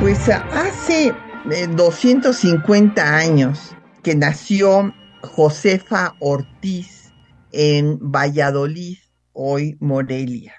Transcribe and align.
Pues 0.00 0.28
hace 0.28 1.12
250 1.74 3.02
eh, 3.02 3.04
años 3.04 3.74
que 4.04 4.14
nació 4.14 4.94
Josefa 5.22 6.14
Ortiz 6.20 7.12
en 7.50 7.98
Valladolid, 7.98 8.98
hoy 9.32 9.76
Morelia. 9.80 10.54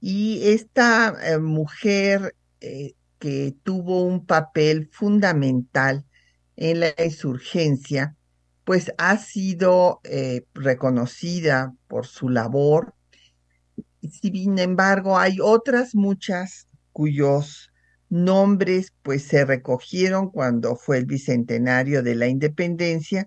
Y 0.00 0.40
esta 0.44 1.16
eh, 1.20 1.38
mujer 1.40 2.36
eh, 2.60 2.94
que 3.18 3.56
tuvo 3.64 4.04
un 4.04 4.24
papel 4.24 4.88
fundamental 4.92 6.04
en 6.54 6.78
la 6.78 6.94
insurgencia, 7.04 8.14
pues 8.62 8.92
ha 8.98 9.18
sido 9.18 10.00
reconocida 10.54 11.74
por 11.88 12.06
su 12.06 12.28
labor. 12.28 12.94
Sin 14.22 14.60
embargo, 14.60 15.18
hay 15.18 15.38
otras 15.40 15.96
muchas 15.96 16.68
cuyos 16.92 17.72
nombres 18.08 18.92
pues 19.02 19.22
se 19.24 19.44
recogieron 19.44 20.30
cuando 20.30 20.76
fue 20.76 20.98
el 20.98 21.06
bicentenario 21.06 22.02
de 22.02 22.14
la 22.14 22.26
independencia, 22.26 23.26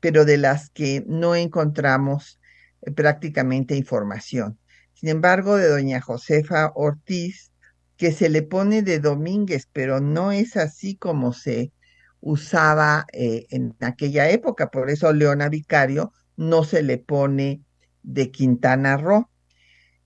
pero 0.00 0.24
de 0.24 0.38
las 0.38 0.70
que 0.70 1.04
no 1.06 1.34
encontramos 1.34 2.40
eh, 2.82 2.90
prácticamente 2.90 3.76
información. 3.76 4.58
Sin 4.92 5.08
embargo, 5.08 5.56
de 5.56 5.68
doña 5.68 6.00
Josefa 6.00 6.72
Ortiz, 6.74 7.52
que 7.96 8.12
se 8.12 8.28
le 8.28 8.42
pone 8.42 8.82
de 8.82 8.98
Domínguez, 8.98 9.68
pero 9.72 10.00
no 10.00 10.32
es 10.32 10.56
así 10.56 10.96
como 10.96 11.32
se 11.32 11.72
usaba 12.20 13.06
eh, 13.12 13.46
en 13.50 13.76
aquella 13.80 14.30
época, 14.30 14.70
por 14.70 14.90
eso 14.90 15.12
Leona 15.12 15.48
Vicario 15.48 16.12
no 16.36 16.64
se 16.64 16.82
le 16.82 16.98
pone 16.98 17.60
de 18.02 18.30
Quintana 18.30 18.96
Roo. 18.96 19.28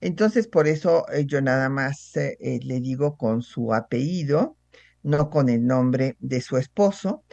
Entonces, 0.01 0.47
por 0.47 0.67
eso 0.67 1.05
eh, 1.11 1.25
yo 1.25 1.41
nada 1.41 1.69
más 1.69 2.15
eh, 2.15 2.59
le 2.63 2.79
digo 2.79 3.17
con 3.17 3.41
su 3.41 3.73
apellido, 3.73 4.57
no 5.03 5.29
con 5.29 5.49
el 5.49 5.65
nombre 5.65 6.15
de 6.19 6.41
su 6.41 6.57
esposo. 6.57 7.23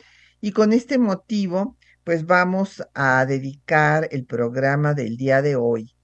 Y 0.41 0.53
con 0.53 0.73
este 0.73 0.99
motivo, 0.99 1.77
pues 2.05 2.27
vamos 2.27 2.83
a 2.95 3.25
dedicar 3.27 4.09
el 4.11 4.25
programa 4.27 4.95
del 4.95 5.17
día 5.17 5.43
de 5.43 5.57
hoy 5.57 5.95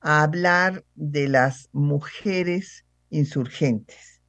a 0.00 0.22
hablar 0.22 0.84
de 0.94 1.28
las 1.28 1.68
mujeres 1.72 2.86
insurgentes 3.10 4.20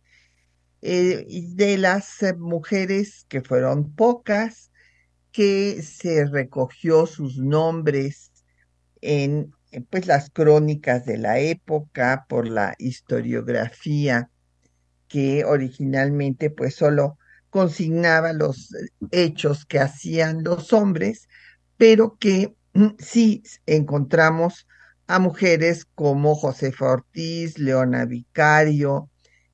eh, 0.81 1.25
de 1.29 1.77
las 1.77 2.23
eh, 2.23 2.33
mujeres 2.33 3.25
que 3.29 3.41
fueron 3.41 3.93
pocas, 3.93 4.71
que 5.31 5.81
se 5.83 6.25
recogió 6.25 7.05
sus 7.05 7.37
nombres 7.37 8.31
en 9.01 9.53
pues 9.89 10.07
las 10.07 10.29
crónicas 10.29 11.05
de 11.05 11.17
la 11.17 11.39
época 11.39 12.25
por 12.27 12.47
la 12.47 12.75
historiografía 12.77 14.29
que 15.07 15.43
originalmente 15.45 16.49
pues 16.49 16.75
solo 16.75 17.17
consignaba 17.49 18.33
los 18.33 18.69
hechos 19.11 19.65
que 19.65 19.79
hacían 19.79 20.43
los 20.43 20.73
hombres, 20.73 21.27
pero 21.77 22.17
que 22.17 22.55
sí 22.99 23.43
encontramos 23.65 24.67
a 25.07 25.19
mujeres 25.19 25.85
como 25.93 26.35
Josefa 26.35 26.91
Ortiz, 26.91 27.59
Leona 27.59 28.05
Vicario, 28.05 29.09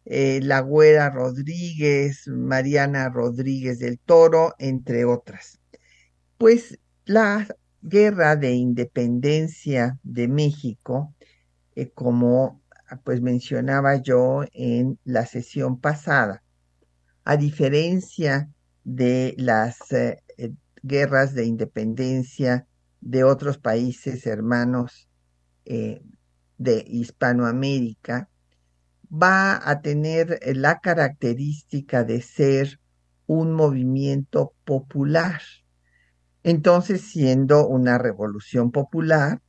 eh, 0.06 0.40
La 0.44 0.60
Güera 0.60 1.10
Rodríguez, 1.10 2.28
Mariana 2.28 3.10
Rodríguez 3.10 3.80
del 3.80 3.98
Toro, 3.98 4.54
entre 4.60 5.04
otras. 5.06 5.60
Pues 6.38 6.78
la 7.06 7.48
guerra 7.90 8.36
de 8.36 8.54
independencia 8.54 9.98
de 10.04 10.28
México, 10.28 11.14
eh, 11.76 11.90
como 11.92 12.62
pues 13.04 13.22
mencionaba 13.22 13.98
yo 13.98 14.44
en 14.54 14.98
la 15.04 15.26
sesión 15.26 15.80
pasada, 15.80 16.44
a 17.26 17.36
diferencia 17.36 18.50
de 18.84 19.36
las 19.38 19.92
eh, 19.92 20.22
guerras 20.84 21.34
de 21.34 21.46
independencia 21.46 22.66
de 23.02 23.24
otros 23.24 23.58
países 23.58 24.26
hermanos 24.26 25.08
de 25.66 26.86
Hispanoamérica, 26.88 28.30
va 29.12 29.70
a 29.70 29.82
tener 29.82 30.40
eh, 30.42 30.54
la 30.54 30.80
característica 30.80 32.04
de 32.04 32.22
ser 32.22 32.80
un 33.26 33.54
movimiento 33.54 34.54
popular. 34.64 35.42
Entonces, 36.48 37.02
siendo 37.02 37.68
una 37.68 37.98
revolución 37.98 38.72
popular, 38.72 39.42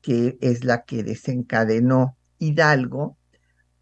que 0.00 0.38
es 0.40 0.62
la 0.62 0.84
que 0.84 1.02
desencadenó 1.02 2.16
Hidalgo, 2.38 3.18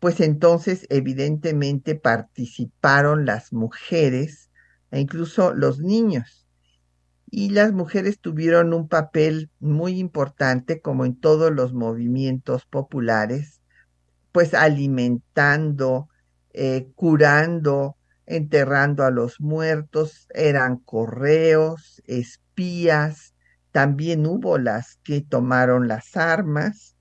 pues 0.01 0.21
entonces 0.21 0.87
evidentemente 0.89 1.97
participaron 1.97 3.27
las 3.27 3.53
mujeres 3.53 4.51
e 4.91 5.01
incluso 5.01 5.53
los 5.53 5.81
niños. 5.81 6.49
Y 7.31 7.51
las 7.51 7.75
mujeres 7.75 8.21
tuvieron 8.21 8.73
un 8.73 8.89
papel 8.89 9.51
muy 9.61 9.99
importante, 9.99 10.81
como 10.81 11.05
en 11.05 11.15
todos 11.15 11.53
los 11.53 11.75
movimientos 11.75 12.65
populares, 12.65 13.61
pues 14.33 14.55
alimentando, 14.55 16.09
eh, 16.55 16.89
curando, 16.95 17.96
enterrando 18.27 19.05
a 19.05 19.11
los 19.11 19.41
muertos, 19.41 20.29
eran 20.35 20.79
correos, 20.79 22.03
espías, 22.07 23.35
también 23.73 24.27
hubo 24.27 24.59
las 24.59 24.97
que 25.05 25.21
tomaron 25.21 25.89
las 25.89 26.17
armas 26.17 26.97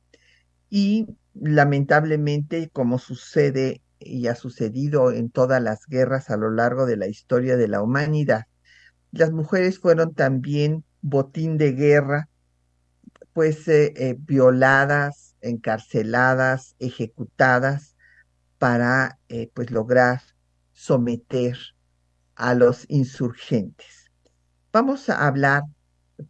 y 0.69 1.07
lamentablemente, 1.33 2.69
como 2.71 2.99
sucede 2.99 3.81
y 3.99 4.27
ha 4.27 4.35
sucedido 4.35 5.11
en 5.11 5.29
todas 5.29 5.61
las 5.61 5.85
guerras 5.87 6.29
a 6.29 6.37
lo 6.37 6.51
largo 6.51 6.85
de 6.85 6.97
la 6.97 7.07
historia 7.07 7.57
de 7.57 7.67
la 7.67 7.81
humanidad, 7.81 8.45
las 9.11 9.31
mujeres 9.31 9.79
fueron 9.79 10.13
también 10.13 10.83
botín 11.01 11.57
de 11.57 11.71
guerra, 11.71 12.29
pues 13.33 13.67
eh, 13.67 13.93
eh, 13.95 14.15
violadas, 14.19 15.35
encarceladas, 15.41 16.75
ejecutadas 16.79 17.95
para 18.57 19.19
eh, 19.29 19.49
pues 19.53 19.71
lograr 19.71 20.21
someter 20.75 21.57
a 22.35 22.53
los 22.53 22.85
insurgentes. 22.89 24.11
Vamos 24.71 25.09
a 25.09 25.25
hablar 25.25 25.63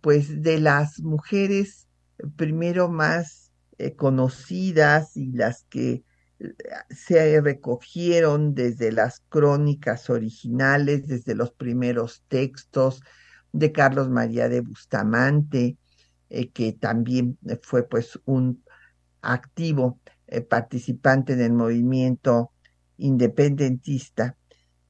pues 0.02 0.42
de 0.42 0.60
las 0.60 1.02
mujeres 1.02 1.88
primero 2.38 2.88
más 2.88 3.52
eh, 3.78 3.96
conocidas 3.96 5.18
y 5.18 5.32
las 5.32 5.64
que 5.64 6.04
eh, 6.40 6.54
se 6.90 7.42
recogieron 7.42 8.54
desde 8.54 8.92
las 8.92 9.22
crónicas 9.30 10.10
originales, 10.10 11.08
desde 11.08 11.36
los 11.36 11.52
primeros 11.52 12.24
textos 12.28 13.02
de 13.52 13.72
Carlos 13.72 14.10
María 14.10 14.48
de 14.48 14.62
Bustamante, 14.62 15.78
que 16.54 16.74
también 16.74 17.38
fue 17.62 17.88
pues 17.88 18.20
un 18.26 18.64
activo 19.22 20.00
eh, 20.28 20.42
participante 20.42 21.36
del 21.36 21.54
movimiento 21.54 22.52
independentista, 22.98 24.38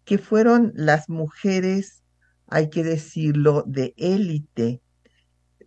que 0.03 0.17
fueron 0.17 0.71
las 0.75 1.09
mujeres, 1.09 2.03
hay 2.47 2.69
que 2.69 2.83
decirlo, 2.83 3.63
de 3.67 3.93
élite, 3.97 4.81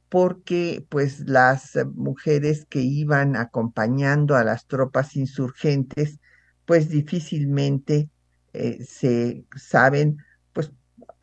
porque 0.09 0.87
pues 0.89 1.21
las 1.21 1.79
mujeres 1.95 2.65
que 2.69 2.81
iban 2.81 3.37
acompañando 3.37 4.37
a 4.37 4.45
las 4.45 4.67
tropas 4.67 5.17
insurgentes, 5.17 6.21
pues 6.65 6.89
difícilmente 6.89 8.09
eh, 8.53 8.85
se 8.85 9.45
saben 9.57 10.19
pues 10.53 10.73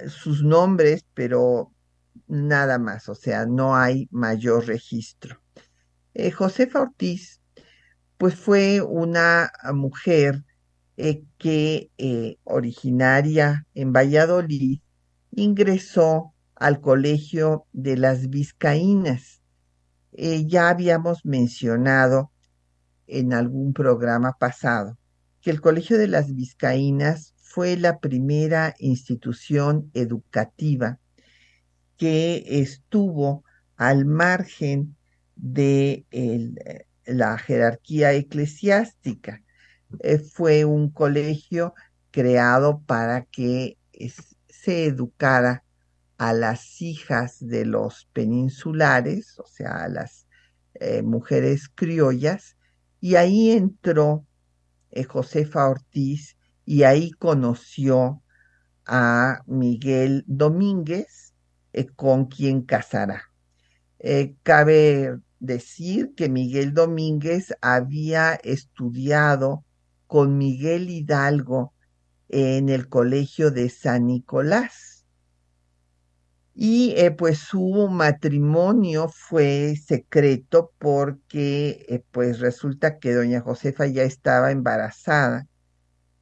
sus 0.08 0.44
nombres, 0.44 1.06
pero 1.14 1.72
nada 2.28 2.78
más, 2.80 3.10
o 3.10 3.16
sea, 3.16 3.46
no 3.46 3.76
hay 3.76 4.08
mayor 4.12 4.68
registro. 4.68 5.42
Eh, 6.14 6.32
Josefa 6.32 6.82
Ortiz, 6.82 7.42
pues 8.18 8.36
fue 8.36 8.82
una 8.82 9.52
mujer 9.74 10.44
eh, 10.98 11.24
que 11.38 11.92
eh, 11.98 12.38
originaria 12.44 13.66
en 13.74 13.92
Valladolid 13.92 14.80
ingresó 15.32 16.34
al 16.56 16.80
colegio 16.80 17.66
de 17.74 17.98
las 17.98 18.30
Vizcaínas. 18.30 19.42
ya 20.14 20.70
habíamos 20.70 21.26
mencionado 21.26 22.32
en 23.08 23.34
algún 23.34 23.74
programa 23.74 24.38
pasado 24.40 24.98
que 25.42 25.52
el 25.52 25.60
colegio 25.60 25.98
de 25.98 26.08
las 26.08 26.34
Vizcaínas 26.34 27.34
fue 27.38 27.76
la 27.76 28.00
primera 28.00 28.74
institución 28.80 29.92
educativa 29.94 31.00
que 31.98 32.44
estuvo 32.62 33.44
al 33.76 34.06
margen 34.06 34.96
de 35.36 36.06
la 37.06 37.38
jerarquía 37.38 38.14
eclesiástica. 38.14 39.44
Eh, 40.00 40.20
fue 40.20 40.66
un 40.66 40.90
colegio 40.90 41.74
creado 42.12 42.82
para 42.86 43.26
que 43.26 43.78
se 44.48 44.86
educara 44.86 45.64
a 46.18 46.34
las 46.34 46.82
hijas 46.82 47.38
de 47.40 47.66
los 47.66 48.08
peninsulares, 48.14 49.38
o 49.40 49.46
sea, 49.46 49.84
a 49.84 49.90
las 49.90 50.28
eh, 50.76 51.02
mujeres 51.02 51.70
criollas, 51.74 52.58
y 53.02 53.16
ahí 53.16 53.52
entró 53.52 54.26
eh, 54.92 55.04
Josefa 55.04 55.68
Ortiz 55.68 56.38
y 56.66 56.84
ahí 56.84 57.12
conoció 57.12 58.22
a 58.86 59.42
Miguel 59.46 60.24
Domínguez, 60.28 61.34
con 61.98 62.26
quien 62.28 62.62
casará. 62.62 63.24
cabe 64.44 65.20
decir 65.40 66.14
que 66.16 66.30
Miguel 66.30 66.74
Domínguez 66.74 67.54
había 67.60 68.36
estudiado 68.36 69.66
con 70.08 70.38
Miguel 70.38 70.90
Hidalgo 70.90 71.74
en 72.30 72.70
el 72.70 72.90
colegio 72.90 73.52
de 73.52 73.70
San 73.70 74.08
Nicolás. 74.08 75.06
Y 76.54 76.94
eh, 76.96 77.12
pues 77.12 77.40
su 77.40 77.90
matrimonio 77.90 79.10
fue 79.10 79.76
secreto 79.76 80.72
porque 80.80 81.86
eh, 81.90 82.04
pues 82.12 82.40
resulta 82.40 82.98
que 82.98 83.14
doña 83.14 83.42
Josefa 83.42 83.88
ya 83.88 84.04
estaba 84.04 84.52
embarazada 84.52 85.48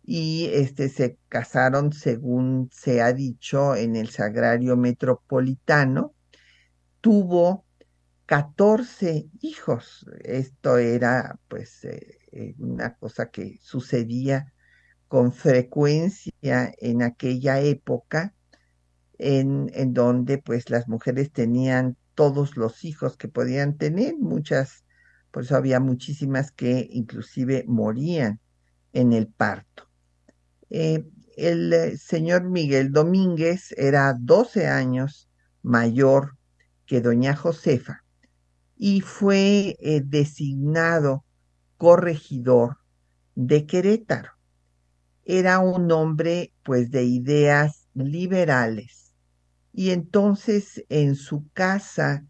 y 0.03 0.50
este 0.53 0.89
se 0.89 1.18
casaron 1.30 1.94
según 1.94 2.69
se 2.71 3.01
ha 3.01 3.13
dicho 3.13 3.75
en 3.75 3.95
el 3.95 4.09
Sagrario 4.09 4.75
Metropolitano. 4.75 6.13
Tuvo 7.00 7.65
14 8.25 9.27
hijos. 9.41 10.06
Esto 10.24 10.77
era 10.77 11.39
pues 11.47 11.85
eh, 11.85 12.18
eh, 12.35 12.56
una 12.57 12.95
cosa 12.95 13.30
que 13.30 13.59
sucedía 13.62 14.51
con 15.07 15.31
frecuencia 15.31 16.74
en 16.80 17.03
aquella 17.03 17.59
época, 17.59 18.33
en, 19.19 19.69
en, 19.74 19.94
donde 19.94 20.39
pues 20.39 20.71
las 20.71 20.88
mujeres 20.88 21.31
tenían 21.31 21.95
todos 22.15 22.57
los 22.57 22.83
hijos 22.83 23.18
que 23.18 23.27
podían 23.27 23.77
tener, 23.77 24.15
muchas, 24.18 24.83
por 25.30 25.44
eso 25.44 25.56
había 25.56 25.80
muchísimas 25.80 26.51
que 26.51 26.88
inclusive 26.91 27.65
morían 27.68 28.39
en 28.94 29.13
el 29.13 29.27
parto. 29.27 29.88
Eh, 30.71 31.06
el 31.38 32.00
señor 32.00 32.50
Miguel 32.50 32.91
Domínguez 32.91 33.71
era 33.77 34.15
12 34.19 34.68
años 34.68 35.30
mayor 35.62 36.38
que 36.85 37.01
doña 37.01 37.35
Josefa 37.35 38.03
y 38.75 39.01
fue 39.01 39.77
eh, 39.80 40.01
designado 40.03 41.23
corregidor 41.83 42.77
de 43.35 43.65
Querétaro. 43.65 44.30
Era 45.25 45.59
un 45.59 45.91
hombre 45.91 46.53
pues 46.63 46.91
de 46.91 47.03
ideas 47.03 47.89
liberales 47.94 49.12
y 49.74 49.89
entonces 49.89 50.85
en 50.88 51.15
su 51.15 51.45
casa 51.51 52.25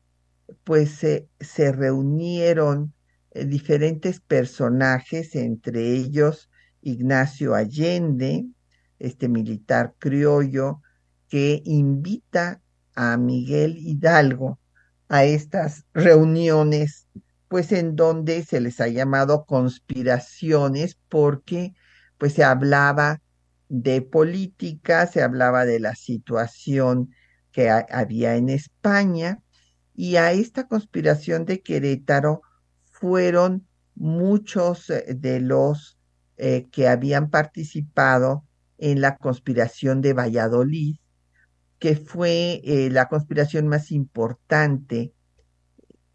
pues 0.63 1.05
se 1.39 1.71
reunieron 1.71 2.95
eh, 3.29 3.45
diferentes 3.45 4.19
personajes, 4.21 5.35
entre 5.35 5.97
ellos 5.97 6.49
Ignacio 6.81 7.53
Allende, 7.53 8.47
este 8.97 9.29
militar 9.29 9.93
criollo, 9.99 10.81
que 11.29 11.61
invita 11.63 12.59
a 12.95 13.17
Miguel 13.17 13.77
Hidalgo 13.77 14.57
a 15.09 15.25
estas 15.25 15.85
reuniones, 15.93 17.05
pues 17.53 17.71
en 17.71 17.95
donde 17.95 18.43
se 18.43 18.59
les 18.59 18.81
ha 18.81 18.87
llamado 18.87 19.45
conspiraciones 19.45 20.97
porque 21.07 21.75
pues 22.17 22.33
se 22.33 22.43
hablaba 22.43 23.21
de 23.69 24.01
política, 24.01 25.05
se 25.05 25.21
hablaba 25.21 25.63
de 25.63 25.79
la 25.79 25.93
situación 25.93 27.13
que 27.51 27.69
había 27.69 28.37
en 28.37 28.49
España 28.49 29.39
y 29.93 30.15
a 30.15 30.31
esta 30.31 30.67
conspiración 30.67 31.45
de 31.45 31.61
Querétaro 31.61 32.41
fueron 32.91 33.67
muchos 33.93 34.89
eh, 34.89 35.13
de 35.15 35.39
los 35.39 35.99
eh, 36.37 36.65
que 36.71 36.87
habían 36.87 37.29
participado 37.29 38.47
en 38.79 38.99
la 38.99 39.17
conspiración 39.17 40.01
de 40.01 40.13
Valladolid 40.13 40.95
que 41.77 41.97
fue 41.97 42.61
eh, 42.63 42.89
la 42.89 43.09
conspiración 43.09 43.67
más 43.67 43.91
importante 43.91 45.13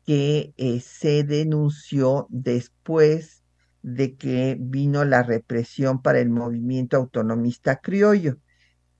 que 0.09 0.55
eh, 0.57 0.81
se 0.81 1.23
denunció 1.23 2.29
después 2.31 3.43
de 3.83 4.17
que 4.17 4.57
vino 4.59 5.05
la 5.05 5.23
represión 5.23 6.01
para 6.01 6.19
el 6.19 6.31
movimiento 6.31 6.97
autonomista 6.97 7.77
criollo. 7.77 8.39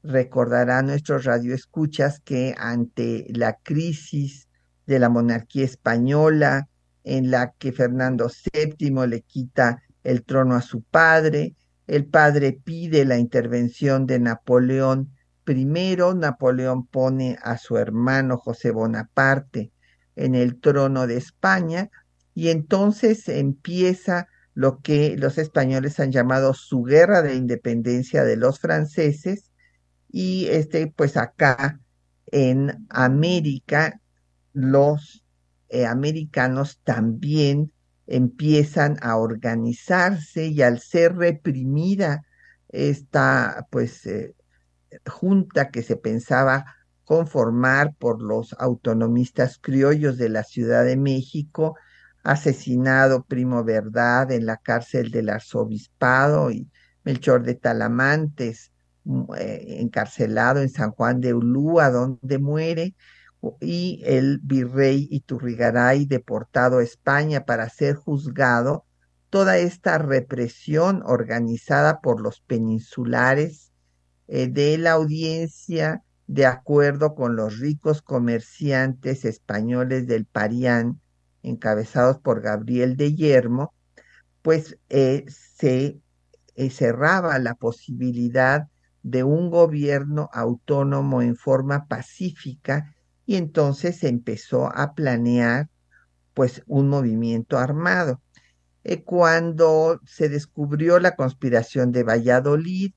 Recordará 0.03 0.83
nuestros 0.83 1.25
radioescuchas 1.25 2.21
que 2.21 2.55
ante 2.59 3.25
la 3.31 3.55
crisis 3.55 4.49
de 4.87 4.99
la 4.99 5.09
monarquía 5.09 5.65
española, 5.65 6.69
en 7.05 7.31
la 7.31 7.53
que 7.53 7.73
Fernando 7.73 8.31
VII 8.53 9.07
le 9.07 9.23
quita 9.23 9.81
el 10.05 10.25
trono 10.25 10.57
a 10.57 10.61
su 10.61 10.83
padre, 10.83 11.55
el 11.87 12.05
padre 12.05 12.53
pide 12.53 13.07
la 13.07 13.17
intervención 13.17 14.05
de 14.05 14.19
Napoleón 14.19 15.15
Primero, 15.43 16.13
Napoleón 16.13 16.87
pone 16.87 17.39
a 17.43 17.57
su 17.57 17.79
hermano 17.79 18.37
José 18.37 18.71
Bonaparte 18.73 19.73
en 20.19 20.35
el 20.35 20.61
trono 20.61 21.07
de 21.07 21.17
España 21.17 21.91
y 22.35 22.49
entonces 22.49 23.29
empieza 23.29 24.29
lo 24.55 24.81
que 24.81 25.17
los 25.17 25.39
españoles 25.39 26.01
han 26.01 26.13
llamado 26.13 26.53
su 26.55 26.83
guerra 26.83 27.23
de 27.23 27.35
independencia 27.35 28.25
de 28.25 28.37
los 28.37 28.59
franceses 28.59 29.51
y 30.11 30.47
este 30.47 30.93
pues 30.95 31.17
acá 31.17 31.81
en 32.27 32.87
América 32.89 34.01
los 34.53 35.25
eh, 35.69 35.87
americanos 35.87 36.81
también 36.83 37.73
empiezan 38.07 38.97
a 39.03 39.17
organizarse 39.17 40.47
y 40.47 40.63
al 40.63 40.81
ser 40.81 41.17
reprimida 41.17 42.25
esta 42.69 43.67
pues 43.71 44.07
eh, 44.07 44.35
junta 45.07 45.71
que 45.71 45.83
se 45.83 45.97
pensaba 45.97 46.78
conformar 47.09 47.95
por 47.95 48.21
los 48.21 48.55
autonomistas 48.59 49.59
criollos 49.59 50.19
de 50.19 50.29
la 50.29 50.45
Ciudad 50.45 50.85
de 50.85 50.99
México, 50.99 51.75
asesinado 52.23 53.25
Primo 53.25 53.65
Verdad 53.65 54.31
en 54.31 54.45
la 54.45 54.59
cárcel 54.59 55.11
del 55.11 55.31
arzobispado 55.31 56.51
y 56.51 56.69
Melchor 57.05 57.45
de 57.45 57.55
Talamantes 57.55 58.73
eh, 59.39 59.79
encarcelado 59.81 60.61
en 60.61 60.69
San 60.69 60.91
Juan 60.91 61.23
de 61.23 61.33
Ulúa, 61.33 61.89
donde 61.89 62.39
muere, 62.39 62.95
y 63.59 64.03
el 64.05 64.41
virrey 64.43 65.09
Iturrigaray 65.11 66.05
deportado 66.05 66.81
a 66.81 66.83
España 66.83 67.47
para 67.47 67.71
ser 67.71 67.95
juzgado, 67.95 68.85
toda 69.31 69.57
esta 69.57 69.97
represión 69.97 71.03
organizada 71.07 72.03
por 72.03 72.21
los 72.21 72.43
peninsulares 72.43 73.73
eh, 74.27 74.49
de 74.49 74.77
la 74.77 74.93
audiencia 74.93 76.03
de 76.29 76.45
acuerdo 76.47 77.15
con 77.15 77.37
los 77.37 77.59
ricos 77.59 78.03
comerciantes 78.03 79.25
españoles 79.25 80.07
del 80.07 80.27
Parián, 80.27 81.01
encabezados 81.43 82.19
por 82.19 82.43
Gabriel 82.43 82.97
de 82.97 83.15
Yermo, 83.15 83.73
pues 84.43 84.79
eh, 84.91 85.25
se 85.29 86.01
eh, 86.55 86.71
cerraba 86.71 87.39
la 87.39 87.55
posibilidad 87.55 88.69
de 89.03 89.25
un 89.25 89.51
gobierno 89.51 90.29
autónomo 90.33 91.23
en 91.23 91.35
forma 91.35 91.87
pacífica 91.87 92.95
y 93.25 93.37
entonces 93.37 93.97
se 93.97 94.09
empezó 94.09 94.67
a 94.67 94.93
planear 94.95 95.71
pues 96.35 96.63
un 96.67 96.89
movimiento 96.89 97.59
armado. 97.59 98.21
cuando 99.05 100.01
se 100.07 100.29
descubrió 100.29 100.99
la 100.99 101.15
conspiración 101.15 101.93
de 101.93 102.05
Valladolid, 102.05 102.93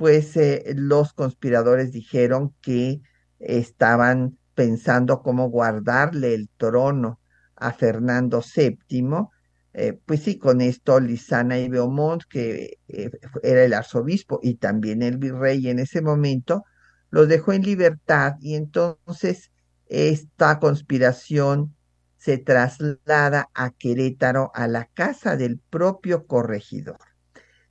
pues 0.00 0.32
los 0.76 1.12
conspiradores 1.12 1.92
dijeron 1.92 2.54
que 2.62 3.02
estaban 3.38 4.38
pensando 4.54 5.20
cómo 5.20 5.50
guardarle 5.50 6.32
el 6.32 6.48
trono 6.56 7.20
a 7.54 7.74
Fernando 7.74 8.40
VII. 8.40 9.28
Eh, 9.74 10.00
pues 10.06 10.22
sí, 10.22 10.38
con 10.38 10.62
esto 10.62 11.00
Lisana 11.00 11.58
y 11.58 11.68
Beaumont, 11.68 12.22
que 12.30 12.78
eh, 12.88 13.10
era 13.42 13.62
el 13.62 13.74
arzobispo 13.74 14.40
y 14.42 14.54
también 14.54 15.02
el 15.02 15.18
virrey 15.18 15.68
en 15.68 15.78
ese 15.78 16.00
momento, 16.00 16.64
los 17.10 17.28
dejó 17.28 17.52
en 17.52 17.60
libertad 17.60 18.36
y 18.40 18.54
entonces 18.54 19.50
esta 19.84 20.60
conspiración 20.60 21.76
se 22.16 22.38
traslada 22.38 23.50
a 23.52 23.68
Querétaro, 23.72 24.50
a 24.54 24.66
la 24.66 24.86
casa 24.86 25.36
del 25.36 25.58
propio 25.58 26.26
corregidor. 26.26 27.09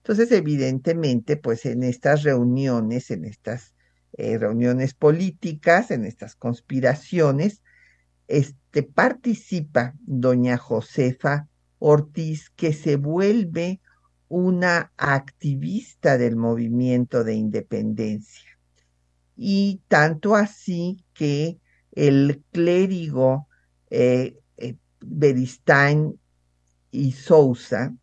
Entonces, 0.10 0.36
evidentemente, 0.36 1.38
pues 1.38 1.68
en 1.68 1.84
estas 1.84 2.24
reuniones, 2.24 3.12
en 3.12 3.26
estas 3.26 3.76
eh, 4.14 4.40
reuniones 4.40 4.96
políticas, 4.96 5.92
en 5.92 6.04
estas 6.04 6.36
conspiraciones, 6.36 7.62
este, 8.28 8.82
participa 8.82 9.94
doña 10.02 10.58
Josefa 10.58 11.48
Ortiz, 11.78 12.50
que 12.56 12.74
se 12.74 12.96
vuelve 12.96 13.82
una 14.30 14.92
activista 14.98 16.18
del 16.18 16.36
movimiento 16.36 17.24
de 17.24 17.36
independencia. 17.36 18.50
Y 19.38 19.80
tanto 19.88 20.36
así 20.36 21.06
que 21.14 21.60
el 21.92 22.44
clérigo 22.52 23.48
eh, 23.92 24.40
eh, 24.58 24.76
Beristain 25.02 26.20
y 26.90 27.12
Sousa, 27.12 27.94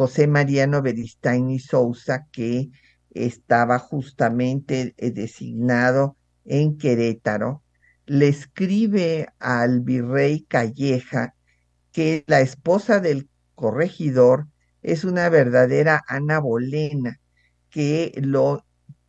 José 0.00 0.26
Mariano 0.26 0.80
Beristain 0.80 1.50
y 1.50 1.58
Sousa, 1.58 2.26
que 2.32 2.70
estaba 3.10 3.78
justamente 3.78 4.94
eh, 4.96 5.10
designado 5.10 6.16
en 6.46 6.78
Querétaro, 6.78 7.62
le 8.06 8.28
escribe 8.28 9.28
al 9.38 9.80
virrey 9.80 10.46
Calleja 10.48 11.34
que 11.92 12.24
la 12.28 12.40
esposa 12.40 13.00
del 13.00 13.28
corregidor 13.54 14.46
es 14.80 15.04
una 15.04 15.28
verdadera 15.28 16.02
Ana 16.08 16.38
Bolena, 16.38 17.20
que 17.68 18.18
lo 18.22 18.64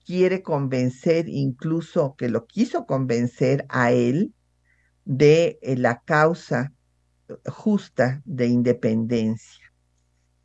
quiere 0.05 0.43
convencer, 0.43 1.29
incluso 1.29 2.15
que 2.17 2.27
lo 2.27 2.47
quiso 2.47 2.85
convencer 2.85 3.65
a 3.69 3.93
él 3.93 4.33
de 5.05 5.57
eh, 5.61 5.77
la 5.77 6.01
causa 6.01 6.73
justa 7.45 8.21
de 8.25 8.47
independencia. 8.47 9.60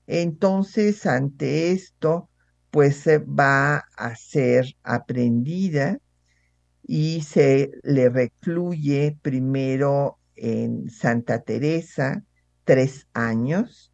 Entonces, 0.06 1.06
ante 1.06 1.72
esto, 1.72 2.28
pues 2.70 3.06
va 3.06 3.84
a 3.96 4.16
ser 4.16 4.66
aprendida 4.82 5.98
y 6.82 7.22
se 7.22 7.72
le 7.82 8.08
recluye 8.08 9.18
primero 9.22 10.18
en 10.36 10.90
Santa 10.90 11.40
Teresa 11.42 12.22
tres 12.64 13.06
años 13.14 13.92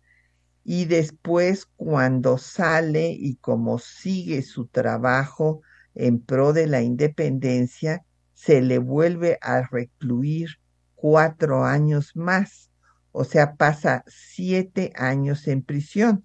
y 0.64 0.85
después 0.87 1.66
cuando 1.76 2.38
sale 2.38 3.11
y 3.11 3.37
como 3.37 3.78
sigue 3.78 4.42
su 4.42 4.66
trabajo 4.66 5.62
en 5.95 6.21
pro 6.21 6.52
de 6.52 6.66
la 6.66 6.83
independencia, 6.83 8.04
se 8.35 8.61
le 8.62 8.78
vuelve 8.78 9.38
a 9.40 9.62
recluir 9.62 10.59
cuatro 10.95 11.64
años 11.64 12.16
más, 12.16 12.72
o 13.12 13.25
sea, 13.25 13.54
pasa 13.54 14.04
siete 14.07 14.92
años 14.97 15.47
en 15.47 15.62
prisión. 15.62 16.25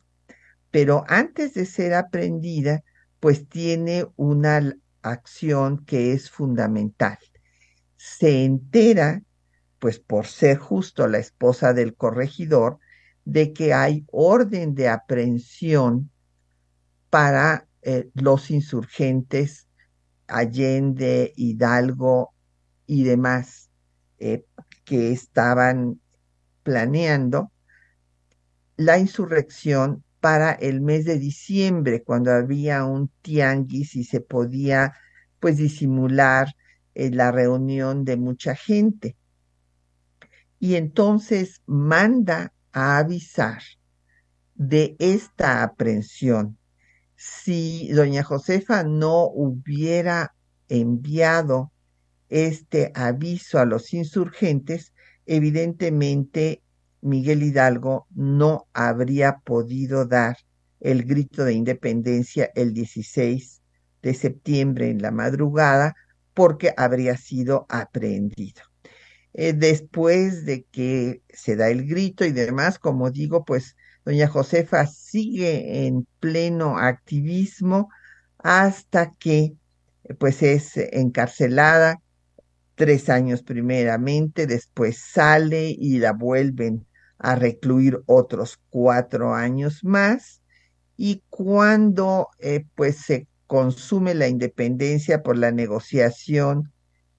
Pero 0.72 1.04
antes 1.08 1.54
de 1.54 1.66
ser 1.66 1.94
aprendida, 1.94 2.84
pues 3.20 3.48
tiene 3.48 4.08
una 4.16 4.76
acción 5.02 5.86
que 5.86 6.14
es 6.14 6.30
fundamental. 6.30 7.18
Se 7.98 8.44
entera, 8.44 9.22
pues 9.80 10.00
por 10.00 10.28
ser 10.28 10.58
justo 10.58 11.08
la 11.08 11.20
esposa 11.20 11.74
del 11.74 11.96
corregidor, 11.96 12.80
de 13.26 13.54
que 13.54 13.74
hay 13.74 14.06
orden 14.12 14.76
de 14.76 14.88
aprehensión 14.90 16.10
para 17.10 17.68
eh, 17.82 18.10
los 18.14 18.52
insurgentes 18.52 19.68
Allende, 20.28 21.34
Hidalgo 21.36 22.34
y 22.86 23.04
demás 23.04 23.70
eh, 24.20 24.46
que 24.84 25.12
estaban 25.12 26.00
planeando 26.68 27.54
la 28.76 29.00
insurrección 29.00 30.04
para 30.20 30.52
el 30.52 30.82
mes 30.82 31.06
de 31.06 31.18
diciembre, 31.18 32.04
cuando 32.04 32.34
había 32.34 32.84
un 32.84 33.10
tianguis 33.22 33.96
y 33.96 34.04
se 34.04 34.20
podía 34.20 34.94
pues 35.40 35.56
disimular 35.56 36.58
eh, 36.94 37.10
la 37.10 37.32
reunión 37.32 38.04
de 38.04 38.18
mucha 38.18 38.54
gente. 38.54 39.16
Y 40.60 40.76
entonces 40.76 41.62
manda 41.68 42.52
a 42.74 42.98
avisar 42.98 43.62
de 44.56 44.98
esta 45.00 45.64
aprehensión. 45.64 46.58
Si 47.16 47.90
doña 47.94 48.24
Josefa 48.24 48.84
no 48.84 49.24
hubiera 49.24 50.36
enviado 50.68 51.72
este 52.28 52.92
aviso 52.94 53.58
a 53.58 53.66
los 53.66 53.94
insurgentes, 53.94 54.92
evidentemente 55.28 56.62
Miguel 57.02 57.44
Hidalgo 57.44 58.08
no 58.16 58.68
habría 58.74 59.38
podido 59.40 60.06
dar 60.06 60.38
el 60.80 61.04
grito 61.04 61.44
de 61.44 61.54
independencia 61.54 62.52
el 62.56 62.74
16 62.74 63.62
de 64.02 64.14
septiembre 64.14 64.90
en 64.90 65.02
la 65.02 65.12
madrugada 65.12 65.96
porque 66.34 66.74
habría 66.78 67.18
sido 67.18 67.66
aprehendido. 67.70 68.62
Eh, 69.34 69.54
después 69.54 70.46
de 70.46 70.64
que 70.72 71.22
se 71.30 71.56
da 71.56 71.70
el 71.70 71.88
grito 71.88 72.26
y 72.26 72.32
demás, 72.32 72.80
como 72.80 73.12
digo, 73.12 73.46
pues 73.46 73.76
doña 74.06 74.28
Josefa 74.28 74.88
sigue 74.88 75.86
en 75.86 76.08
pleno 76.20 76.78
activismo 76.78 77.90
hasta 78.40 79.12
que 79.20 79.54
pues 80.20 80.42
es 80.42 80.78
encarcelada 80.78 82.02
tres 82.78 83.10
años 83.10 83.42
primeramente, 83.42 84.46
después 84.46 85.00
sale 85.00 85.76
y 85.78 85.98
la 85.98 86.14
vuelven 86.14 86.86
a 87.18 87.36
recluir 87.36 88.02
otros 88.06 88.60
cuatro 88.70 89.34
años 89.34 89.84
más. 89.84 90.44
Y 90.96 91.24
cuando 91.30 92.30
eh, 92.40 92.66
pues 92.76 92.98
se 92.98 93.28
consume 93.48 94.14
la 94.14 94.28
independencia 94.28 95.24
por 95.24 95.38
la 95.38 95.52
negociación 95.52 96.72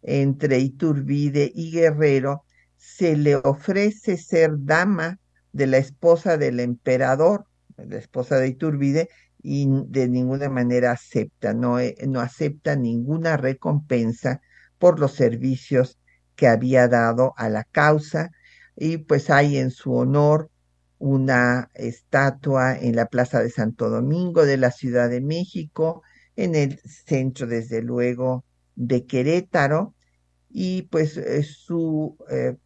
entre 0.03 0.61
Iturbide 0.61 1.51
y 1.53 1.73
Guerrero, 1.73 2.45
se 2.77 3.17
le 3.17 3.35
ofrece 3.35 4.17
ser 4.17 4.53
dama 4.59 5.19
de 5.53 5.67
la 5.67 5.79
esposa 5.79 6.37
del 6.37 6.61
emperador, 6.61 7.47
la 7.77 7.97
esposa 7.97 8.39
de 8.39 8.49
Iturbide, 8.49 9.09
y 9.43 9.67
de 9.89 10.09
ninguna 10.09 10.49
manera 10.49 10.93
acepta, 10.93 11.53
no, 11.53 11.81
eh, 11.81 11.97
no 12.07 12.21
acepta 12.21 12.77
ninguna 12.77 13.37
recompensa 13.37 14.41
por 14.79 15.01
los 15.01 15.13
servicios 15.15 15.99
que 16.37 16.49
había 16.49 16.89
dado 16.89 17.35
a 17.37 17.49
la 17.49 17.65
causa, 17.65 18.31
y 18.77 18.99
pues 18.99 19.31
hay 19.31 19.59
en 19.59 19.71
su 19.71 19.95
honor 19.95 20.51
una 20.99 21.71
estatua 21.75 22.77
en 22.79 22.97
la 22.97 23.07
Plaza 23.07 23.41
de 23.43 23.51
Santo 23.51 23.89
Domingo 23.89 24.45
de 24.45 24.57
la 24.57 24.71
Ciudad 24.71 25.11
de 25.11 25.21
México, 25.21 26.03
en 26.37 26.55
el 26.55 26.81
centro, 26.81 27.47
desde 27.47 27.83
luego, 27.83 28.45
de 28.77 29.05
Querétaro. 29.07 29.95
Y 30.51 30.83
pues 30.83 31.17
eh, 31.17 31.43
su 31.43 32.17
eh, 32.31 32.57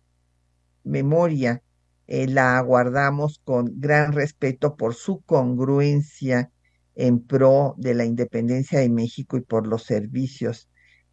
memoria 0.85 1.63
eh, 2.07 2.29
la 2.29 2.61
guardamos 2.61 3.41
con 3.45 3.81
gran 3.81 4.13
respeto 4.13 4.77
por 4.77 4.95
su 4.95 5.23
congruencia 5.23 6.51
en 6.95 7.21
pro 7.21 7.75
de 7.79 7.95
la 7.95 8.05
independencia 8.05 8.81
de 8.81 8.91
México 8.91 9.37
y 9.37 9.41
por 9.41 9.67
los 9.67 9.85
servicios 9.85 10.69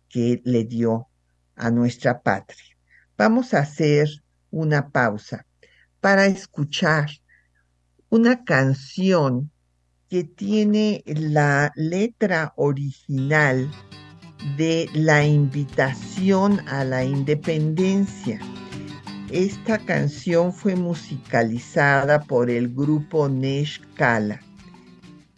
que 0.09 0.41
le 0.43 0.63
dio 0.63 1.07
a 1.55 1.69
nuestra 1.69 2.21
patria. 2.21 2.77
Vamos 3.17 3.53
a 3.53 3.59
hacer 3.59 4.09
una 4.51 4.89
pausa 4.89 5.45
para 6.01 6.25
escuchar 6.25 7.09
una 8.09 8.43
canción 8.43 9.51
que 10.09 10.23
tiene 10.23 11.03
la 11.05 11.71
letra 11.75 12.53
original 12.55 13.69
de 14.57 14.89
la 14.93 15.25
invitación 15.25 16.61
a 16.67 16.83
la 16.83 17.03
independencia. 17.03 18.39
Esta 19.29 19.77
canción 19.77 20.51
fue 20.51 20.75
musicalizada 20.75 22.21
por 22.21 22.49
el 22.49 22.73
grupo 22.73 23.29
Nesh 23.29 23.81
Kala 23.95 24.39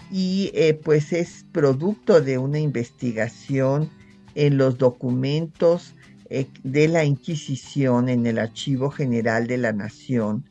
y 0.10 0.51
eh, 0.54 0.74
pues 0.74 1.12
es 1.12 1.46
producto 1.51 2.22
de 2.22 2.38
una 2.38 2.60
investigación 2.60 3.90
en 4.35 4.57
los 4.57 4.77
documentos 4.77 5.95
eh, 6.29 6.47
de 6.63 6.88
la 6.88 7.03
Inquisición 7.03 8.09
en 8.09 8.25
el 8.25 8.39
Archivo 8.39 8.89
General 8.89 9.47
de 9.47 9.57
la 9.57 9.73
Nación, 9.73 10.45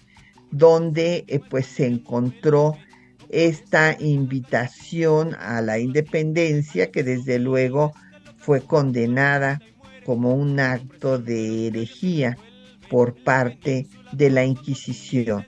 donde 0.50 1.24
eh, 1.26 1.40
pues 1.48 1.66
se 1.66 1.86
encontró 1.86 2.76
esta 3.30 3.96
invitación 4.00 5.34
a 5.38 5.62
la 5.62 5.78
independencia 5.78 6.90
que 6.90 7.02
desde 7.02 7.38
luego 7.38 7.92
fue 8.36 8.60
condenada 8.60 9.60
como 10.04 10.34
un 10.34 10.58
acto 10.58 11.18
de 11.18 11.68
herejía 11.68 12.36
por 12.90 13.14
parte 13.14 13.86
de 14.12 14.30
la 14.30 14.44
Inquisición. 14.44 15.46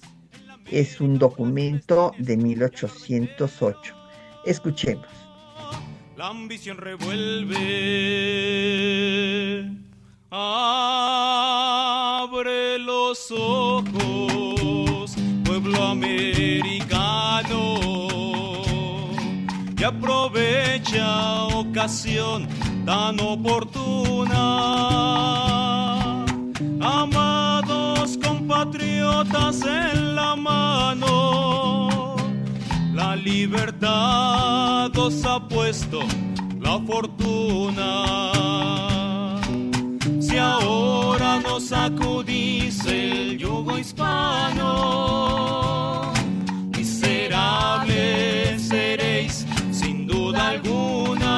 Es 0.70 1.00
un 1.00 1.18
documento 1.18 2.12
de 2.18 2.36
1808. 2.36 3.94
Escuchemos. 4.46 5.21
La 6.22 6.28
ambición 6.28 6.76
revuelve, 6.76 7.58
abre 10.30 11.18
los 12.78 13.28
ojos, 13.32 15.16
pueblo 15.44 15.82
americano 15.82 16.92
dicha 20.92 21.44
ocasión 21.46 22.46
tan 22.86 23.18
oportuna. 23.18 24.36
Amados 26.80 28.16
compatriotas 28.22 29.62
en 29.62 30.14
la 30.14 30.36
mano, 30.36 31.88
libertad 33.22 34.96
os 34.98 35.24
ha 35.24 35.40
puesto 35.48 36.00
la 36.60 36.78
fortuna. 36.80 37.88
Si 40.20 40.36
ahora 40.38 41.40
nos 41.40 41.68
sacudís 41.68 42.84
el 42.86 43.38
yugo 43.38 43.78
hispano, 43.78 44.70
miserables 46.76 48.62
seréis 48.68 49.46
sin 49.70 50.06
duda 50.06 50.48
alguna. 50.50 51.36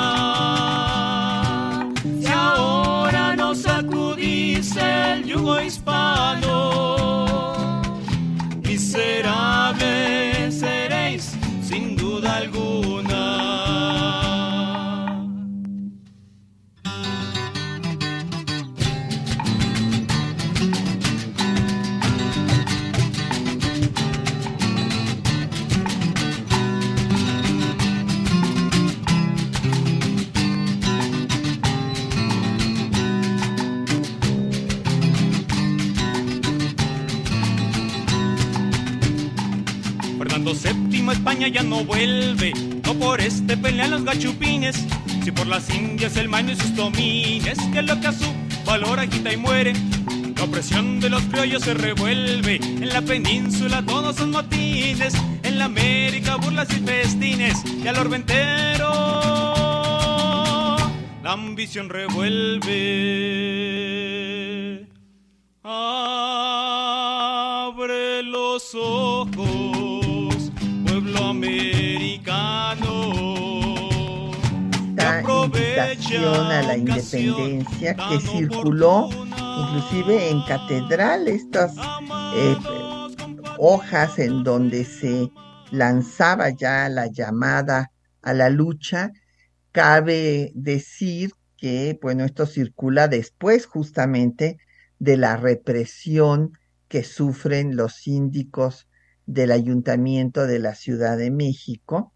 Si 2.20 2.26
ahora 2.26 3.36
nos 3.36 3.58
sacudís 3.58 4.76
el 4.76 5.24
yugo 5.24 5.60
hispano, 5.60 5.83
Ya 41.52 41.62
no 41.62 41.84
vuelve, 41.84 42.52
no 42.84 42.94
por 42.94 43.20
este 43.20 43.56
pelean 43.56 43.90
los 43.90 44.04
gachupines, 44.04 44.86
si 45.22 45.30
por 45.30 45.46
las 45.46 45.68
indias 45.68 46.16
el 46.16 46.28
maño 46.28 46.52
y 46.52 46.56
sus 46.56 46.74
domines, 46.74 47.58
que 47.72 47.82
lo 47.82 48.00
que 48.00 48.06
a 48.06 48.12
su 48.12 48.24
valor 48.64 48.98
agita 48.98 49.30
y 49.32 49.36
muere. 49.36 49.74
La 50.36 50.44
opresión 50.44 51.00
de 51.00 51.10
los 51.10 51.22
criollos 51.24 51.62
se 51.62 51.74
revuelve, 51.74 52.56
en 52.56 52.88
la 52.88 53.02
península 53.02 53.84
todos 53.84 54.16
son 54.16 54.30
motines, 54.30 55.14
en 55.42 55.58
la 55.58 55.66
América 55.66 56.36
burlas 56.36 56.68
y 56.70 56.80
festines, 56.80 57.62
y 57.64 57.86
al 57.86 57.98
orbe 57.98 58.16
entero 58.16 59.34
la 61.22 61.32
ambición 61.32 61.88
revuelve. 61.88 62.70
Abre 65.62 66.23
a 75.80 76.62
la 76.62 76.76
independencia 76.76 77.96
que 77.96 78.20
circuló 78.20 79.08
inclusive 79.10 80.30
en 80.30 80.42
catedral, 80.42 81.26
estas 81.26 81.74
eh, 82.36 82.56
hojas 83.58 84.18
en 84.18 84.44
donde 84.44 84.84
se 84.84 85.30
lanzaba 85.72 86.50
ya 86.50 86.88
la 86.88 87.06
llamada 87.06 87.90
a 88.22 88.34
la 88.34 88.50
lucha. 88.50 89.10
Cabe 89.72 90.52
decir 90.54 91.32
que, 91.56 91.98
bueno, 92.00 92.24
esto 92.24 92.46
circula 92.46 93.08
después 93.08 93.66
justamente 93.66 94.58
de 95.00 95.16
la 95.16 95.36
represión 95.36 96.52
que 96.86 97.02
sufren 97.02 97.74
los 97.74 97.94
síndicos 97.94 98.86
del 99.26 99.50
ayuntamiento 99.50 100.46
de 100.46 100.60
la 100.60 100.74
Ciudad 100.74 101.16
de 101.16 101.30
México 101.30 102.12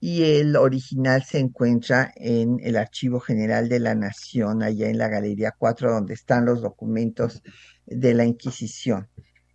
y 0.00 0.24
el 0.24 0.56
original 0.56 1.24
se 1.24 1.38
encuentra 1.38 2.12
en 2.16 2.58
el 2.62 2.76
Archivo 2.76 3.20
General 3.20 3.68
de 3.68 3.80
la 3.80 3.94
Nación, 3.94 4.62
allá 4.62 4.88
en 4.88 4.96
la 4.96 5.08
Galería 5.08 5.54
4, 5.56 5.92
donde 5.92 6.14
están 6.14 6.46
los 6.46 6.62
documentos 6.62 7.42
de 7.86 8.14
la 8.14 8.24
Inquisición. 8.24 9.08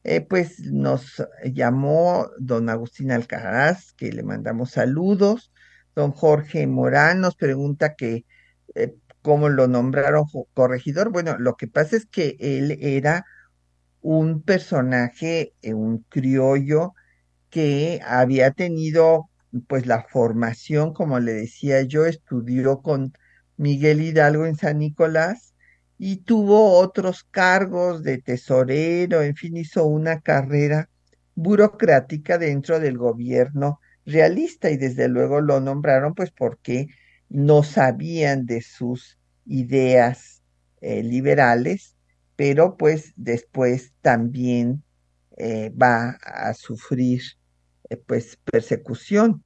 Eh, 0.03 0.21
pues 0.21 0.59
nos 0.59 1.23
llamó 1.51 2.29
don 2.37 2.69
Agustín 2.69 3.11
Alcaraz, 3.11 3.93
que 3.93 4.11
le 4.11 4.21
mandamos 4.21 4.71
saludos. 4.71 5.51
Don 5.95 6.11
Jorge 6.11 6.67
Morán 6.67 7.21
nos 7.21 7.35
pregunta 7.35 7.95
que 7.95 8.23
eh, 8.75 8.93
cómo 9.23 9.49
lo 9.49 9.67
nombraron 9.67 10.25
corregidor. 10.53 11.09
Bueno, 11.11 11.37
lo 11.39 11.55
que 11.55 11.67
pasa 11.67 11.95
es 11.95 12.05
que 12.05 12.37
él 12.39 12.77
era 12.81 13.25
un 14.01 14.43
personaje, 14.43 15.55
eh, 15.63 15.73
un 15.73 16.05
criollo 16.09 16.93
que 17.49 17.99
había 18.05 18.51
tenido 18.51 19.29
pues 19.67 19.85
la 19.85 20.03
formación, 20.03 20.93
como 20.93 21.19
le 21.19 21.33
decía 21.33 21.81
yo, 21.83 22.05
estudió 22.05 22.81
con 22.81 23.13
Miguel 23.57 24.01
Hidalgo 24.01 24.45
en 24.45 24.55
San 24.55 24.79
Nicolás 24.79 25.53
y 25.97 26.17
tuvo 26.17 26.77
otros 26.79 27.23
cargos 27.23 28.03
de 28.03 28.17
tesorero, 28.17 29.21
en 29.21 29.35
fin, 29.35 29.57
hizo 29.57 29.85
una 29.85 30.21
carrera 30.21 30.89
burocrática 31.35 32.37
dentro 32.37 32.79
del 32.79 32.97
gobierno 32.97 33.79
realista 34.05 34.69
y 34.69 34.77
desde 34.77 35.07
luego 35.07 35.41
lo 35.41 35.59
nombraron 35.59 36.13
pues 36.13 36.31
porque 36.31 36.87
no 37.29 37.63
sabían 37.63 38.45
de 38.45 38.61
sus 38.61 39.17
ideas 39.45 40.43
eh, 40.81 41.03
liberales, 41.03 41.95
pero 42.35 42.77
pues 42.77 43.13
después 43.15 43.93
también 44.01 44.83
eh, 45.37 45.71
va 45.71 46.11
a 46.21 46.53
sufrir 46.53 47.21
eh, 47.89 47.97
pues 47.97 48.37
persecución. 48.51 49.44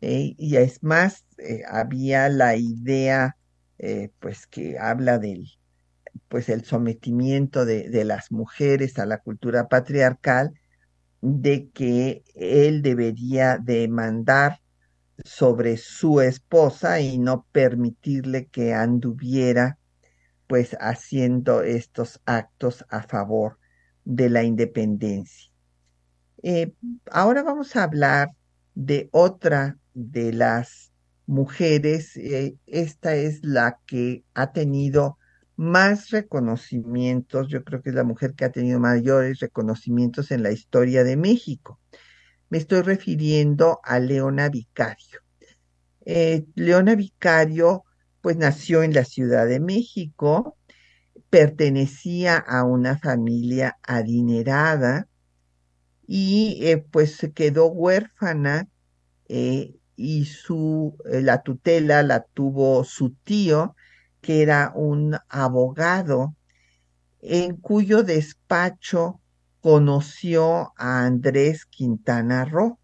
Y 0.00 0.56
es 0.56 0.82
más, 0.82 1.24
eh, 1.38 1.62
había 1.68 2.28
la 2.28 2.56
idea 2.56 3.36
eh, 3.78 4.10
pues 4.20 4.46
que 4.46 4.78
habla 4.78 5.18
del 5.18 5.46
pues 6.28 6.48
el 6.48 6.64
sometimiento 6.64 7.64
de, 7.66 7.90
de 7.90 8.04
las 8.04 8.32
mujeres 8.32 8.98
a 8.98 9.06
la 9.06 9.18
cultura 9.18 9.68
patriarcal, 9.68 10.54
de 11.20 11.68
que 11.70 12.24
él 12.34 12.82
debería 12.82 13.58
demandar 13.58 14.60
sobre 15.24 15.76
su 15.76 16.20
esposa 16.20 17.00
y 17.00 17.18
no 17.18 17.46
permitirle 17.52 18.46
que 18.46 18.74
anduviera 18.74 19.78
pues 20.46 20.76
haciendo 20.80 21.62
estos 21.62 22.20
actos 22.24 22.84
a 22.88 23.02
favor 23.02 23.58
de 24.04 24.30
la 24.30 24.42
independencia. 24.44 25.50
Eh, 26.42 26.72
ahora 27.10 27.42
vamos 27.42 27.74
a 27.76 27.84
hablar 27.84 28.28
de 28.74 29.08
otra 29.10 29.78
de 29.96 30.32
las 30.32 30.92
mujeres. 31.26 32.16
eh, 32.16 32.56
esta 32.66 33.16
es 33.16 33.42
la 33.42 33.80
que 33.86 34.24
ha 34.34 34.52
tenido 34.52 35.18
más 35.56 36.10
reconocimientos, 36.10 37.48
yo 37.48 37.64
creo 37.64 37.82
que 37.82 37.88
es 37.88 37.94
la 37.94 38.04
mujer 38.04 38.34
que 38.34 38.44
ha 38.44 38.52
tenido 38.52 38.78
mayores 38.78 39.40
reconocimientos 39.40 40.30
en 40.30 40.42
la 40.42 40.52
historia 40.52 41.02
de 41.02 41.16
México. 41.16 41.80
Me 42.50 42.58
estoy 42.58 42.82
refiriendo 42.82 43.80
a 43.82 43.98
Leona 43.98 44.50
Vicario. 44.50 45.20
Eh, 46.04 46.44
Leona 46.54 46.94
Vicario, 46.94 47.84
pues 48.20 48.36
nació 48.36 48.82
en 48.82 48.92
la 48.92 49.04
Ciudad 49.04 49.46
de 49.46 49.60
México, 49.60 50.56
pertenecía 51.30 52.36
a 52.36 52.64
una 52.64 52.98
familia 52.98 53.78
adinerada 53.82 55.08
y 56.06 56.58
eh, 56.66 56.78
pues 56.78 57.16
se 57.16 57.32
quedó 57.32 57.66
huérfana 57.66 58.68
y 59.96 60.26
su, 60.26 60.96
eh, 61.10 61.22
la 61.22 61.42
tutela 61.42 62.02
la 62.02 62.22
tuvo 62.22 62.84
su 62.84 63.10
tío, 63.24 63.74
que 64.20 64.42
era 64.42 64.72
un 64.74 65.16
abogado, 65.28 66.34
en 67.20 67.56
cuyo 67.56 68.02
despacho 68.02 69.20
conoció 69.60 70.72
a 70.76 71.06
Andrés 71.06 71.64
Quintana 71.66 72.44
Roo, 72.44 72.78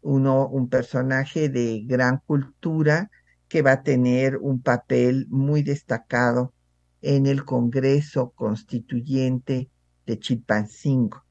uno, 0.00 0.48
un 0.48 0.68
personaje 0.68 1.48
de 1.48 1.82
gran 1.84 2.18
cultura 2.26 3.10
que 3.48 3.62
va 3.62 3.72
a 3.72 3.82
tener 3.82 4.36
un 4.36 4.62
papel 4.62 5.26
muy 5.28 5.62
destacado 5.62 6.54
en 7.02 7.26
el 7.26 7.44
Congreso 7.44 8.30
Constituyente 8.30 9.70
de 10.06 10.18
Chilpancingo. 10.18 11.24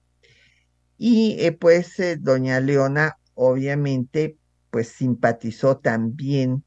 Y 0.98 1.38
eh, 1.39 1.52
pues 1.52 2.00
eh, 2.00 2.17
doña 2.17 2.60
Leona 2.60 3.17
obviamente 3.36 4.38
pues 4.78 4.90
simpatizó 4.90 5.78
también 5.78 6.63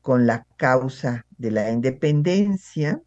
con 0.00 0.26
la 0.26 0.46
causa 0.56 1.26
de 1.36 1.50
la 1.50 1.70
independencia. 1.70 3.02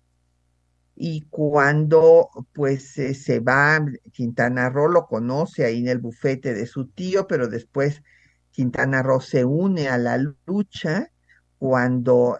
Y 0.95 1.21
cuando 1.31 2.29
pues 2.53 2.95
eh, 2.99 3.15
se 3.15 3.39
va, 3.39 3.83
Quintana 4.11 4.69
Roo 4.69 4.89
lo 4.89 5.07
conoce 5.07 5.65
ahí 5.65 5.79
en 5.79 5.87
el 5.87 5.97
bufete 5.97 6.53
de 6.53 6.67
su 6.67 6.85
tío, 6.85 7.25
pero 7.25 7.47
después 7.47 8.03
Quintana 8.51 9.01
Roo 9.01 9.21
se 9.21 9.43
une 9.43 9.89
a 9.89 9.97
la 9.97 10.19
lucha 10.45 11.09
cuando 11.57 12.37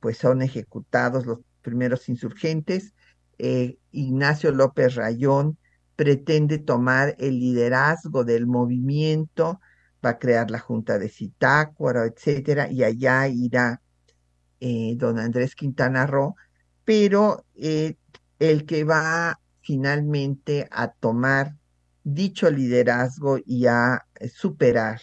pues 0.00 0.18
son 0.18 0.42
ejecutados 0.42 1.24
los 1.24 1.38
primeros 1.60 2.08
insurgentes, 2.08 2.94
Ignacio 3.92 4.50
López 4.50 4.96
Rayón 4.96 5.56
pretende 5.94 6.58
tomar 6.58 7.14
el 7.20 7.38
liderazgo 7.38 8.24
del 8.24 8.48
movimiento, 8.48 9.60
va 10.04 10.10
a 10.10 10.18
crear 10.18 10.50
la 10.50 10.58
Junta 10.58 10.98
de 10.98 11.08
Zitácuaro, 11.08 12.04
etcétera, 12.04 12.70
y 12.70 12.84
allá 12.84 13.28
irá 13.28 13.80
eh, 14.60 14.94
don 14.96 15.18
Andrés 15.18 15.54
Quintana 15.54 16.06
Roo, 16.06 16.36
pero 16.84 17.44
eh, 17.54 17.96
el 18.38 18.66
que 18.66 18.84
va 18.84 19.40
finalmente 19.60 20.68
a 20.70 20.88
tomar 20.92 21.56
dicho 22.04 22.50
liderazgo 22.50 23.38
y 23.44 23.66
a 23.66 24.06
superar 24.32 25.00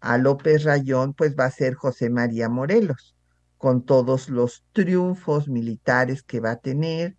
a 0.00 0.16
López 0.18 0.64
Rayón, 0.64 1.14
pues 1.14 1.36
va 1.38 1.46
a 1.46 1.50
ser 1.50 1.74
José 1.74 2.10
María 2.10 2.48
Morelos, 2.48 3.14
con 3.58 3.84
todos 3.84 4.28
los 4.28 4.64
triunfos 4.72 5.48
militares 5.48 6.22
que 6.22 6.40
va 6.40 6.52
a 6.52 6.60
tener. 6.60 7.16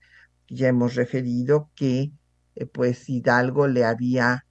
Ya 0.48 0.70
hemos 0.70 0.96
referido 0.96 1.70
que 1.76 2.12
eh, 2.56 2.66
pues 2.66 3.08
Hidalgo 3.10 3.68
le 3.68 3.86
había 3.86 4.46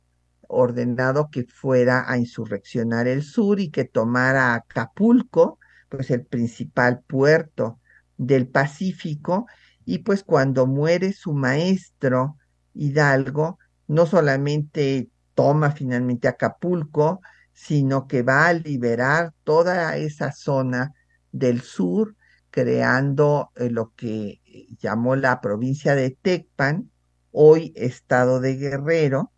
ordenado 0.51 1.31
que 1.31 1.45
fuera 1.45 2.11
a 2.11 2.19
insurreccionar 2.19 3.07
el 3.07 3.23
sur 3.23 3.61
y 3.61 3.71
que 3.71 3.85
tomara 3.85 4.55
Acapulco, 4.55 5.59
pues 5.89 6.11
el 6.11 6.25
principal 6.27 7.03
puerto 7.07 7.79
del 8.17 8.49
Pacífico, 8.49 9.47
y 9.85 9.99
pues 9.99 10.23
cuando 10.25 10.67
muere 10.67 11.13
su 11.13 11.33
maestro 11.33 12.37
Hidalgo, 12.75 13.59
no 13.87 14.07
solamente 14.07 15.09
toma 15.35 15.71
finalmente 15.71 16.29
Acapulco, 16.29 17.21
sino 17.53 18.07
que 18.07 18.23
va 18.23 18.49
a 18.49 18.53
liberar 18.53 19.33
toda 19.45 19.97
esa 19.97 20.33
zona 20.33 20.95
del 21.33 21.61
sur, 21.61 22.17
creando 22.51 23.51
eh, 23.57 23.71
lo 23.71 23.93
que 23.95 24.41
llamó 24.81 25.17
la 25.17 25.41
provincia 25.41 25.95
de 25.95 26.11
Tecpan, 26.11 26.91
hoy 27.31 27.73
estado 27.77 28.41
de 28.41 28.57
Guerrero, 28.57 29.33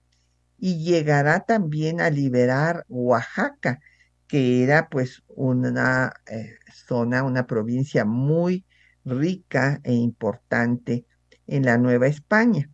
y 0.65 0.79
llegará 0.79 1.41
también 1.41 2.01
a 2.01 2.09
liberar 2.09 2.85
Oaxaca, 2.89 3.81
que 4.29 4.63
era 4.63 4.89
pues 4.89 5.25
una 5.27 6.13
eh, 6.31 6.55
zona, 6.73 7.25
una 7.25 7.49
provincia 7.49 8.05
muy 8.05 8.65
rica 9.05 9.81
e 9.83 9.93
importante 9.93 11.05
en 11.49 11.65
la 11.65 11.79
Nueva 11.79 12.07
España. 12.07 12.71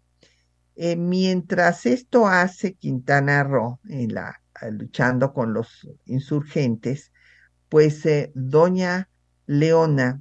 Eh, 0.77 0.97
mientras 0.97 1.87
esto 1.87 2.29
hace 2.29 2.75
Quintana 2.75 3.43
Roo, 3.43 3.81
en 3.89 4.13
la, 4.13 4.39
luchando 4.71 5.33
con 5.33 5.55
los 5.55 5.89
insurgentes, 6.05 7.11
pues 7.71 8.05
eh, 8.05 8.33
doña 8.35 9.09
Leona 9.47 10.21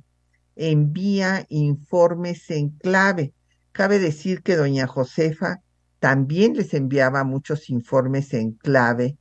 envía 0.55 1.45
informes 1.49 2.49
en 2.49 2.69
clave 2.69 3.33
Cabe 3.77 3.99
decir 3.99 4.41
que 4.41 4.55
doña 4.55 4.87
Josefa 4.87 5.61
también 5.99 6.53
les 6.55 6.73
enviaba 6.73 7.23
muchos 7.23 7.69
informes 7.69 8.33
en 8.33 8.51
clave 8.53 9.17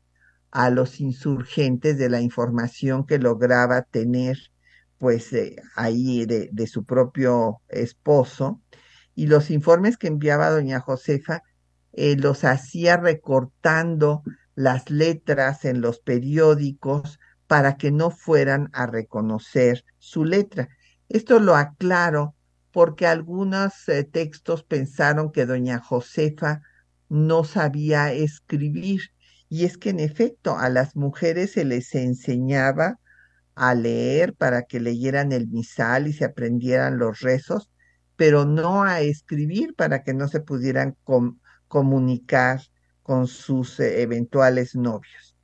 a 0.51 0.71
los 0.71 1.01
insurgentes 1.01 1.99
de 1.99 2.09
la 2.09 2.21
información 2.21 3.07
que 3.07 3.19
lograba 3.19 3.83
tener 3.83 4.39
pues 4.99 5.33
eh, 5.33 5.57
ahí 5.75 6.25
de, 6.27 6.67
su 6.67 6.85
propio 6.85 7.61
esposo 7.69 8.61
y 9.15 9.27
los 9.27 9.51
informes 9.51 9.97
que 9.97 10.07
enviaba 10.07 10.51
doña 10.51 10.81
Josefa 10.81 11.43
eh, 11.93 12.17
los 12.17 12.45
hacía 12.45 12.97
recortando 12.97 14.23
las 14.55 14.91
letras 14.91 15.65
en 15.65 15.81
los 15.81 15.99
periódicos 15.99 17.19
para 17.47 17.77
que 17.77 17.91
no 17.91 18.11
fueran 18.11 18.71
a 18.73 18.87
reconocer 18.87 19.85
su 19.99 20.25
letra. 20.25 20.69
Esto 21.09 21.39
lo 21.39 21.55
aclaro 21.55 22.36
porque 22.77 23.07
algunos 23.07 23.89
eh, 23.89 24.05
textos 24.05 24.63
pensaron 24.63 25.33
que 25.33 25.47
doña 25.47 25.79
Josefa 25.79 26.61
no 27.09 27.43
sabía 27.43 28.13
escribir. 28.13 29.01
Y 29.49 29.65
es 29.65 29.79
que 29.79 29.89
en 29.89 29.99
efecto 29.99 30.59
a 30.59 30.69
las 30.69 30.95
mujeres 30.95 31.53
se 31.53 31.65
les 31.65 31.95
enseñaba 31.95 33.01
a 33.55 33.75
leer 33.75 34.35
para 34.35 34.65
que 34.65 34.79
leyeran 34.79 35.33
el 35.33 35.49
misal 35.49 36.07
y 36.07 36.13
se 36.13 36.27
aprendieran 36.27 36.99
los 36.99 37.21
rezos, 37.21 37.71
pero 38.15 38.45
no 38.45 38.83
a 38.83 39.01
escribir 39.01 39.75
para 39.75 40.03
que 40.03 40.13
no 40.13 40.29
se 40.29 40.41
pudieran 40.41 40.99
comunicar 41.69 42.61
con 43.03 43.27
sus 43.27 43.81
eh, 43.81 44.03
eventuales 44.03 44.75
novios. 44.75 45.35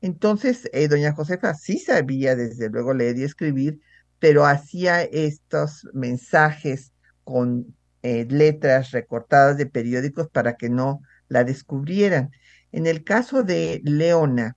Entonces, 0.00 0.66
eh, 0.72 0.88
doña 0.88 1.12
Josefa 1.12 1.52
sí 1.52 1.78
sabía 1.78 2.36
desde 2.36 2.70
luego 2.70 2.94
leer 2.94 3.18
y 3.18 3.24
escribir, 3.24 3.82
pero 4.20 4.46
hacía 4.46 5.02
estos 5.02 5.88
mensajes 5.92 6.92
con 7.24 7.74
eh, 8.02 8.26
letras 8.30 8.92
recortadas 8.92 9.56
de 9.56 9.66
periódicos 9.66 10.28
para 10.28 10.56
que 10.56 10.68
no 10.68 11.00
la 11.28 11.42
descubrieran. 11.42 12.30
En 12.70 12.86
el 12.86 13.02
caso 13.02 13.42
de 13.42 13.80
Leona, 13.84 14.56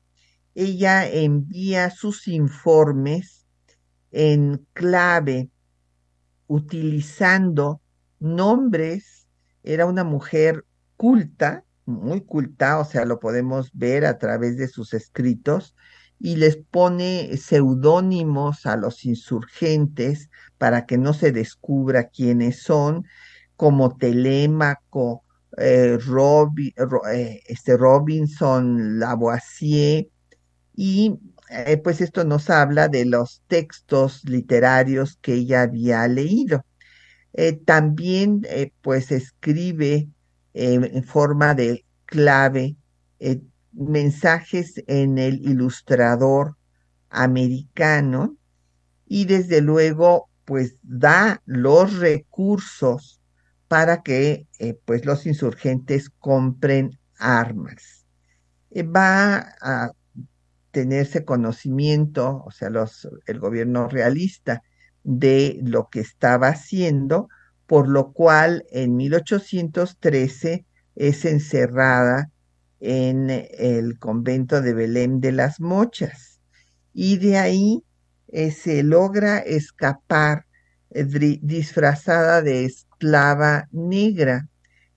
ella 0.53 1.07
envía 1.09 1.89
sus 1.89 2.27
informes 2.27 3.47
en 4.11 4.65
clave 4.73 5.49
utilizando 6.47 7.81
nombres, 8.19 9.27
era 9.63 9.85
una 9.85 10.03
mujer 10.03 10.65
culta, 10.97 11.63
muy 11.85 12.21
culta, 12.21 12.79
o 12.79 12.85
sea, 12.85 13.05
lo 13.05 13.19
podemos 13.19 13.71
ver 13.73 14.05
a 14.05 14.17
través 14.17 14.57
de 14.57 14.67
sus 14.67 14.93
escritos, 14.93 15.75
y 16.23 16.37
les 16.37 16.55
pone 16.55 17.35
seudónimos 17.35 18.65
a 18.65 18.77
los 18.77 19.03
insurgentes 19.03 20.29
para 20.57 20.85
que 20.85 20.97
no 20.97 21.13
se 21.13 21.33
descubra 21.33 22.07
quiénes 22.07 22.63
son, 22.63 23.05
como 23.57 23.97
Telémaco, 23.97 25.25
eh, 25.57 25.99
eh, 27.11 27.41
este 27.45 27.75
Robinson, 27.75 28.99
Lavoisier, 28.99 30.07
y 30.73 31.19
eh, 31.49 31.75
pues 31.83 31.99
esto 31.99 32.23
nos 32.23 32.49
habla 32.49 32.87
de 32.87 33.03
los 33.03 33.41
textos 33.47 34.23
literarios 34.23 35.19
que 35.21 35.33
ella 35.33 35.63
había 35.63 36.07
leído. 36.07 36.63
también 37.65 38.47
pues 38.81 39.11
escribe 39.11 40.07
en 40.53 41.03
forma 41.03 41.53
de 41.53 41.83
clave 42.05 42.77
mensajes 43.73 44.83
en 44.87 45.17
el 45.17 45.35
ilustrador 45.41 46.57
americano 47.09 48.37
y 49.05 49.25
desde 49.25 49.61
luego 49.61 50.29
pues 50.45 50.77
da 50.81 51.41
los 51.45 51.97
recursos 51.97 53.21
para 53.67 54.03
que 54.03 54.47
eh, 54.59 54.77
pues 54.85 55.05
los 55.05 55.25
insurgentes 55.25 56.09
compren 56.09 56.99
armas. 57.17 58.05
Eh, 58.71 58.83
va 58.83 59.55
a 59.61 59.91
tenerse 60.71 61.23
conocimiento, 61.23 62.43
o 62.45 62.51
sea, 62.51 62.69
los, 62.69 63.07
el 63.27 63.39
gobierno 63.39 63.87
realista 63.87 64.63
de 65.03 65.59
lo 65.63 65.89
que 65.89 65.99
estaba 65.99 66.47
haciendo, 66.47 67.29
por 67.67 67.87
lo 67.87 68.11
cual 68.11 68.65
en 68.71 68.95
1813 68.95 70.65
es 70.95 71.25
encerrada 71.25 72.29
en 72.85 73.29
el 73.29 73.97
convento 73.97 74.61
de 74.61 74.73
Belén 74.73 75.21
de 75.21 75.31
las 75.31 75.61
Mochas. 75.61 76.41
Y 76.93 77.17
de 77.17 77.37
ahí 77.37 77.83
eh, 78.27 78.51
se 78.51 78.83
logra 78.83 79.39
escapar 79.39 80.45
eh, 80.89 81.05
disfrazada 81.41 82.41
de 82.41 82.65
esclava 82.65 83.69
negra 83.71 84.49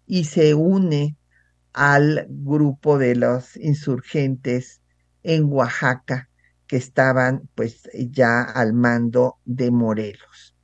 y 0.04 0.24
se 0.24 0.54
une 0.54 1.16
al 1.72 2.26
grupo 2.28 2.98
de 2.98 3.14
los 3.14 3.56
insurgentes 3.56 4.80
en 5.22 5.44
Oaxaca 5.44 6.28
que 6.66 6.78
estaban 6.78 7.48
pues 7.54 7.88
ya 7.94 8.42
al 8.42 8.72
mando 8.72 9.36
de 9.44 9.70
Morelos. 9.70 10.56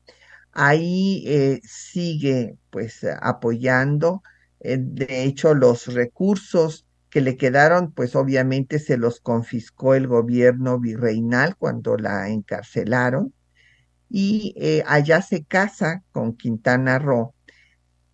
Ahí 0.51 1.23
eh, 1.29 1.61
sigue 1.63 2.57
pues 2.71 3.07
apoyando, 3.21 4.23
de 4.61 5.25
hecho 5.25 5.55
los 5.55 5.87
recursos 5.87 6.85
que 7.13 7.21
le 7.21 7.37
quedaron, 7.37 7.93
pues 7.93 8.17
obviamente 8.17 8.79
se 8.79 8.97
los 8.97 9.21
confiscó 9.21 9.95
el 9.95 10.07
gobierno 10.07 10.81
virreinal 10.81 11.57
cuando 11.59 11.99
la 11.99 12.31
encarcelaron. 12.31 13.35
Y 14.09 14.55
eh, 14.57 14.83
allá 14.87 15.21
se 15.21 15.45
casa 15.45 16.03
con 16.11 16.35
Quintana 16.39 16.99
Roo 16.99 17.35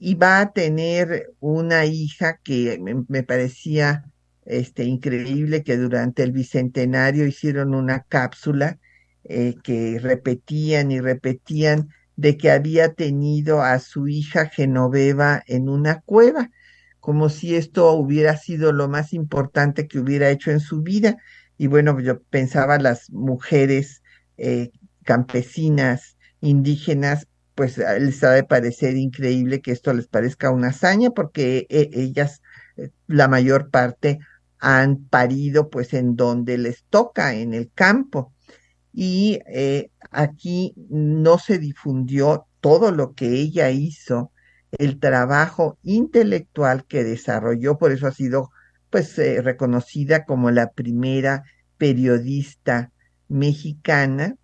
y 0.01 0.17
va 0.17 0.41
a 0.41 0.53
tener 0.53 1.33
una 1.39 1.85
hija 1.85 2.41
que 2.43 2.81
me, 3.09 3.23
parecía 3.23 4.05
este, 4.45 4.83
increíble 4.83 5.63
que 5.63 5.77
durante 5.77 6.25
el 6.25 6.33
bicentenario 6.33 7.25
hicieron 7.25 7.77
una 7.77 8.03
cápsula 8.03 8.81
eh, 9.23 9.55
que 9.63 10.01
repetían 10.01 10.91
y 10.91 10.99
repetían 11.01 11.89
de 12.17 12.37
que 12.37 12.51
había 12.51 12.95
tenido 12.95 13.63
a 13.63 13.79
su 13.79 14.09
hija 14.09 14.47
Genoveva 14.47 15.45
en 15.47 15.69
una 15.69 16.01
cueva 16.01 16.51
como 17.01 17.29
si 17.29 17.57
esto 17.57 17.93
hubiera 17.93 18.37
sido 18.37 18.73
lo 18.73 18.89
más 18.89 19.13
importante 19.13 19.89
que 19.89 19.99
hubiera 19.99 20.31
hecho 20.31 20.51
en 20.51 20.61
su 20.61 20.83
vida. 20.83 21.17
Y 21.57 21.67
bueno, 21.67 21.99
yo 22.01 22.21
pensaba 22.23 22.79
las 22.79 23.11
mujeres 23.11 24.03
eh, 24.37 24.71
campesinas 25.05 26.17
indígenas, 26.41 27.27
pues 27.55 27.79
les 27.79 28.23
ha 28.23 28.31
de 28.33 28.45
parecer 28.45 28.97
increíble 28.97 29.61
que 29.61 29.73
esto 29.73 29.93
les 29.93 30.07
parezca 30.07 30.51
una 30.51 30.69
hazaña 30.69 31.11
porque 31.11 31.67
eh, 31.71 31.91
ellas, 31.93 32.43
eh, 32.77 32.91
la 33.07 33.27
mayor 33.27 33.71
parte, 33.71 34.21
han 34.61 35.05
parido 35.05 35.71
pues 35.71 35.95
en 35.95 36.17
donde 36.17 36.59
les 36.59 36.85
toca, 36.85 37.35
en 37.35 37.55
el 37.55 37.71
campo. 37.73 38.33
Y 38.93 39.39
eh, 39.47 39.91
aquí 40.11 40.75
no 40.89 41.39
se 41.39 41.59
difundió 41.59 42.47
todo 42.61 42.91
lo 42.91 43.15
que 43.15 43.29
ella 43.29 43.71
hizo, 43.71 44.33
el 44.73 44.99
trabajo 44.99 45.79
intelectual 45.83 46.85
que 46.87 47.05
desarrolló, 47.05 47.79
por 47.79 47.93
eso 47.93 48.07
ha 48.07 48.13
sido 48.13 48.51
pues 48.91 49.17
reconocida 49.17 50.25
como 50.25 50.51
la 50.51 50.71
primera 50.73 51.45
periodista 51.77 52.91
mexicana 53.29 54.37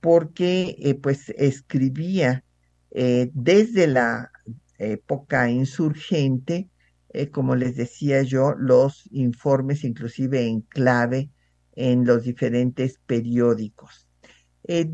porque 0.00 0.76
eh, 0.78 0.94
pues 0.94 1.30
escribía 1.30 2.44
eh, 2.90 3.30
desde 3.34 3.86
la 3.86 4.30
época 4.78 5.50
insurgente, 5.50 6.68
eh, 7.10 7.30
como 7.30 7.56
les 7.56 7.76
decía 7.76 8.22
yo, 8.22 8.54
los 8.56 9.08
informes 9.10 9.84
inclusive 9.84 10.46
en 10.46 10.60
clave 10.60 11.30
en 11.74 12.04
los 12.04 12.24
diferentes 12.24 12.98
periódicos. 13.06 14.06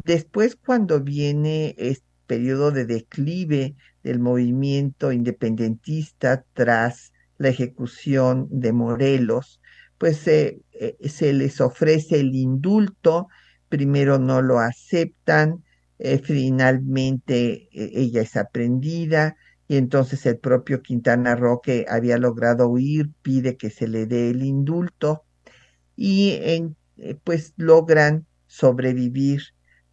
después, 0.04 0.56
cuando 0.56 1.00
viene 1.00 1.74
este 1.78 2.04
periodo 2.26 2.70
de 2.70 2.86
declive 2.86 3.74
del 4.04 4.20
movimiento 4.20 5.10
independentista 5.10 6.44
tras 6.52 7.12
la 7.38 7.48
ejecución 7.48 8.46
de 8.50 8.72
Morelos, 8.72 9.60
pues 9.98 10.18
se 10.18 11.32
les 11.32 11.60
ofrece 11.60 12.20
el 12.20 12.34
indulto 12.36 13.26
primero 13.74 14.20
no 14.20 14.40
lo 14.40 14.60
aceptan, 14.60 15.64
eh, 15.98 16.18
finalmente 16.18 17.68
eh, 17.72 17.90
ella 17.94 18.22
es 18.22 18.36
aprendida 18.36 19.36
y 19.66 19.76
entonces 19.78 20.24
el 20.26 20.38
propio 20.38 20.80
Quintana 20.80 21.34
Roo 21.34 21.60
que 21.60 21.84
había 21.88 22.16
logrado 22.18 22.68
huir 22.68 23.10
pide 23.22 23.56
que 23.56 23.70
se 23.70 23.88
le 23.88 24.06
dé 24.06 24.30
el 24.30 24.44
indulto 24.44 25.24
y 25.96 26.38
eh, 26.42 26.70
pues 27.24 27.52
logran 27.56 28.26
sobrevivir 28.46 29.42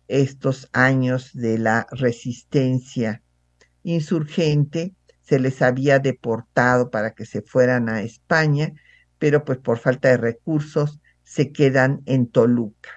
estos 0.07 0.69
años 0.73 1.31
de 1.33 1.57
la 1.57 1.87
resistencia 1.89 3.23
insurgente, 3.83 4.93
se 5.21 5.39
les 5.39 5.61
había 5.61 5.99
deportado 5.99 6.89
para 6.89 7.11
que 7.11 7.25
se 7.25 7.41
fueran 7.41 7.89
a 7.89 8.01
España, 8.01 8.73
pero 9.17 9.45
pues 9.45 9.59
por 9.59 9.77
falta 9.77 10.09
de 10.09 10.17
recursos 10.17 10.99
se 11.23 11.51
quedan 11.51 12.01
en 12.05 12.27
Toluca. 12.27 12.89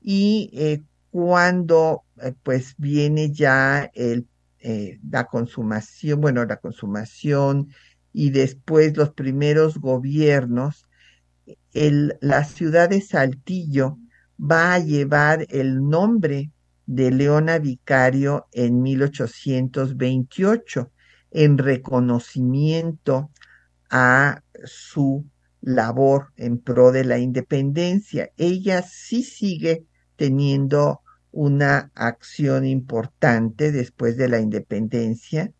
Y 0.00 0.50
eh, 0.54 0.82
cuando 1.10 2.04
eh, 2.22 2.32
pues 2.42 2.74
viene 2.78 3.32
ya 3.32 3.90
el, 3.94 4.26
eh, 4.60 4.98
la 5.08 5.24
consumación, 5.26 6.20
bueno, 6.20 6.44
la 6.44 6.56
consumación 6.56 7.68
y 8.12 8.30
después 8.30 8.96
los 8.96 9.10
primeros 9.10 9.78
gobiernos, 9.78 10.86
el, 11.72 12.16
la 12.20 12.44
ciudad 12.44 12.88
de 12.88 13.00
Saltillo 13.00 13.98
va 14.40 14.74
a 14.74 14.78
llevar 14.78 15.46
el 15.50 15.88
nombre 15.88 16.50
de 16.90 17.10
Leona 17.12 17.60
Vicario 17.60 18.48
en 18.50 18.82
1828 18.82 20.90
en 21.30 21.56
reconocimiento 21.56 23.30
a 23.88 24.42
su 24.64 25.24
labor 25.60 26.32
en 26.36 26.58
pro 26.58 26.90
de 26.90 27.04
la 27.04 27.18
independencia. 27.18 28.32
Ella 28.36 28.82
sí 28.82 29.22
sigue 29.22 29.86
teniendo 30.16 31.02
una 31.30 31.92
acción 31.94 32.66
importante 32.66 33.70
después 33.70 34.16
de 34.16 34.28
la 34.28 34.40
independencia 34.40 35.52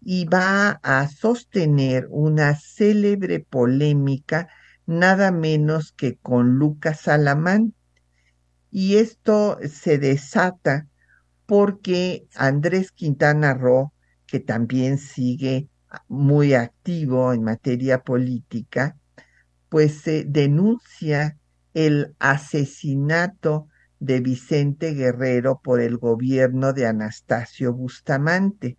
y 0.00 0.24
va 0.24 0.80
a 0.82 1.06
sostener 1.08 2.06
una 2.08 2.58
célebre 2.58 3.40
polémica 3.40 4.48
nada 4.86 5.32
menos 5.32 5.92
que 5.92 6.16
con 6.16 6.56
Lucas 6.56 7.08
Alamán. 7.08 7.74
Y 8.72 8.96
esto 8.96 9.58
se 9.68 9.98
desata 9.98 10.88
porque 11.44 12.26
Andrés 12.34 12.90
Quintana 12.90 13.52
Roo, 13.52 13.92
que 14.26 14.40
también 14.40 14.96
sigue 14.96 15.68
muy 16.08 16.54
activo 16.54 17.34
en 17.34 17.42
materia 17.42 18.02
política, 18.02 18.96
pues 19.68 20.00
se 20.00 20.24
denuncia 20.24 21.36
el 21.74 22.14
asesinato 22.18 23.68
de 24.00 24.20
Vicente 24.20 24.94
Guerrero 24.94 25.60
por 25.62 25.82
el 25.82 25.98
gobierno 25.98 26.72
de 26.72 26.86
Anastasio 26.86 27.74
Bustamante. 27.74 28.78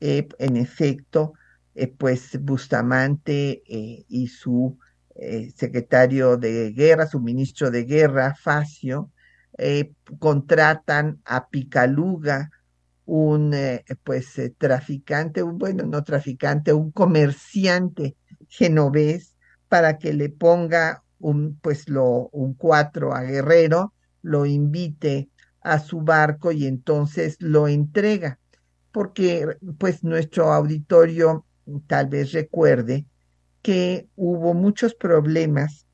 Eh, 0.00 0.26
en 0.40 0.56
efecto, 0.56 1.34
eh, 1.76 1.86
pues 1.86 2.42
Bustamante 2.42 3.62
eh, 3.68 4.04
y 4.08 4.26
su 4.26 4.78
secretario 5.54 6.36
de 6.36 6.72
guerra, 6.72 7.06
su 7.06 7.20
ministro 7.20 7.70
de 7.70 7.84
guerra, 7.84 8.34
Facio, 8.34 9.10
contratan 10.18 11.20
a 11.24 11.48
Picaluga, 11.48 12.50
un 13.06 13.54
pues 14.04 14.34
traficante, 14.58 15.42
un, 15.42 15.58
bueno, 15.58 15.84
no 15.84 16.04
traficante, 16.04 16.72
un 16.72 16.90
comerciante 16.90 18.16
genovés, 18.48 19.36
para 19.68 19.98
que 19.98 20.12
le 20.12 20.28
ponga 20.28 21.02
un, 21.18 21.58
pues 21.60 21.88
lo, 21.88 22.28
un 22.32 22.54
cuatro 22.54 23.14
a 23.14 23.22
Guerrero 23.22 23.92
lo 24.22 24.46
invite 24.46 25.28
a 25.60 25.78
su 25.78 26.00
barco 26.00 26.52
y 26.52 26.66
entonces 26.66 27.36
lo 27.40 27.68
entrega, 27.68 28.38
porque 28.92 29.46
pues 29.78 30.04
nuestro 30.04 30.52
auditorio 30.52 31.44
tal 31.86 32.08
vez 32.08 32.32
recuerde 32.32 33.04
que 33.66 34.06
hubo 34.14 34.54
muchos 34.54 34.94
problemas 34.94 35.88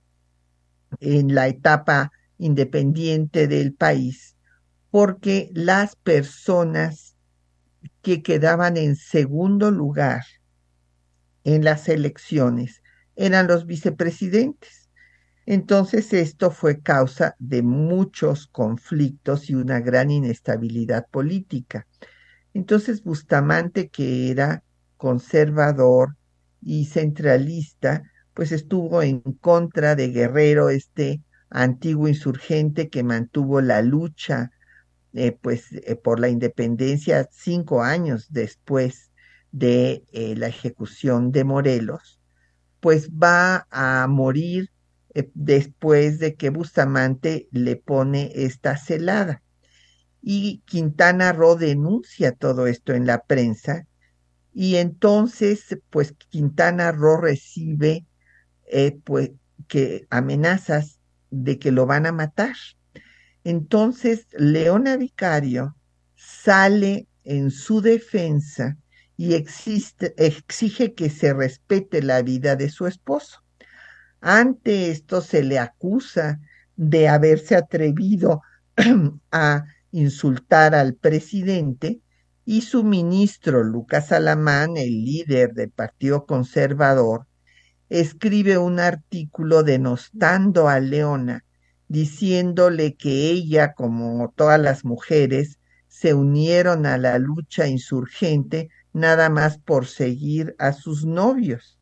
en 1.00 1.34
la 1.34 1.48
etapa 1.48 2.12
independiente 2.36 3.48
del 3.48 3.72
país, 3.72 4.36
porque 4.90 5.48
las 5.54 5.96
personas 5.96 7.16
que 8.02 8.22
quedaban 8.22 8.76
en 8.76 8.94
segundo 8.94 9.70
lugar 9.70 10.22
en 11.44 11.64
las 11.64 11.88
elecciones 11.88 12.82
eran 13.16 13.46
los 13.46 13.64
vicepresidentes. 13.64 14.90
Entonces 15.46 16.12
esto 16.12 16.50
fue 16.50 16.82
causa 16.82 17.36
de 17.38 17.62
muchos 17.62 18.48
conflictos 18.48 19.48
y 19.48 19.54
una 19.54 19.80
gran 19.80 20.10
inestabilidad 20.10 21.06
política. 21.10 21.86
Entonces 22.52 23.02
Bustamante, 23.02 23.88
que 23.88 24.30
era 24.30 24.62
conservador 24.98 26.16
y 26.62 26.86
centralista, 26.86 28.02
pues 28.34 28.52
estuvo 28.52 29.02
en 29.02 29.20
contra 29.20 29.94
de 29.94 30.08
Guerrero, 30.08 30.70
este 30.70 31.20
antiguo 31.50 32.08
insurgente 32.08 32.88
que 32.88 33.02
mantuvo 33.02 33.60
la 33.60 33.82
lucha 33.82 34.50
eh, 35.14 35.32
pues 35.32 35.66
eh, 35.72 35.94
por 35.96 36.20
la 36.20 36.30
independencia 36.30 37.28
cinco 37.30 37.82
años 37.82 38.28
después 38.30 39.10
de 39.50 40.04
eh, 40.12 40.34
la 40.36 40.46
ejecución 40.46 41.32
de 41.32 41.44
Morelos, 41.44 42.18
pues 42.80 43.10
va 43.10 43.66
a 43.70 44.06
morir 44.08 44.70
después 45.34 46.18
de 46.18 46.34
que 46.34 46.48
Bustamante 46.48 47.48
le 47.50 47.76
pone 47.76 48.32
esta 48.34 48.78
celada. 48.78 49.42
Y 50.22 50.62
Quintana 50.64 51.32
Roo 51.32 51.56
denuncia 51.56 52.32
todo 52.32 52.66
esto 52.66 52.94
en 52.94 53.04
la 53.04 53.22
prensa 53.22 53.86
y 54.54 54.76
entonces 54.76 55.78
pues 55.90 56.14
Quintana 56.28 56.92
Roo 56.92 57.16
recibe 57.16 58.06
eh, 58.66 58.98
pues 59.04 59.30
que 59.68 60.06
amenazas 60.10 60.98
de 61.30 61.58
que 61.58 61.72
lo 61.72 61.86
van 61.86 62.06
a 62.06 62.12
matar. 62.12 62.54
Entonces 63.44 64.26
Leona 64.32 64.96
Vicario 64.96 65.76
sale 66.16 67.06
en 67.24 67.50
su 67.50 67.80
defensa 67.80 68.76
y 69.16 69.34
exige 69.34 70.94
que 70.94 71.10
se 71.10 71.32
respete 71.32 72.02
la 72.02 72.22
vida 72.22 72.56
de 72.56 72.68
su 72.70 72.86
esposo. 72.86 73.42
Ante 74.20 74.90
esto 74.90 75.20
se 75.20 75.42
le 75.42 75.58
acusa 75.58 76.40
de 76.76 77.08
haberse 77.08 77.56
atrevido 77.56 78.42
a 79.32 79.64
insultar 79.90 80.74
al 80.74 80.94
presidente 80.94 82.00
y 82.44 82.62
su 82.62 82.84
ministro 82.84 83.62
Lucas 83.62 84.12
Alamán, 84.12 84.76
el 84.76 85.04
líder 85.04 85.52
del 85.54 85.70
Partido 85.70 86.26
Conservador, 86.26 87.26
escribe 87.88 88.58
un 88.58 88.80
artículo 88.80 89.62
denostando 89.62 90.68
a 90.68 90.80
Leona, 90.80 91.44
diciéndole 91.88 92.94
que 92.94 93.30
ella, 93.30 93.74
como 93.74 94.32
todas 94.34 94.60
las 94.60 94.84
mujeres, 94.84 95.58
se 95.88 96.14
unieron 96.14 96.86
a 96.86 96.96
la 96.96 97.18
lucha 97.18 97.68
insurgente 97.68 98.70
nada 98.92 99.28
más 99.28 99.58
por 99.58 99.86
seguir 99.86 100.56
a 100.58 100.72
sus 100.72 101.04
novios. 101.04 101.78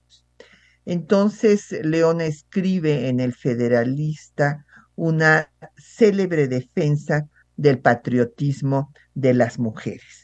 Entonces 0.84 1.70
León 1.84 2.20
escribe 2.20 3.08
en 3.08 3.20
el 3.20 3.34
Federalista 3.34 4.66
una 4.96 5.52
célebre 5.76 6.48
defensa 6.48 7.28
del 7.56 7.78
patriotismo 7.78 8.92
de 9.14 9.34
las 9.34 9.58
mujeres. 9.58 10.19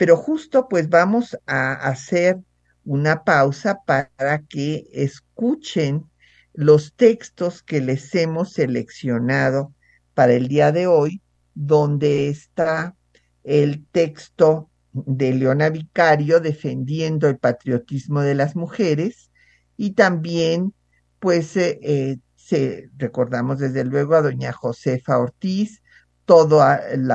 Pero 0.00 0.16
justo 0.16 0.66
pues 0.66 0.88
vamos 0.88 1.36
a 1.46 1.74
hacer 1.74 2.38
una 2.86 3.22
pausa 3.22 3.80
para 3.84 4.38
que 4.48 4.88
escuchen 4.94 6.06
los 6.54 6.94
textos 6.94 7.62
que 7.62 7.82
les 7.82 8.14
hemos 8.14 8.54
seleccionado 8.54 9.74
para 10.14 10.32
el 10.32 10.48
día 10.48 10.72
de 10.72 10.86
hoy, 10.86 11.20
donde 11.54 12.30
está 12.30 12.96
el 13.44 13.84
texto 13.92 14.70
de 14.94 15.34
Leona 15.34 15.68
Vicario 15.68 16.40
defendiendo 16.40 17.28
el 17.28 17.36
patriotismo 17.36 18.22
de 18.22 18.36
las 18.36 18.56
mujeres 18.56 19.30
y 19.76 19.90
también 19.90 20.72
pues 21.18 21.54
eh, 21.58 21.78
eh, 21.82 22.16
se, 22.36 22.88
recordamos 22.96 23.58
desde 23.58 23.84
luego 23.84 24.14
a 24.14 24.22
doña 24.22 24.54
Josefa 24.54 25.18
Ortiz, 25.18 25.82
todo 26.24 26.66
el 26.90 27.06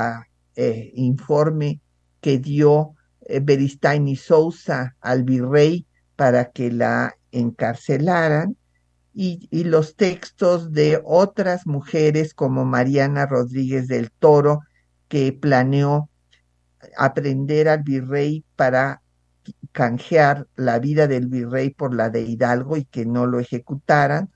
eh, 0.54 0.92
informe 0.94 1.80
que 2.26 2.38
dio 2.38 2.96
Beristain 3.40 4.08
y 4.08 4.16
Sousa 4.16 4.96
al 5.00 5.22
virrey 5.22 5.86
para 6.16 6.50
que 6.50 6.72
la 6.72 7.14
encarcelaran. 7.30 8.56
Y, 9.14 9.46
y, 9.52 9.62
los 9.62 9.94
textos 9.94 10.72
de 10.72 11.00
otras 11.04 11.68
mujeres 11.68 12.34
como 12.34 12.64
Mariana 12.64 13.26
Rodríguez 13.26 13.86
del 13.86 14.10
Toro, 14.10 14.62
que 15.06 15.32
planeó 15.32 16.10
aprender 16.98 17.68
al 17.68 17.84
virrey 17.84 18.44
para 18.56 19.02
canjear 19.70 20.48
la 20.56 20.80
vida 20.80 21.06
del 21.06 21.28
virrey 21.28 21.70
por 21.70 21.94
la 21.94 22.10
de 22.10 22.22
Hidalgo 22.22 22.76
y 22.76 22.86
que 22.86 23.06
no 23.06 23.26
lo 23.26 23.38
ejecutaran, 23.38 24.30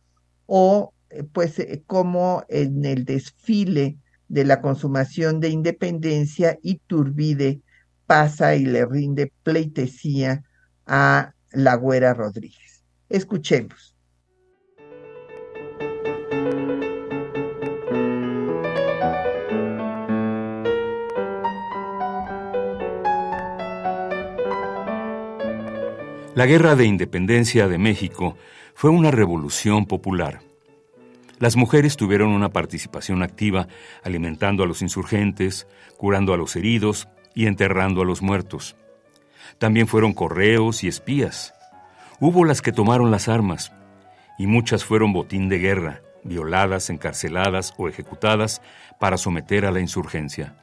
o 0.47 0.95
eh, 1.11 1.25
pues 1.25 1.59
eh, 1.59 1.83
como 1.89 2.45
en 2.49 2.85
el 2.85 3.05
desfile 3.05 3.99
de 4.29 4.45
la 4.45 4.61
consumación 4.61 5.41
de 5.41 5.49
independencia, 5.49 6.57
Iturbide 6.63 7.63
pasa 8.11 8.57
y 8.57 8.65
le 8.65 8.85
rinde 8.85 9.33
pleitesía 9.45 10.43
a 10.85 11.33
la 11.53 11.77
Güera 11.77 12.13
Rodríguez. 12.13 12.85
Escuchemos. 13.09 13.95
La 26.35 26.47
Guerra 26.47 26.75
de 26.75 26.87
Independencia 26.87 27.69
de 27.69 27.79
México 27.79 28.37
fue 28.75 28.91
una 28.91 29.13
revolución 29.13 29.87
popular. 29.87 30.41
Las 31.39 31.55
mujeres 31.55 31.97
tuvieron 31.97 32.31
una 32.31 32.49
participación 32.49 33.23
activa 33.23 33.69
alimentando 34.03 34.65
a 34.65 34.67
los 34.67 34.83
insurgentes, 34.83 35.69
curando 35.97 36.35
a 36.35 36.37
los 36.37 36.57
heridos 36.57 37.07
y 37.35 37.47
enterrando 37.47 38.03
a 38.03 38.05
los 38.05 38.23
muertos. 38.23 38.77
También 39.59 39.87
fueron 39.87 40.13
correos 40.13 40.85
y 40.85 40.89
espías. 40.89 41.55
Hubo 42.19 42.45
las 42.45 42.63
que 42.63 42.73
tomaron 42.73 43.11
las 43.11 43.29
armas 43.29 43.73
y 44.39 44.47
muchas 44.47 44.85
fueron 44.85 45.13
botín 45.13 45.49
de 45.49 45.59
guerra, 45.59 46.01
violadas, 46.25 46.91
encarceladas 46.91 47.75
o 47.77 47.89
ejecutadas 47.89 48.63
para 48.99 49.17
someter 49.17 49.67
a 49.67 49.71
la 49.71 49.81
insurgencia. 49.81 50.55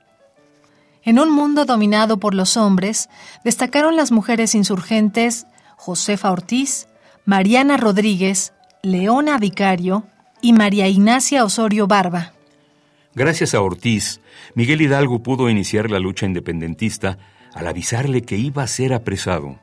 En 1.03 1.19
un 1.19 1.31
mundo 1.31 1.65
dominado 1.65 2.17
por 2.17 2.33
los 2.33 2.57
hombres, 2.57 3.09
destacaron 3.43 3.95
las 3.95 4.11
mujeres 4.11 4.55
insurgentes 4.55 5.47
Josefa 5.77 6.31
Ortiz, 6.31 6.87
Mariana 7.23 7.77
Rodríguez, 7.77 8.53
Leona 8.81 9.37
Vicario 9.37 10.05
y 10.41 10.53
María 10.53 10.87
Ignacia 10.87 11.43
Osorio 11.43 11.87
Barba. 11.87 12.33
Gracias 13.17 13.55
a 13.55 13.61
Ortiz, 13.61 14.21
Miguel 14.53 14.79
Hidalgo 14.79 15.23
pudo 15.23 15.49
iniciar 15.49 15.89
la 15.89 15.97
lucha 15.97 16.27
independentista 16.27 17.17
al 17.55 17.65
avisarle 17.65 18.21
que 18.21 18.37
iba 18.37 18.61
a 18.61 18.67
ser 18.67 18.93
apresado. 18.93 19.59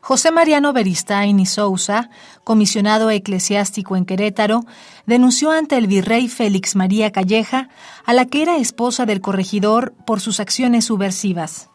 José 0.00 0.32
Mariano 0.32 0.72
Beristain 0.72 1.38
y 1.38 1.46
Sousa, 1.46 2.10
comisionado 2.42 3.12
eclesiástico 3.12 3.94
en 3.94 4.04
Querétaro, 4.04 4.64
denunció 5.06 5.52
ante 5.52 5.78
el 5.78 5.86
virrey 5.86 6.26
Félix 6.26 6.74
María 6.74 7.12
Calleja 7.12 7.68
a 8.04 8.12
la 8.12 8.26
que 8.26 8.42
era 8.42 8.56
esposa 8.56 9.06
del 9.06 9.20
corregidor 9.20 9.94
por 10.04 10.18
sus 10.18 10.40
acciones 10.40 10.86
subversivas. 10.86 11.70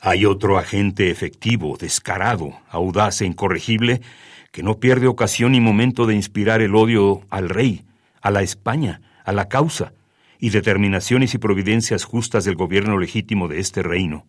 Hay 0.00 0.24
otro 0.24 0.56
agente 0.56 1.10
efectivo, 1.10 1.76
descarado, 1.76 2.52
audaz 2.70 3.22
e 3.22 3.26
incorregible, 3.26 4.02
que 4.52 4.62
no 4.62 4.78
pierde 4.78 5.08
ocasión 5.08 5.50
ni 5.50 5.60
momento 5.60 6.06
de 6.06 6.14
inspirar 6.14 6.62
el 6.62 6.76
odio 6.76 7.22
al 7.28 7.48
rey, 7.48 7.84
a 8.20 8.30
la 8.30 8.42
España, 8.42 9.00
a 9.24 9.32
la 9.32 9.48
causa, 9.48 9.92
y 10.42 10.50
determinaciones 10.50 11.34
y 11.34 11.38
providencias 11.38 12.02
justas 12.02 12.44
del 12.44 12.56
gobierno 12.56 12.98
legítimo 12.98 13.46
de 13.46 13.60
este 13.60 13.80
reino. 13.80 14.26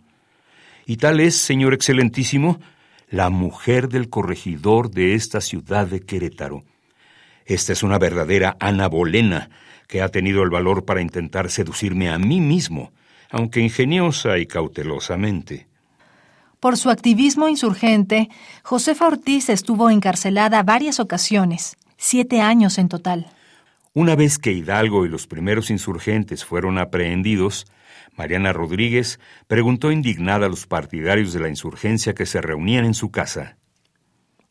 Y 0.85 0.97
tal 0.97 1.19
es, 1.19 1.35
señor 1.35 1.73
excelentísimo, 1.73 2.59
la 3.09 3.31
mujer 3.31 3.89
del 3.89 4.11
corregidor 4.11 4.91
de 4.91 5.15
esta 5.15 5.41
ciudad 5.41 5.87
de 5.87 6.01
Querétaro. 6.01 6.61
Esta 7.47 7.73
es 7.73 7.81
una 7.81 7.97
verdadera 7.97 8.55
Ana 8.59 8.87
Bolena, 8.87 9.49
que 9.87 10.03
ha 10.03 10.09
tenido 10.09 10.43
el 10.43 10.51
valor 10.51 10.85
para 10.85 11.01
intentar 11.01 11.49
seducirme 11.49 12.11
a 12.11 12.19
mí 12.19 12.41
mismo, 12.41 12.91
aunque 13.31 13.61
ingeniosa 13.61 14.37
y 14.37 14.45
cautelosamente. 14.45 15.65
Por 16.59 16.77
su 16.77 16.91
activismo 16.91 17.49
insurgente, 17.49 18.29
Josefa 18.61 19.07
Ortiz 19.07 19.49
estuvo 19.49 19.89
encarcelada 19.89 20.61
varias 20.61 20.99
ocasiones, 20.99 21.75
siete 21.97 22.39
años 22.39 22.77
en 22.77 22.87
total. 22.87 23.31
Una 23.95 24.15
vez 24.15 24.39
que 24.39 24.51
Hidalgo 24.51 25.05
y 25.05 25.09
los 25.09 25.27
primeros 25.27 25.69
insurgentes 25.69 26.43
fueron 26.43 26.79
aprehendidos, 26.79 27.67
Mariana 28.17 28.51
Rodríguez 28.51 29.19
preguntó 29.47 29.91
indignada 29.91 30.47
a 30.47 30.49
los 30.49 30.65
partidarios 30.65 31.31
de 31.31 31.39
la 31.39 31.49
insurgencia 31.49 32.15
que 32.15 32.25
se 32.25 32.41
reunían 32.41 32.85
en 32.85 32.95
su 32.95 33.11
casa. 33.11 33.57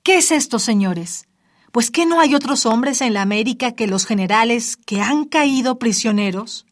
¿Qué 0.05 0.18
es 0.18 0.31
esto, 0.31 0.61
señores? 0.61 1.26
Pues 1.72 1.90
que 1.90 2.07
no 2.07 2.20
hay 2.20 2.37
otros 2.37 2.66
hombres 2.66 3.00
en 3.00 3.14
la 3.14 3.22
América 3.22 3.72
que 3.72 3.88
los 3.88 4.07
generales 4.07 4.76
que 4.76 5.00
han 5.00 5.24
caído 5.24 5.78
prisioneros. 5.78 6.66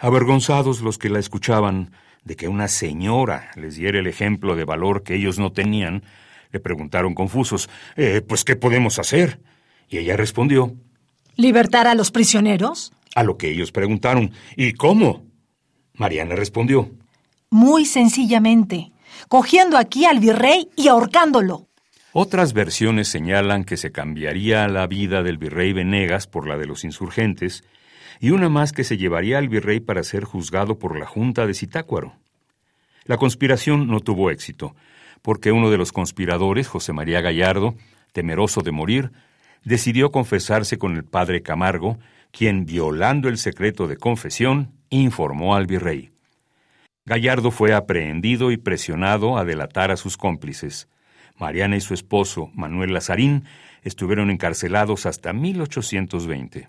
Avergonzados 0.00 0.80
los 0.80 0.98
que 0.98 1.10
la 1.10 1.20
escuchaban 1.20 1.92
de 2.24 2.34
que 2.34 2.48
una 2.48 2.66
señora 2.66 3.50
les 3.54 3.76
diera 3.76 4.00
el 4.00 4.08
ejemplo 4.08 4.56
de 4.56 4.64
valor 4.64 5.04
que 5.04 5.14
ellos 5.14 5.38
no 5.38 5.52
tenían, 5.52 6.02
le 6.50 6.58
preguntaron 6.58 7.14
confusos, 7.14 7.68
eh, 7.96 8.22
pues 8.26 8.44
¿qué 8.44 8.56
podemos 8.56 8.98
hacer? 8.98 9.40
Y 9.88 9.98
ella 9.98 10.16
respondió, 10.16 10.74
¿Libertar 11.40 11.86
a 11.86 11.94
los 11.94 12.10
prisioneros? 12.10 12.92
A 13.14 13.22
lo 13.22 13.38
que 13.38 13.48
ellos 13.48 13.70
preguntaron, 13.70 14.32
¿y 14.56 14.72
cómo? 14.72 15.24
Mariana 15.94 16.34
respondió, 16.34 16.90
Muy 17.48 17.84
sencillamente, 17.84 18.90
cogiendo 19.28 19.78
aquí 19.78 20.04
al 20.04 20.18
virrey 20.18 20.68
y 20.74 20.88
ahorcándolo. 20.88 21.68
Otras 22.12 22.54
versiones 22.54 23.06
señalan 23.06 23.62
que 23.62 23.76
se 23.76 23.92
cambiaría 23.92 24.66
la 24.66 24.88
vida 24.88 25.22
del 25.22 25.38
virrey 25.38 25.72
Venegas 25.72 26.26
por 26.26 26.48
la 26.48 26.58
de 26.58 26.66
los 26.66 26.82
insurgentes 26.82 27.62
y 28.18 28.30
una 28.30 28.48
más 28.48 28.72
que 28.72 28.82
se 28.82 28.96
llevaría 28.96 29.38
al 29.38 29.48
virrey 29.48 29.78
para 29.78 30.02
ser 30.02 30.24
juzgado 30.24 30.80
por 30.80 30.98
la 30.98 31.06
Junta 31.06 31.46
de 31.46 31.54
Zitácuaro. 31.54 32.16
La 33.04 33.16
conspiración 33.16 33.86
no 33.86 34.00
tuvo 34.00 34.32
éxito, 34.32 34.74
porque 35.22 35.52
uno 35.52 35.70
de 35.70 35.78
los 35.78 35.92
conspiradores, 35.92 36.66
José 36.66 36.92
María 36.92 37.20
Gallardo, 37.20 37.76
temeroso 38.12 38.62
de 38.62 38.72
morir, 38.72 39.12
decidió 39.64 40.10
confesarse 40.10 40.78
con 40.78 40.96
el 40.96 41.04
padre 41.04 41.42
Camargo, 41.42 41.98
quien, 42.30 42.66
violando 42.66 43.28
el 43.28 43.38
secreto 43.38 43.86
de 43.86 43.96
confesión, 43.96 44.72
informó 44.90 45.54
al 45.54 45.66
virrey. 45.66 46.10
Gallardo 47.06 47.50
fue 47.50 47.74
aprehendido 47.74 48.50
y 48.50 48.58
presionado 48.58 49.38
a 49.38 49.44
delatar 49.44 49.90
a 49.90 49.96
sus 49.96 50.16
cómplices. 50.16 50.88
Mariana 51.36 51.76
y 51.76 51.80
su 51.80 51.94
esposo, 51.94 52.50
Manuel 52.54 52.92
Lazarín, 52.92 53.44
estuvieron 53.82 54.30
encarcelados 54.30 55.06
hasta 55.06 55.32
1820. 55.32 56.68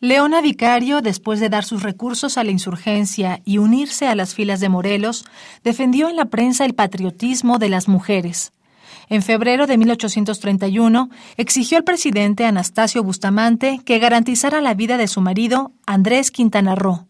Leona 0.00 0.42
Vicario, 0.42 1.00
después 1.00 1.40
de 1.40 1.48
dar 1.48 1.64
sus 1.64 1.82
recursos 1.82 2.36
a 2.36 2.44
la 2.44 2.50
insurgencia 2.50 3.40
y 3.44 3.58
unirse 3.58 4.06
a 4.06 4.14
las 4.14 4.34
filas 4.34 4.60
de 4.60 4.68
Morelos, 4.68 5.24
defendió 5.64 6.08
en 6.08 6.16
la 6.16 6.26
prensa 6.26 6.64
el 6.66 6.74
patriotismo 6.74 7.58
de 7.58 7.70
las 7.70 7.88
mujeres. 7.88 8.52
En 9.08 9.22
febrero 9.22 9.66
de 9.66 9.78
1831, 9.78 11.10
exigió 11.36 11.78
al 11.78 11.84
presidente 11.84 12.44
Anastasio 12.44 13.04
Bustamante 13.04 13.80
que 13.84 13.98
garantizara 13.98 14.60
la 14.60 14.74
vida 14.74 14.96
de 14.96 15.06
su 15.06 15.20
marido, 15.20 15.72
Andrés 15.86 16.32
Quintana 16.32 16.74
Roo, 16.74 17.06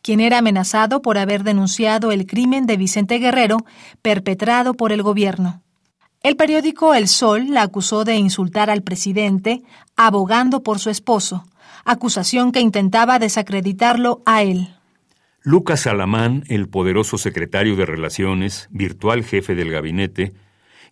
quien 0.00 0.20
era 0.20 0.38
amenazado 0.38 1.02
por 1.02 1.18
haber 1.18 1.44
denunciado 1.44 2.10
el 2.10 2.26
crimen 2.26 2.64
de 2.66 2.78
Vicente 2.78 3.18
Guerrero 3.18 3.58
perpetrado 4.00 4.74
por 4.74 4.92
el 4.92 5.02
gobierno. 5.02 5.62
El 6.22 6.36
periódico 6.36 6.94
El 6.94 7.06
Sol 7.06 7.50
la 7.50 7.62
acusó 7.62 8.04
de 8.04 8.16
insultar 8.16 8.70
al 8.70 8.82
presidente, 8.82 9.62
abogando 9.94 10.62
por 10.62 10.78
su 10.78 10.88
esposo, 10.88 11.44
acusación 11.84 12.50
que 12.50 12.60
intentaba 12.60 13.18
desacreditarlo 13.18 14.22
a 14.24 14.42
él. 14.42 14.74
Lucas 15.42 15.86
Alamán, 15.86 16.42
el 16.48 16.68
poderoso 16.68 17.18
secretario 17.18 17.76
de 17.76 17.86
Relaciones, 17.86 18.68
virtual 18.72 19.22
jefe 19.22 19.54
del 19.54 19.70
gabinete, 19.70 20.32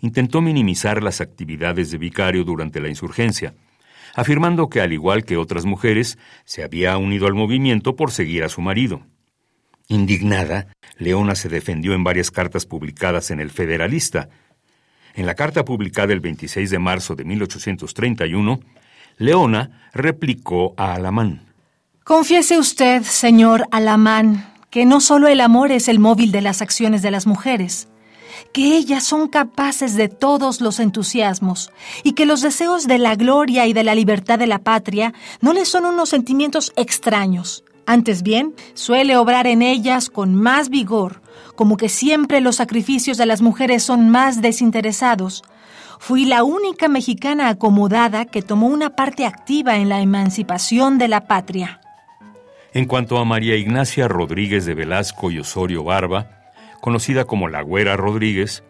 intentó 0.05 0.43
minimizar 0.43 1.03
las 1.03 1.23
actividades 1.23 1.91
de 1.91 1.97
Vicario 1.97 2.45
durante 2.45 2.79
la 2.79 2.91
insurgencia, 2.91 3.55
afirmando 4.15 4.69
que 4.69 4.83
al 4.83 4.93
igual 4.93 5.25
que 5.25 5.39
otras 5.39 5.65
mujeres, 5.65 6.19
se 6.45 6.63
había 6.63 6.99
unido 6.99 7.27
al 7.27 7.33
movimiento 7.33 7.97
por 7.97 8.11
seguir 8.11 8.45
a 8.45 8.51
su 8.51 8.61
marido. 8.61 9.01
Indignada, 9.89 10.67
Leona 10.99 11.35
se 11.35 11.49
defendió 11.49 11.95
en 11.95 12.05
varias 12.05 12.31
cartas 12.31 12.67
publicadas 12.67 13.31
en 13.31 13.41
El 13.41 13.51
Federalista. 13.51 14.29
En 15.15 15.25
la 15.25 15.35
carta 15.35 15.65
publicada 15.65 16.13
el 16.13 16.21
26 16.21 16.69
de 16.69 16.79
marzo 16.79 17.15
de 17.15 17.25
1831, 17.25 18.61
Leona 19.17 19.89
replicó 19.95 20.75
a 20.77 20.93
Alamán. 20.93 21.47
Confiese 22.05 22.59
usted, 22.59 23.05
señor 23.05 23.67
Alamán, 23.71 24.53
que 24.69 24.85
no 24.85 25.01
solo 25.01 25.29
el 25.29 25.41
amor 25.41 25.73
es 25.73 25.89
el 25.89 25.99
móvil 25.99 26.31
de 26.31 26.43
las 26.43 26.61
acciones 26.61 27.01
de 27.01 27.11
las 27.11 27.27
mujeres, 27.27 27.89
que 28.55 28.77
ellas 28.77 29.03
son 29.03 29.27
capaces 29.27 29.97
de 29.97 30.09
todos 30.09 30.61
los 30.61 30.79
entusiasmos 30.79 31.73
y 32.05 32.13
que 32.13 32.25
los 32.25 32.41
deseos 32.41 32.87
de 32.87 32.99
la 32.99 33.17
gloria 33.17 33.67
y 33.67 33.73
de 33.73 33.83
la 33.83 33.97
libertad 33.97 34.39
de 34.39 34.47
la 34.47 34.61
patria 34.61 35.13
no 35.41 35.53
les 35.53 35.69
son 35.69 35.85
unos 35.85 36.11
sentimientos 36.11 36.73
extraños. 36.77 37.65
Antes 37.85 38.23
bien, 38.23 38.55
suele 38.75 39.17
obrar 39.17 39.49
en 39.49 39.61
ellas 39.61 40.09
con 40.09 40.37
más 40.37 40.69
vigor, 40.69 41.21
como 41.57 41.77
que 41.77 41.89
siempre 41.89 42.41
los 42.41 42.57
sacrificios 42.57 43.19
de 43.19 43.27
las 43.27 43.43
mujeres 43.43 43.83
son 43.83 44.09
más 44.09 44.41
desinteresados. 44.41 45.43
Fui 45.99 46.25
la 46.25 46.45
única 46.45 46.87
mexicana 46.87 47.49
acomodada 47.49 48.25
que 48.25 48.41
tomó 48.41 48.69
una 48.69 48.91
parte 48.91 49.27
activa 49.27 49.79
en 49.79 49.89
la 49.89 50.01
emancipación 50.01 50.97
de 50.99 51.09
la 51.09 51.27
patria. 51.27 51.81
En 52.73 52.85
cuanto 52.85 53.19
a 53.19 53.25
María 53.25 53.57
Ignacia 53.57 54.07
Rodríguez 54.07 54.65
de 54.65 54.75
Velasco 54.75 55.33
y 55.33 55.41
Osorio 55.41 55.83
Barba, 55.83 56.34
conocida 56.85 57.25
como 57.25 57.49
la 57.49 57.63
Güera 57.63 57.97
Rodríguez, 57.97 58.63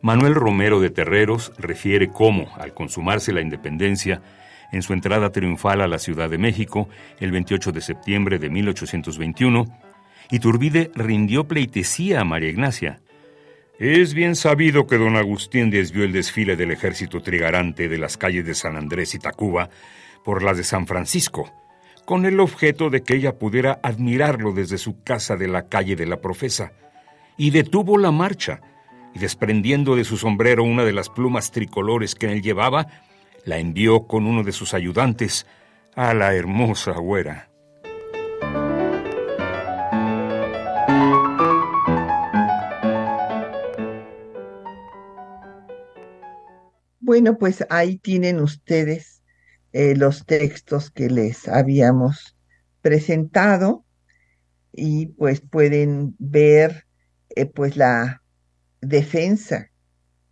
Manuel 0.00 0.34
Romero 0.34 0.80
de 0.80 0.90
Terreros 0.90 1.52
refiere 1.58 2.08
cómo, 2.08 2.52
al 2.56 2.74
consumarse 2.74 3.32
la 3.32 3.40
independencia, 3.40 4.20
en 4.72 4.82
su 4.82 4.92
entrada 4.94 5.30
triunfal 5.30 5.80
a 5.80 5.86
la 5.86 6.00
Ciudad 6.00 6.28
de 6.28 6.38
México 6.38 6.88
el 7.20 7.30
28 7.30 7.70
de 7.70 7.80
septiembre 7.80 8.40
de 8.40 8.50
1821, 8.50 9.78
Iturbide 10.32 10.90
rindió 10.96 11.46
pleitesía 11.46 12.22
a 12.22 12.24
María 12.24 12.50
Ignacia. 12.50 12.98
Es 13.78 14.12
bien 14.12 14.34
sabido 14.34 14.88
que 14.88 14.98
don 14.98 15.14
Agustín 15.14 15.70
desvió 15.70 16.02
el 16.02 16.10
desfile 16.10 16.56
del 16.56 16.72
ejército 16.72 17.22
trigarante 17.22 17.88
de 17.88 17.98
las 17.98 18.16
calles 18.16 18.44
de 18.44 18.54
San 18.54 18.76
Andrés 18.76 19.14
y 19.14 19.20
Tacuba 19.20 19.70
por 20.24 20.42
las 20.42 20.56
de 20.56 20.64
San 20.64 20.88
Francisco, 20.88 21.48
con 22.06 22.26
el 22.26 22.40
objeto 22.40 22.90
de 22.90 23.04
que 23.04 23.14
ella 23.14 23.38
pudiera 23.38 23.78
admirarlo 23.84 24.50
desde 24.50 24.78
su 24.78 25.04
casa 25.04 25.36
de 25.36 25.46
la 25.46 25.68
calle 25.68 25.94
de 25.94 26.06
la 26.06 26.20
Profesa 26.20 26.72
y 27.42 27.50
detuvo 27.50 27.98
la 27.98 28.12
marcha, 28.12 28.60
y 29.12 29.18
desprendiendo 29.18 29.96
de 29.96 30.04
su 30.04 30.16
sombrero 30.16 30.62
una 30.62 30.84
de 30.84 30.92
las 30.92 31.08
plumas 31.08 31.50
tricolores 31.50 32.14
que 32.14 32.30
él 32.30 32.40
llevaba, 32.40 32.86
la 33.44 33.58
envió 33.58 34.06
con 34.06 34.28
uno 34.28 34.44
de 34.44 34.52
sus 34.52 34.74
ayudantes 34.74 35.44
a 35.96 36.14
la 36.14 36.36
hermosa 36.36 36.92
güera. 36.92 37.50
Bueno, 47.00 47.38
pues 47.38 47.66
ahí 47.70 47.98
tienen 47.98 48.38
ustedes 48.38 49.24
eh, 49.72 49.96
los 49.96 50.26
textos 50.26 50.92
que 50.92 51.10
les 51.10 51.48
habíamos 51.48 52.36
presentado 52.82 53.84
y 54.72 55.06
pues 55.06 55.40
pueden 55.40 56.14
ver 56.20 56.86
eh, 57.36 57.46
pues 57.46 57.76
la 57.76 58.22
defensa 58.80 59.70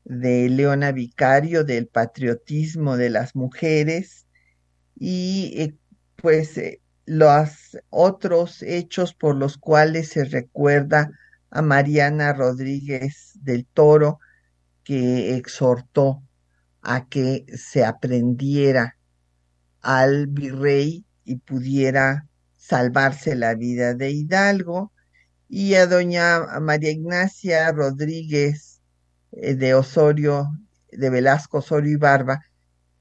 de 0.04 0.48
Leona 0.48 0.92
Vicario 0.92 1.64
del 1.64 1.86
patriotismo 1.86 2.96
de 2.96 3.10
las 3.10 3.36
mujeres 3.36 4.26
y 4.96 5.54
eh, 5.56 5.76
pues 6.16 6.58
eh, 6.58 6.80
los 7.06 7.78
otros 7.90 8.62
hechos 8.62 9.14
por 9.14 9.36
los 9.36 9.56
cuales 9.56 10.08
se 10.08 10.24
recuerda 10.24 11.10
a 11.50 11.62
Mariana 11.62 12.32
Rodríguez 12.32 13.32
del 13.42 13.66
Toro 13.66 14.20
que 14.84 15.36
exhortó 15.36 16.22
a 16.82 17.06
que 17.08 17.44
se 17.56 17.84
aprendiera 17.84 18.96
al 19.80 20.26
virrey 20.26 21.04
y 21.24 21.36
pudiera 21.36 22.26
salvarse 22.56 23.34
la 23.34 23.54
vida 23.54 23.94
de 23.94 24.10
Hidalgo 24.10 24.92
y 25.52 25.74
a 25.74 25.86
doña 25.88 26.60
María 26.60 26.92
Ignacia 26.92 27.72
Rodríguez 27.72 28.80
eh, 29.32 29.56
de 29.56 29.74
Osorio, 29.74 30.48
de 30.92 31.10
Velasco 31.10 31.58
Osorio 31.58 31.92
y 31.92 31.96
Barba, 31.96 32.40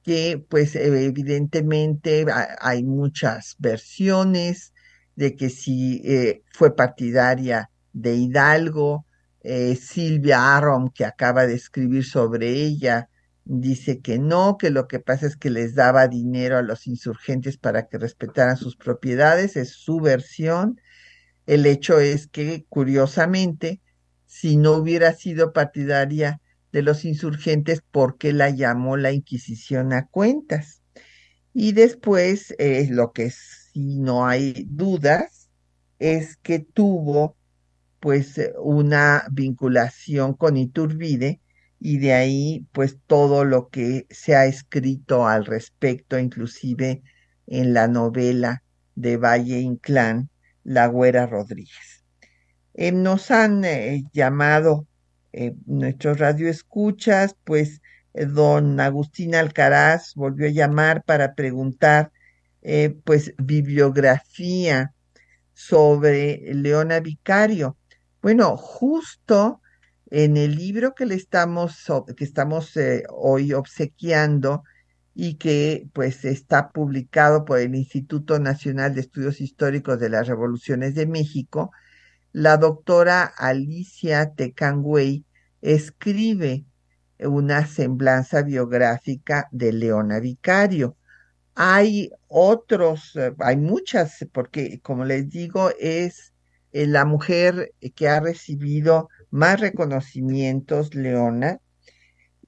que 0.04 0.44
pues 0.50 0.76
evidentemente 0.76 2.26
hay 2.60 2.84
muchas 2.84 3.56
versiones 3.60 4.74
de 5.16 5.36
que 5.36 5.52
si 5.52 6.02
eh, 6.04 6.42
fue 6.52 6.76
partidaria 6.76 7.70
de 7.94 8.16
Hidalgo, 8.16 9.06
eh, 9.42 9.76
Silvia 9.76 10.58
Arom, 10.58 10.90
que 10.90 11.06
acaba 11.06 11.46
de 11.46 11.54
escribir 11.54 12.04
sobre 12.04 12.50
ella, 12.50 13.10
dice 13.46 14.00
que 14.00 14.18
no, 14.18 14.58
que 14.58 14.72
lo 14.72 14.88
que 14.88 15.00
pasa 15.00 15.28
es 15.28 15.38
que 15.38 15.52
les 15.52 15.76
daba 15.76 16.08
dinero 16.08 16.58
a 16.58 16.64
los 16.64 16.88
insurgentes 16.88 17.58
para 17.58 17.88
que 17.88 18.00
respetaran 18.00 18.58
sus 18.58 18.76
propiedades, 18.76 19.56
es 19.56 19.70
su 19.70 20.00
versión. 20.00 20.80
El 21.50 21.66
hecho 21.66 22.00
es 22.00 22.28
que, 22.28 22.68
curiosamente, 22.70 23.82
si 24.28 24.56
no 24.56 24.74
hubiera 24.74 25.16
sido 25.16 25.52
partidaria 25.52 26.40
de 26.72 26.84
los 26.84 27.06
insurgentes, 27.06 27.82
¿por 27.90 28.20
qué 28.20 28.34
la 28.34 28.52
llamó 28.52 28.98
la 28.98 29.14
Inquisición 29.14 29.92
a 29.92 30.06
cuentas? 30.06 30.84
Y 31.52 31.72
después, 31.72 32.54
eh, 32.60 32.88
lo 32.92 33.14
que 33.14 33.32
sí 33.32 33.98
no 34.00 34.28
hay 34.28 34.68
dudas, 34.70 35.50
es 35.98 36.38
que 36.38 36.60
tuvo 36.60 37.36
pues 38.00 38.40
una 38.62 39.26
vinculación 39.32 40.36
con 40.36 40.56
Iturbide 40.56 41.42
y 41.80 41.98
de 41.98 42.14
ahí 42.14 42.68
pues 42.74 43.00
todo 43.08 43.44
lo 43.44 43.70
que 43.70 44.06
se 44.12 44.36
ha 44.36 44.46
escrito 44.46 45.28
al 45.28 45.48
respecto, 45.48 46.20
inclusive 46.20 47.02
en 47.48 47.74
la 47.74 47.88
novela 47.88 48.62
de 48.94 49.18
Valle 49.18 49.58
Inclán, 49.62 50.30
la 50.70 50.86
Güera 50.86 51.26
Rodríguez. 51.26 52.04
Eh, 52.76 52.92
nos 52.92 53.32
han 53.32 53.66
eh, 53.66 54.04
llamado 54.14 54.86
eh, 55.34 55.56
nuestros 55.66 56.20
radioescuchas, 56.20 57.36
pues 57.44 57.82
don 58.14 58.80
Agustín 58.80 59.34
Alcaraz 59.34 60.14
volvió 60.14 60.48
a 60.48 60.52
llamar 60.52 61.04
para 61.04 61.34
preguntar 61.36 62.12
pues 63.06 63.34
bibliografía 63.38 64.94
sobre 65.54 66.54
Leona 66.54 67.00
Vicario. 67.00 67.78
Bueno, 68.22 68.58
justo 68.58 69.62
en 70.12 70.36
el 70.36 70.56
libro 70.56 70.94
que 70.94 71.06
le 71.06 71.16
estamos, 71.16 71.86
que 72.18 72.24
estamos 72.24 72.74
hoy 73.10 73.54
obsequiando, 73.54 74.64
y 75.16 75.36
que 75.36 75.88
pues 75.94 76.26
está 76.26 76.72
publicado 76.72 77.46
por 77.46 77.60
el 77.60 77.76
Instituto 77.76 78.40
Nacional 78.40 78.96
de 78.96 79.02
Estudios 79.02 79.42
Históricos 79.42 80.00
de 80.00 80.10
las 80.10 80.28
Revoluciones 80.28 80.96
de 80.96 81.08
México, 81.08 81.72
la 82.32 82.58
doctora 82.58 83.24
Alicia 83.24 84.34
Tecangüey 84.34 85.26
escribe 85.62 86.66
una 87.20 87.66
semblanza 87.66 88.44
biográfica 88.44 89.48
de 89.52 89.74
Leona 89.74 90.20
Vicario. 90.20 90.96
Hay 91.56 92.12
otros, 92.28 93.16
eh, 93.16 93.34
hay 93.40 93.58
muchas, 93.58 94.26
porque 94.32 94.80
como 94.82 95.04
les 95.06 95.30
digo, 95.30 95.72
es 95.80 96.34
eh, 96.72 96.88
la 96.88 97.06
mujer 97.06 97.74
que 97.96 98.08
ha 98.08 98.20
recibido 98.20 99.10
más 99.32 99.60
reconocimientos, 99.60 100.96
Leona, 100.96 101.60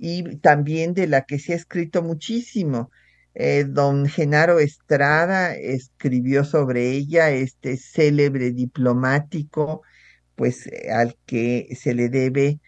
y 0.03 0.37
también 0.37 0.95
de 0.95 1.05
la 1.05 1.25
que 1.25 1.37
se 1.37 1.53
ha 1.53 1.55
escrito 1.55 2.01
muchísimo. 2.01 2.89
Eh, 3.35 3.65
don 3.69 4.07
Genaro 4.07 4.59
Estrada 4.59 5.53
escribió 5.55 6.43
sobre 6.43 6.89
ella, 6.89 7.29
este 7.29 7.77
célebre 7.77 8.51
diplomático, 8.51 9.83
pues 10.35 10.65
eh, 10.65 10.91
al 10.91 11.17
que 11.27 11.69
se 11.79 11.93
le 11.93 12.09
debe 12.09 12.59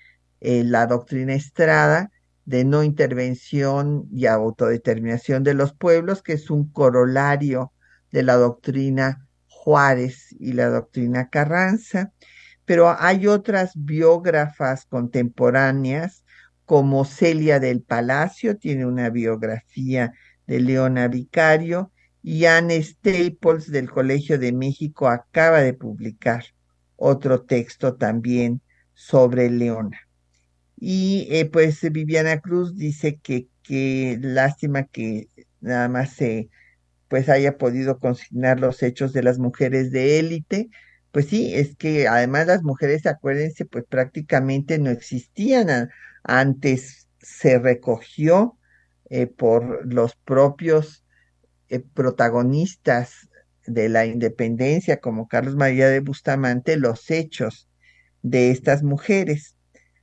eh, 0.42 0.64
la 0.64 0.86
doctrina 0.86 1.34
Estrada 1.34 2.12
de 2.46 2.66
no 2.66 2.84
intervención 2.84 4.08
y 4.12 4.28
autodeterminación 4.28 5.44
de 5.44 5.56
los 5.56 5.74
pueblos, 5.74 6.22
que 6.22 6.34
es 6.34 6.52
un 6.52 6.70
corolario 6.72 7.74
de 8.12 8.22
la 8.22 8.36
doctrina 8.36 9.28
Juárez 9.48 10.36
y 10.40 10.54
la 10.54 10.70
doctrina 10.70 11.30
Carranza. 11.30 12.14
Pero 12.66 12.96
hay 12.96 13.26
otras 13.26 13.72
biógrafas 13.76 14.86
contemporáneas 14.86 16.23
como 16.66 17.06
Celia 17.06 17.60
del 17.60 17.82
Palacio, 17.82 18.58
tiene 18.58 18.86
una 18.86 19.10
biografía 19.10 20.14
de 20.48 20.60
Leona 20.62 21.08
Vicario, 21.08 21.92
y 22.22 22.46
Anne 22.46 22.82
Staples 22.82 23.70
del 23.72 23.90
Colegio 23.92 24.40
de 24.40 24.54
México 24.54 25.10
acaba 25.10 25.62
de 25.62 25.74
publicar 25.74 26.46
otro 26.96 27.44
texto 27.44 27.96
también 27.96 28.62
sobre 28.94 29.50
Leona. 29.50 30.00
Y 30.78 31.28
eh, 31.32 31.46
pues 31.46 31.82
Viviana 31.92 32.40
Cruz 32.42 32.76
dice 32.76 33.18
que, 33.18 33.48
que 33.64 34.18
lástima 34.22 34.84
que 34.86 35.30
nada 35.62 35.88
más 35.90 36.14
se 36.14 36.50
pues 37.08 37.30
haya 37.30 37.58
podido 37.58 38.00
consignar 38.00 38.60
los 38.60 38.82
hechos 38.84 39.14
de 39.14 39.24
las 39.24 39.40
mujeres 39.40 39.92
de 39.92 40.20
élite, 40.20 40.70
Pues 41.12 41.28
sí, 41.28 41.54
es 41.56 41.76
que 41.76 42.08
además 42.08 42.48
las 42.48 42.64
mujeres, 42.64 43.06
acuérdense, 43.06 43.66
pues 43.66 43.86
prácticamente 43.88 44.80
no 44.80 44.90
existían. 44.90 45.90
Antes 46.24 47.08
se 47.20 47.60
recogió 47.60 48.58
eh, 49.10 49.28
por 49.28 49.86
los 49.92 50.16
propios 50.16 51.06
eh, 51.70 51.80
protagonistas 51.80 53.30
de 53.66 53.90
la 53.90 54.06
independencia, 54.06 55.00
como 55.00 55.28
Carlos 55.28 55.56
María 55.56 55.88
de 55.88 56.00
Bustamante, 56.00 56.78
los 56.78 57.10
hechos 57.12 57.70
de 58.22 58.52
estas 58.52 58.84
mujeres. 58.84 59.56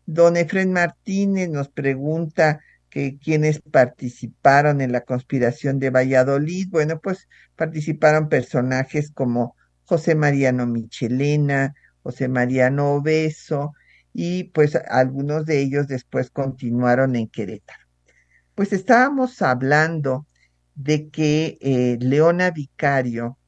Don 0.06 0.36
Efren 0.36 0.72
Martínez 0.72 1.48
nos 1.48 1.68
pregunta 1.68 2.60
que 2.90 3.18
quienes 3.18 3.60
participaron 3.60 4.80
en 4.80 4.92
la 4.92 5.02
conspiración 5.02 5.78
de 5.78 5.90
Valladolid. 5.90 6.68
Bueno, 6.70 7.00
pues 7.00 7.28
participaron 7.56 8.28
personajes 8.28 9.10
como 9.12 9.56
José 9.84 10.14
Mariano 10.14 10.66
Michelena, 10.66 11.74
José 12.02 12.28
Mariano 12.28 12.94
Obeso, 12.94 13.72
y 14.12 14.44
pues 14.44 14.76
algunos 14.88 15.46
de 15.46 15.60
ellos 15.60 15.86
después 15.86 16.30
continuaron 16.30 17.16
en 17.16 17.28
Querétaro. 17.28 17.84
Pues 18.54 18.72
estábamos 18.72 19.40
hablando 19.42 20.26
de 20.74 21.08
que 21.08 21.58
eh, 21.60 21.98
Leona 22.00 22.50
Vicario 22.50 23.38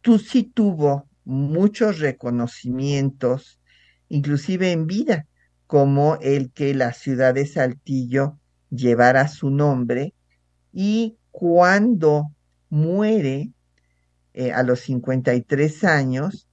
tú 0.00 0.18
sí 0.18 0.44
tuvo 0.44 1.08
muchos 1.24 1.98
reconocimientos, 1.98 3.60
inclusive 4.08 4.72
en 4.72 4.86
vida, 4.86 5.26
como 5.66 6.16
el 6.20 6.50
que 6.52 6.74
la 6.74 6.92
ciudad 6.92 7.34
de 7.34 7.46
Saltillo 7.46 8.38
llevara 8.70 9.28
su 9.28 9.50
nombre, 9.50 10.14
y 10.72 11.16
cuando 11.30 12.32
muere 12.68 13.52
eh, 14.32 14.52
a 14.52 14.62
los 14.62 14.80
53 14.80 15.84
años, 15.84 16.48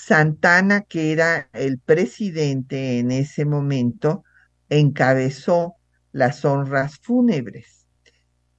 Santana, 0.00 0.82
que 0.82 1.10
era 1.12 1.50
el 1.52 1.80
presidente 1.80 3.00
en 3.00 3.10
ese 3.10 3.44
momento, 3.44 4.22
encabezó 4.68 5.74
las 6.12 6.44
honras 6.44 6.98
fúnebres. 7.02 7.88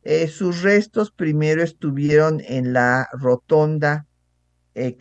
Eh, 0.04 0.28
sus 0.28 0.62
restos 0.62 1.12
primero 1.12 1.64
estuvieron 1.64 2.42
en 2.46 2.74
la 2.74 3.08
rotonda 3.14 4.06
eh, 4.76 4.98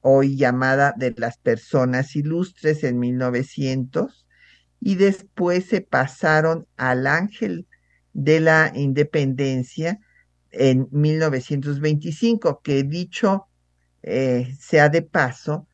hoy 0.00 0.36
llamada 0.36 0.92
de 0.96 1.14
las 1.16 1.38
personas 1.38 2.16
ilustres 2.16 2.82
en 2.82 2.98
1900 2.98 4.26
y 4.80 4.96
después 4.96 5.66
se 5.66 5.82
pasaron 5.82 6.66
al 6.76 7.06
Ángel 7.06 7.68
de 8.12 8.40
la 8.40 8.72
Independencia 8.74 10.00
en 10.50 10.88
1925, 10.90 12.60
que 12.60 12.82
dicho 12.82 13.46
eh, 14.02 14.54
sea 14.58 14.88
de 14.88 15.02
paso, 15.02 15.66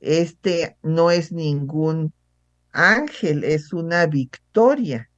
este 0.00 0.76
no 0.82 1.10
es 1.10 1.32
ningún 1.32 2.12
ángel, 2.72 3.44
es 3.44 3.72
una 3.72 4.06
victoria, 4.06 5.10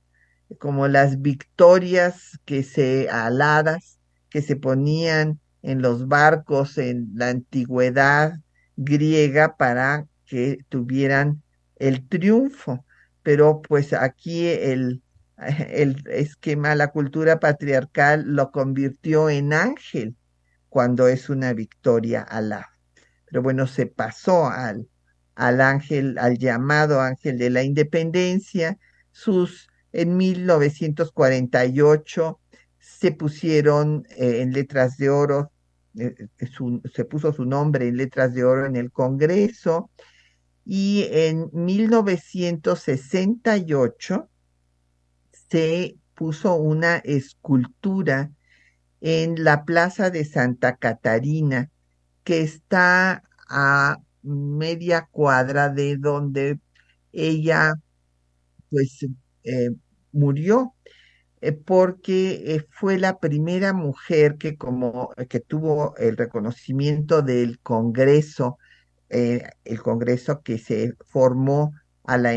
como 0.59 0.89
las 0.89 1.21
victorias 1.21 2.39
que 2.45 2.63
se 2.63 3.09
aladas, 3.09 3.99
que 4.31 4.43
se 4.43 4.57
ponían 4.57 5.41
en 5.63 5.83
los 5.83 6.09
barcos 6.09 6.79
en 6.79 7.11
la 7.15 7.29
antigüedad 7.29 8.41
griega 8.77 9.57
para 9.57 10.07
que 10.27 10.59
tuvieran 10.69 11.43
el 11.77 12.07
triunfo. 12.09 12.85
Pero 13.23 13.61
pues 13.61 13.93
aquí 13.93 14.47
el, 14.47 15.03
el 15.37 16.03
esquema, 16.11 16.75
la 16.75 16.89
cultura 16.89 17.39
patriarcal 17.39 18.25
lo 18.27 18.51
convirtió 18.51 19.29
en 19.29 19.53
ángel 19.53 20.17
cuando 20.71 21.07
es 21.09 21.29
una 21.29 21.53
victoria 21.53 22.23
alá. 22.23 22.71
Pero 23.27 23.43
bueno, 23.43 23.66
se 23.66 23.85
pasó 23.87 24.47
al, 24.47 24.89
al 25.35 25.61
ángel, 25.61 26.16
al 26.18 26.39
llamado 26.39 27.03
ángel 27.03 27.37
de 27.37 27.51
la 27.51 27.62
independencia. 27.62 28.79
Sus, 29.12 29.68
en 29.93 30.16
1948 30.16 32.41
se 32.79 33.12
pusieron 33.12 34.07
eh, 34.16 34.41
en 34.43 34.53
letras 34.53 34.97
de 34.97 35.11
oro, 35.11 35.53
eh, 35.99 36.14
eh, 36.39 36.49
se 36.95 37.05
puso 37.05 37.33
su 37.33 37.45
nombre 37.45 37.89
en 37.89 37.97
letras 37.97 38.33
de 38.35 38.45
oro 38.45 38.66
en 38.66 38.77
el 38.77 38.93
Congreso. 38.93 39.91
Y 40.64 41.09
en 41.11 41.51
1968 41.53 44.29
se 45.51 45.97
puso 46.14 46.55
una 46.55 46.99
escultura 46.99 48.31
en 49.01 49.44
la 49.44 49.64
plaza 49.64 50.11
de 50.11 50.24
Santa 50.24 50.76
Catarina, 50.76 51.70
que 52.24 52.42
está 52.42 53.22
a 53.48 53.96
media 54.22 55.09
cuadra 55.11 55.70
de 55.70 55.96
donde 55.96 56.61
ella 57.12 57.74
pues 58.70 59.07
eh, 59.44 59.70
murió 60.12 60.74
eh, 61.40 61.53
porque 61.53 62.55
eh, 62.55 62.66
fue 62.70 62.98
la 62.98 63.18
primera 63.18 63.72
mujer 63.72 64.36
que 64.38 64.57
como 64.57 65.11
que 65.28 65.40
tuvo 65.40 65.96
el 65.96 66.16
reconocimiento 66.16 67.22
del 67.22 67.61
Congreso, 67.61 68.59
el 69.09 69.82
Congreso 69.82 70.42
que 70.42 70.59
se 70.59 70.94
formó 71.07 71.72
a 72.05 72.18
la, 72.18 72.30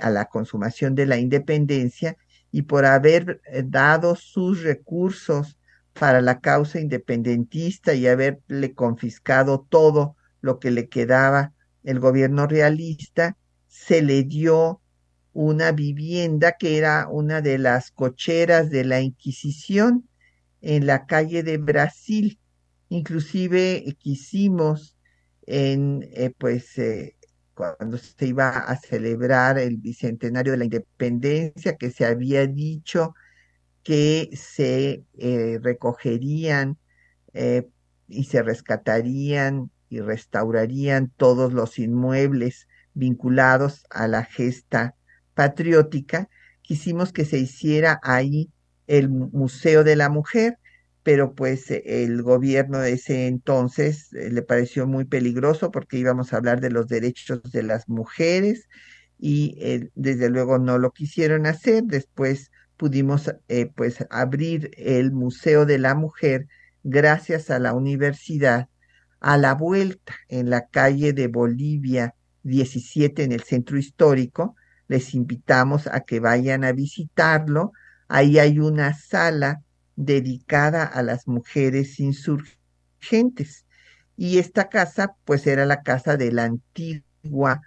a 0.00 0.10
la 0.10 0.24
consumación 0.26 0.94
de 0.94 1.06
la 1.06 1.18
independencia 1.18 2.16
y 2.50 2.62
por 2.62 2.86
haber 2.86 3.40
eh, 3.46 3.62
dado 3.66 4.16
sus 4.16 4.62
recursos 4.62 5.57
para 5.98 6.20
la 6.20 6.40
causa 6.40 6.80
independentista 6.80 7.94
y 7.94 8.06
haberle 8.06 8.74
confiscado 8.74 9.66
todo 9.68 10.16
lo 10.40 10.58
que 10.58 10.70
le 10.70 10.88
quedaba 10.88 11.52
el 11.82 12.00
gobierno 12.00 12.46
realista, 12.46 13.36
se 13.66 14.02
le 14.02 14.22
dio 14.24 14.80
una 15.32 15.72
vivienda 15.72 16.56
que 16.58 16.78
era 16.78 17.08
una 17.08 17.40
de 17.40 17.58
las 17.58 17.90
cocheras 17.90 18.70
de 18.70 18.84
la 18.84 19.00
Inquisición 19.00 20.08
en 20.60 20.86
la 20.86 21.06
calle 21.06 21.42
de 21.42 21.58
Brasil. 21.58 22.38
Inclusive 22.88 23.96
quisimos 23.98 24.96
en 25.46 26.08
eh, 26.12 26.32
pues 26.36 26.76
eh, 26.78 27.16
cuando 27.54 27.98
se 27.98 28.26
iba 28.26 28.50
a 28.50 28.76
celebrar 28.76 29.58
el 29.58 29.78
bicentenario 29.78 30.52
de 30.52 30.58
la 30.58 30.64
independencia, 30.64 31.76
que 31.76 31.90
se 31.90 32.04
había 32.04 32.46
dicho 32.46 33.14
que 33.82 34.30
se 34.34 35.04
eh, 35.16 35.58
recogerían 35.62 36.78
eh, 37.34 37.68
y 38.08 38.24
se 38.24 38.42
rescatarían 38.42 39.70
y 39.90 40.00
restaurarían 40.00 41.12
todos 41.16 41.52
los 41.52 41.78
inmuebles 41.78 42.68
vinculados 42.94 43.86
a 43.90 44.08
la 44.08 44.24
gesta 44.24 44.94
patriótica, 45.34 46.28
quisimos 46.62 47.12
que 47.12 47.24
se 47.24 47.38
hiciera 47.38 48.00
ahí 48.02 48.50
el 48.86 49.08
Museo 49.08 49.84
de 49.84 49.96
la 49.96 50.08
Mujer, 50.08 50.58
pero 51.02 51.34
pues 51.34 51.70
eh, 51.70 51.82
el 52.04 52.22
gobierno 52.22 52.78
de 52.80 52.92
ese 52.92 53.28
entonces 53.28 54.12
eh, 54.14 54.30
le 54.30 54.42
pareció 54.42 54.86
muy 54.86 55.04
peligroso 55.04 55.70
porque 55.70 55.98
íbamos 55.98 56.32
a 56.32 56.38
hablar 56.38 56.60
de 56.60 56.70
los 56.70 56.88
derechos 56.88 57.40
de 57.52 57.62
las 57.62 57.88
mujeres 57.88 58.68
y 59.20 59.90
desde 59.96 60.30
luego 60.30 60.58
no 60.58 60.78
lo 60.78 60.92
quisieron 60.92 61.46
hacer. 61.46 61.82
Después 61.84 62.52
pudimos 62.78 63.30
pues 63.74 64.06
abrir 64.08 64.70
el 64.78 65.12
Museo 65.12 65.66
de 65.66 65.78
la 65.78 65.94
Mujer 65.94 66.46
gracias 66.82 67.50
a 67.50 67.58
la 67.58 67.74
universidad 67.74 68.68
a 69.20 69.36
la 69.36 69.54
vuelta 69.54 70.14
en 70.28 70.50
la 70.50 70.68
calle 70.68 71.12
de 71.12 71.28
Bolivia 71.28 72.14
17 72.44 73.24
en 73.24 73.32
el 73.32 73.42
centro 73.42 73.78
histórico. 73.78 74.54
Les 74.86 75.14
invitamos 75.14 75.86
a 75.86 76.00
que 76.00 76.20
vayan 76.20 76.64
a 76.64 76.72
visitarlo. 76.72 77.72
Ahí 78.08 78.38
hay 78.38 78.58
una 78.58 78.94
sala 78.94 79.62
dedicada 79.96 80.84
a 80.84 81.02
las 81.02 81.26
mujeres 81.26 81.98
insurgentes. 82.00 83.66
Y 84.16 84.38
esta 84.38 84.68
casa, 84.68 85.14
pues 85.24 85.46
era 85.46 85.66
la 85.66 85.82
casa 85.82 86.16
de 86.16 86.32
la 86.32 86.44
antigua 86.44 87.60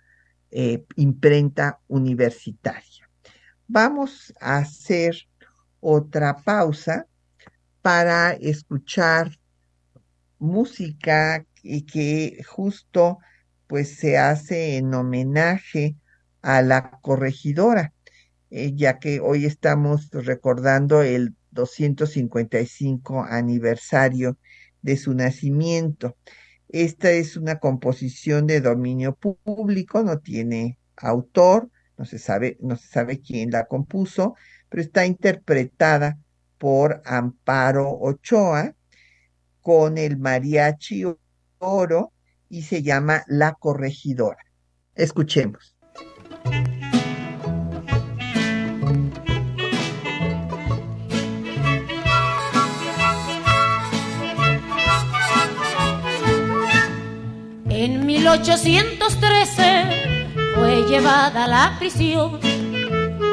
eh, 0.50 0.84
imprenta 0.96 1.80
universitaria. 1.88 2.91
Vamos 3.74 4.34
a 4.42 4.58
hacer 4.58 5.16
otra 5.80 6.36
pausa 6.44 7.08
para 7.82 8.34
escuchar 8.34 9.40
música 10.40 11.46
y 11.64 11.84
que 11.84 12.44
justo 12.46 13.20
pues 13.68 13.96
se 13.96 14.18
hace 14.18 14.76
en 14.76 14.94
homenaje 14.94 15.96
a 16.42 16.62
la 16.62 17.00
corregidora, 17.00 17.94
eh, 18.50 18.74
ya 18.76 19.00
que 19.00 19.22
hoy 19.22 19.46
estamos 19.46 20.10
recordando 20.12 21.02
el 21.02 21.34
255 21.52 23.24
aniversario 23.24 24.38
de 24.82 24.98
su 24.98 25.14
nacimiento. 25.14 26.18
Esta 26.68 27.12
es 27.12 27.38
una 27.38 27.60
composición 27.60 28.48
de 28.48 28.60
dominio 28.60 29.16
público, 29.16 30.04
no 30.04 30.20
tiene 30.20 30.78
autor, 30.98 31.70
no 32.02 32.06
se 32.06 32.18
sabe, 32.18 32.58
no 32.62 32.78
se 32.78 32.88
sabe 32.88 33.22
quién 33.22 33.52
la 33.52 33.68
compuso, 33.68 34.34
pero 34.70 34.82
está 34.82 35.06
interpretada 35.06 36.18
por 36.58 37.04
Amparo 37.06 37.92
Ochoa 37.92 38.74
con 39.62 40.00
el 40.00 40.18
mariachi 40.18 41.04
oro 41.60 42.12
y 42.50 42.64
se 42.64 42.82
llama 42.82 43.24
La 43.28 43.54
Corregidora. 43.54 44.40
Escuchemos. 44.96 45.76
En 57.70 58.08
1813 58.08 60.11
fue 60.56 60.84
llevada 60.88 61.46
a 61.46 61.48
la 61.48 61.76
prisión 61.80 62.40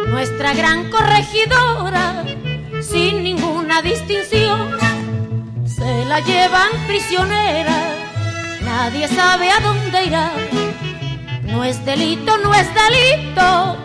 nuestra 0.08 0.54
gran 0.54 0.90
corregidora 0.90 2.24
sin 2.80 3.22
ninguna 3.22 3.82
distinción. 3.82 4.76
Se 5.66 6.04
la 6.06 6.20
llevan 6.20 6.70
prisionera, 6.86 7.94
nadie 8.62 9.06
sabe 9.08 9.50
a 9.50 9.60
dónde 9.60 10.04
irá. 10.04 10.32
No 11.44 11.64
es 11.64 11.84
delito, 11.84 12.36
no 12.38 12.54
es 12.54 12.66
delito 12.74 13.76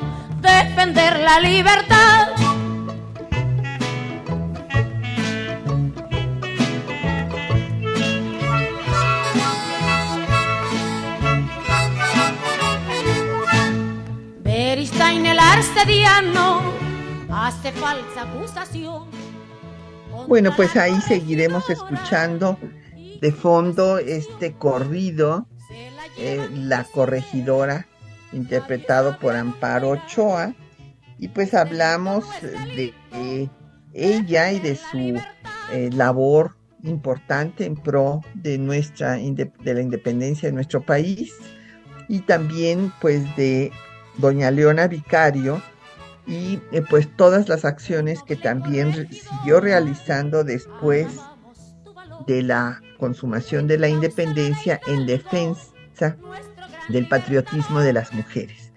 defender 0.41 1.19
la 1.19 1.39
libertad. 1.39 2.27
El 15.89 16.38
hace 17.29 17.71
falsa 17.73 18.21
acusación. 18.21 19.03
Bueno, 20.27 20.53
pues 20.55 20.75
ahí 20.77 20.95
seguiremos 21.01 21.69
escuchando 21.69 22.57
de 23.19 23.31
fondo 23.31 23.97
este 23.97 24.53
corrido, 24.53 25.47
eh, 26.17 26.47
La 26.53 26.86
Corregidora, 26.86 27.88
interpretado 28.31 29.19
por 29.19 29.36
Amparo 29.36 29.89
Ochoa. 29.89 30.53
Y 31.19 31.27
pues 31.29 31.53
hablamos 31.53 32.25
de, 32.75 32.93
ella 33.93 34.51
y 34.51 34.59
de 34.59 34.75
su 34.75 35.19
eh, 35.71 35.89
labor 35.93 36.55
importante 36.84 37.65
en 37.65 37.75
pro 37.75 38.21
de 38.34 38.57
nuestra 38.57 39.13
de 39.13 39.73
la 39.73 39.81
independencia 39.81 40.49
de 40.49 40.53
nuestro 40.53 40.81
país 40.81 41.34
y 42.09 42.19
también 42.19 42.91
pues 42.99 43.23
de 43.38 43.71
doña 44.17 44.51
Leona 44.51 44.88
Vicario, 44.88 45.61
y 46.26 46.61
eh, 46.71 46.82
pues 46.89 47.09
todas 47.15 47.49
las 47.49 47.65
acciones 47.65 48.21
que 48.24 48.36
también 48.36 48.93
siguió 49.09 49.59
realizando 49.59 50.43
después 50.43 51.07
de 52.28 52.43
la 52.43 52.82
consumación 52.97 53.67
de 53.67 53.78
la 53.78 53.89
independencia 53.89 54.80
en 54.88 55.05
defensa 55.05 56.15
del 56.89 57.07
patriotismo 57.07 57.80
de 57.82 57.93
las 57.93 58.13
mujeres. 58.13 58.71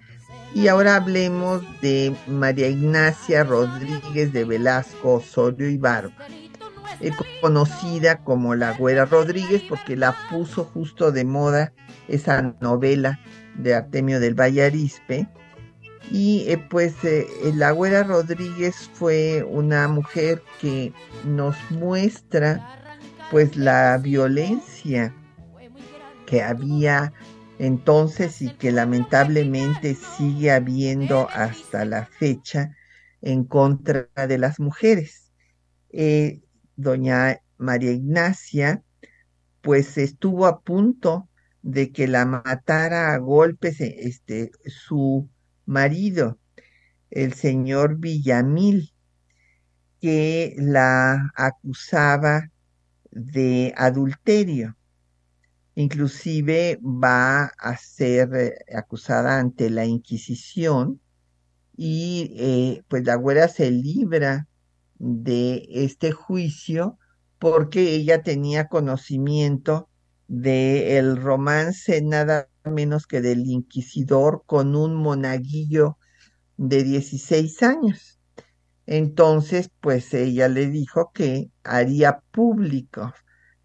Y 0.54 0.68
ahora 0.68 0.96
hablemos 0.96 1.62
de 1.82 2.14
María 2.26 2.68
Ignacia 2.68 3.44
Rodríguez 3.44 4.32
de 4.32 4.44
Velasco 4.44 5.14
Osorio 5.14 5.68
y 5.68 5.76
Barba, 5.76 6.14
eh, 7.00 7.12
conocida 7.40 8.24
como 8.24 8.54
la 8.54 8.72
Güera 8.72 9.04
Rodríguez 9.04 9.62
porque 9.68 9.96
la 9.96 10.16
puso 10.30 10.64
justo 10.64 11.12
de 11.12 11.24
moda 11.24 11.72
esa 12.08 12.54
novela 12.60 13.20
de 13.56 13.74
Artemio 13.74 14.18
del 14.18 14.34
Vallarispe. 14.34 15.28
Y 16.10 16.44
eh, 16.48 16.58
pues 16.58 16.94
eh, 17.04 17.26
la 17.54 17.72
Güera 17.72 18.04
Rodríguez 18.04 18.90
fue 18.94 19.42
una 19.42 19.88
mujer 19.88 20.42
que 20.60 20.92
nos 21.24 21.56
muestra 21.70 22.60
pues 23.30 23.56
la 23.56 23.98
violencia 23.98 25.12
que 26.26 26.42
había 26.42 27.12
entonces 27.58 28.42
y 28.42 28.50
que 28.50 28.70
lamentablemente 28.70 29.94
sigue 29.94 30.50
habiendo 30.50 31.28
hasta 31.30 31.84
la 31.84 32.06
fecha 32.06 32.76
en 33.22 33.44
contra 33.44 34.08
de 34.28 34.38
las 34.38 34.60
mujeres. 34.60 35.32
Eh, 35.90 36.42
doña 36.76 37.40
María 37.58 37.92
Ignacia 37.92 38.82
pues 39.62 39.98
estuvo 39.98 40.46
a 40.46 40.60
punto 40.60 41.28
de 41.62 41.90
que 41.90 42.06
la 42.06 42.24
matara 42.24 43.12
a 43.14 43.18
golpes 43.18 43.80
este, 43.80 44.52
su 44.66 45.28
marido, 45.66 46.38
el 47.10 47.34
señor 47.34 47.98
Villamil, 47.98 48.92
que 50.00 50.54
la 50.58 51.30
acusaba 51.34 52.50
de 53.10 53.72
adulterio. 53.76 54.76
Inclusive 55.74 56.78
va 56.82 57.46
a 57.58 57.76
ser 57.76 58.34
eh, 58.34 58.54
acusada 58.74 59.38
ante 59.38 59.68
la 59.68 59.84
Inquisición 59.84 61.00
y 61.76 62.32
eh, 62.36 62.82
pues 62.88 63.04
la 63.04 63.16
güera 63.16 63.48
se 63.48 63.70
libra 63.70 64.48
de 64.98 65.66
este 65.70 66.12
juicio 66.12 66.98
porque 67.38 67.94
ella 67.94 68.22
tenía 68.22 68.68
conocimiento 68.68 69.88
de 70.28 70.98
el 70.98 71.16
romance 71.16 72.00
nada 72.02 72.48
menos 72.70 73.06
que 73.06 73.20
del 73.20 73.46
inquisidor 73.46 74.42
con 74.46 74.76
un 74.76 74.94
monaguillo 74.94 75.98
de 76.56 76.84
16 76.84 77.62
años. 77.62 78.18
Entonces, 78.86 79.70
pues 79.80 80.14
ella 80.14 80.48
le 80.48 80.68
dijo 80.68 81.10
que 81.12 81.50
haría 81.64 82.20
público 82.30 83.12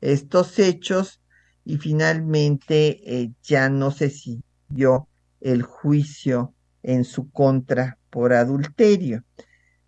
estos 0.01 0.57
hechos 0.59 1.21
y 1.63 1.77
finalmente 1.77 3.01
eh, 3.05 3.31
ya 3.43 3.69
no 3.69 3.91
se 3.91 4.09
siguió 4.09 5.07
el 5.41 5.61
juicio 5.61 6.53
en 6.83 7.03
su 7.03 7.29
contra 7.31 7.99
por 8.09 8.33
adulterio. 8.33 9.23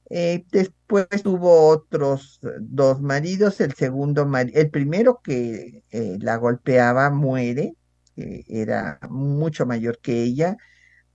Eh, 0.10 0.46
después 0.52 1.08
tuvo 1.24 1.70
otros 1.70 2.40
dos 2.60 3.02
maridos, 3.02 3.60
el 3.62 3.74
segundo 3.74 4.30
el 4.54 4.70
primero 4.70 5.22
que 5.24 5.84
eh, 5.90 6.18
la 6.20 6.36
golpeaba 6.36 7.10
muere, 7.10 7.76
era 8.16 9.00
mucho 9.10 9.66
mayor 9.66 10.00
que 10.00 10.24
ella. 10.24 10.58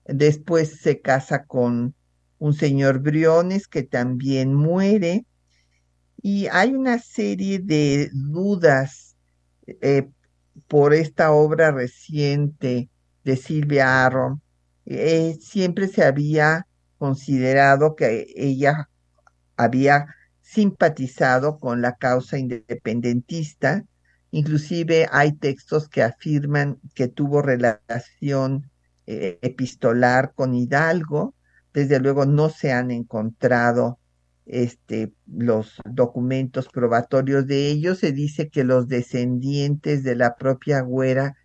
Después 0.05 0.81
se 0.81 1.01
casa 1.01 1.45
con 1.45 1.95
un 2.39 2.55
señor 2.55 3.01
Briones 3.01 3.69
que 3.69 3.83
también 3.83 4.55
muere. 4.55 5.27
Y 6.21 6.47
hay 6.49 6.75
una 6.75 6.99
serie 6.99 7.59
de 7.61 8.11
dudas 8.13 9.17
eh, 9.67 10.09
por 10.67 10.95
esta 10.95 11.33
obra 11.33 11.71
reciente 11.71 12.89
de 13.25 13.37
Silvia 13.37 14.05
Aron. 14.07 14.43
siempre 15.41 15.89
se 15.89 16.05
había 16.05 16.67
considerado 16.99 17.95
que 17.95 18.27
ella 18.37 18.89
había 19.57 20.07
simpatizado 20.41 21.59
con 21.59 21.83
la 21.83 21.97
causa 21.97 22.39
independentista. 22.39 23.85
Inclusive 24.31 25.09
hay 25.11 25.33
textos 25.33 25.89
que 25.89 26.03
afirman 26.03 26.79
que 26.95 27.09
tuvo 27.09 27.43
relación 27.43 28.71
eh, 29.07 29.39
epistolar 29.43 30.33
con 30.35 30.55
Hidalgo. 30.55 31.35
Desde 31.73 32.01
luego 32.01 32.27
no 32.27 32.51
se 32.51 32.73
han 32.73 32.91
encontrado 32.91 33.99
este, 34.45 35.13
los 35.27 35.81
documentos 35.85 36.69
probatorios 36.69 37.47
de 37.47 37.69
ello. 37.69 37.95
Se 37.95 38.13
dice 38.13 38.49
que 38.49 38.65
los 38.65 38.89
descendientes 38.89 40.03
de 40.03 40.17
la 40.17 40.37
propia 40.37 40.81
güera 40.81 41.37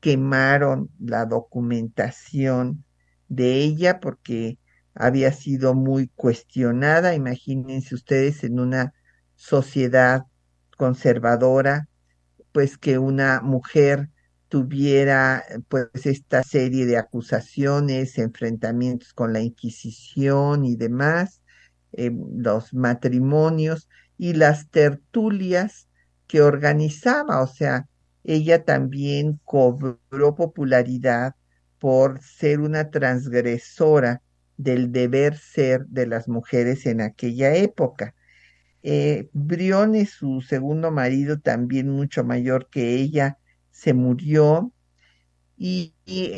quemaron 0.00 0.90
la 0.98 1.24
documentación 1.24 2.84
de 3.28 3.62
ella 3.62 4.00
porque 4.00 4.58
había 4.94 5.32
sido 5.32 5.74
muy 5.74 6.08
cuestionada. 6.08 7.14
Imagínense 7.14 7.94
ustedes 7.94 8.44
en 8.44 8.58
una 8.58 8.94
sociedad 9.34 10.24
conservadora, 10.76 11.88
pues 12.56 12.78
que 12.78 12.96
una 12.96 13.42
mujer 13.42 14.08
tuviera 14.48 15.44
pues 15.68 15.90
esta 16.06 16.42
serie 16.42 16.86
de 16.86 16.96
acusaciones, 16.96 18.16
enfrentamientos 18.16 19.12
con 19.12 19.34
la 19.34 19.40
Inquisición 19.40 20.64
y 20.64 20.74
demás, 20.74 21.42
eh, 21.92 22.10
los 22.34 22.72
matrimonios 22.72 23.90
y 24.16 24.32
las 24.32 24.70
tertulias 24.70 25.90
que 26.26 26.40
organizaba, 26.40 27.42
o 27.42 27.46
sea, 27.46 27.88
ella 28.24 28.64
también 28.64 29.38
cobró 29.44 30.34
popularidad 30.34 31.34
por 31.78 32.22
ser 32.22 32.60
una 32.60 32.90
transgresora 32.90 34.22
del 34.56 34.92
deber 34.92 35.36
ser 35.36 35.84
de 35.88 36.06
las 36.06 36.26
mujeres 36.26 36.86
en 36.86 37.02
aquella 37.02 37.54
época. 37.54 38.14
Eh, 38.88 39.28
Briones, 39.32 40.10
su 40.10 40.40
segundo 40.42 40.92
marido, 40.92 41.40
también 41.40 41.88
mucho 41.90 42.22
mayor 42.22 42.68
que 42.70 42.94
ella, 42.94 43.36
se 43.72 43.94
murió. 43.94 44.72
Y, 45.56 45.92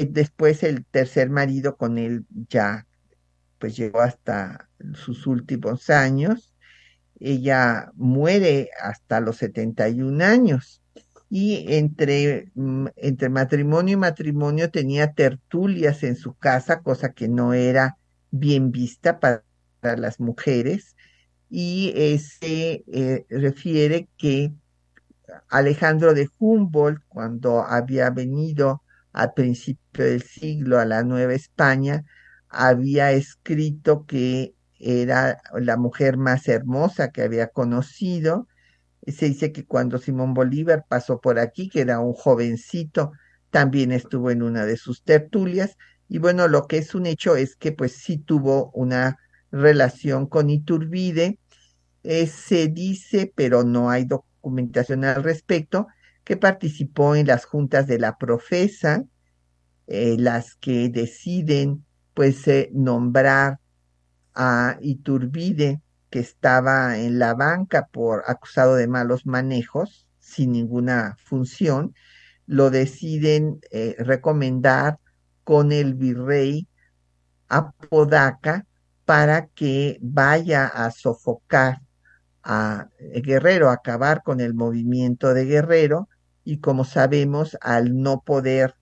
después 0.09 0.63
el 0.63 0.87
tercer 0.87 1.29
marido 1.29 1.77
con 1.77 1.99
él 1.99 2.25
ya 2.49 2.87
pues 3.59 3.77
llegó 3.77 4.01
hasta 4.01 4.71
sus 4.95 5.27
últimos 5.27 5.91
años. 5.91 6.55
Ella 7.21 7.93
muere 7.97 8.71
hasta 8.83 9.21
los 9.21 9.37
71 9.37 10.23
años. 10.23 10.81
Y 11.29 11.67
entre, 11.75 12.51
mm, 12.55 12.87
entre 12.97 13.29
matrimonio 13.29 13.93
y 13.95 13.97
matrimonio 13.99 14.71
tenía 14.71 15.13
tertulias 15.13 16.03
en 16.03 16.17
su 16.17 16.33
casa, 16.33 16.81
cosa 16.81 17.13
que 17.13 17.29
no 17.29 17.53
era 17.53 17.99
bien 18.31 18.71
vista 18.73 19.21
para, 19.21 19.45
las 19.83 20.19
mujeres, 20.19 20.97
y 21.51 22.19
se 22.19 22.85
eh, 22.87 23.27
refiere 23.31 24.09
que 24.17 24.53
Alejandro 25.49 26.15
de 26.15 26.29
Humboldt, 26.39 27.03
cuando 27.09 27.63
había 27.63 28.11
venido 28.11 28.83
al 29.13 29.33
principio 29.35 30.05
del 30.05 30.23
siglo 30.23 30.79
a 30.79 30.85
la 30.85 31.03
Nueva 31.03 31.35
España, 31.35 32.05
había 32.49 33.13
escrito 33.13 34.07
que 34.07 34.55
era 34.79 35.41
la 35.55 35.77
mujer 35.77 36.17
más 36.17 36.49
hermosa 36.49 37.11
que 37.11 37.23
había 37.23 37.49
conocido. 37.49 38.47
Se 39.07 39.27
dice 39.27 39.53
que 39.53 39.65
cuando 39.67 39.99
Simón 39.99 40.35
Bolívar 40.35 40.85
pasó 40.89 41.21
por 41.21 41.39
aquí, 41.39 41.69
que 41.69 41.81
era 41.81 42.01
un 42.01 42.13
jovencito, 42.15 43.13
también 43.51 43.93
estuvo 43.93 44.31
en 44.31 44.43
una 44.43 44.67
de 44.67 44.77
sus 44.77 45.03
tertulias. 45.03 45.77
Y 46.09 46.19
bueno, 46.19 46.49
lo 46.49 46.67
que 46.67 46.79
es 46.79 46.95
un 46.95 47.07
hecho 47.07 47.37
es 47.37 47.57
que 47.57 47.73
pues 47.73 47.93
sí 47.93 48.19
tuvo 48.19 48.71
una 48.73 49.19
relación 49.51 50.27
con 50.27 50.51
Iturbide. 50.51 51.39
Eh, 52.03 52.27
se 52.27 52.69
dice, 52.69 53.33
pero 53.35 53.65
no 53.65 53.91
hay 53.91 54.05
documentación 54.05 55.05
al 55.05 55.23
respecto, 55.23 55.89
que 56.25 56.37
participó 56.37 57.15
en 57.15 57.27
las 57.27 57.45
juntas 57.45 57.87
de 57.87 57.99
la 57.99 58.19
profesa, 58.19 59.05
eh, 59.87 60.17
las 60.19 60.55
que 60.57 60.89
deciden 60.89 61.85
pues 62.15 62.47
eh, 62.49 62.71
nombrar 62.73 63.59
a 64.35 64.77
Iturbide, 64.81 65.81
que 66.11 66.21
estaba 66.21 66.99
en 66.99 67.19
la 67.19 67.35
banca 67.35 67.87
por 67.87 68.25
acusado 68.27 68.77
de 68.77 68.87
malos 68.87 69.27
manejos, 69.27 70.07
sin 70.19 70.53
ninguna 70.53 71.17
función, 71.25 71.95
lo 72.47 72.71
deciden 72.71 73.61
recomendar 73.99 74.99
con 75.45 75.71
el 75.71 75.95
virrey 75.95 76.67
Apodaca 77.49 78.65
para 79.09 79.47
que 79.47 79.99
vaya 80.03 80.67
a 80.67 80.91
sofocar 80.91 81.81
a 82.43 82.91
Guerrero, 83.01 83.71
acabar 83.71 84.23
con 84.23 84.39
el 84.39 84.53
movimiento 84.53 85.33
de 85.33 85.47
Guerrero, 85.47 86.11
y 86.45 86.59
como 86.59 86.85
sabemos, 86.85 87.57
al 87.63 88.03
no 88.03 88.21
poder 88.21 88.75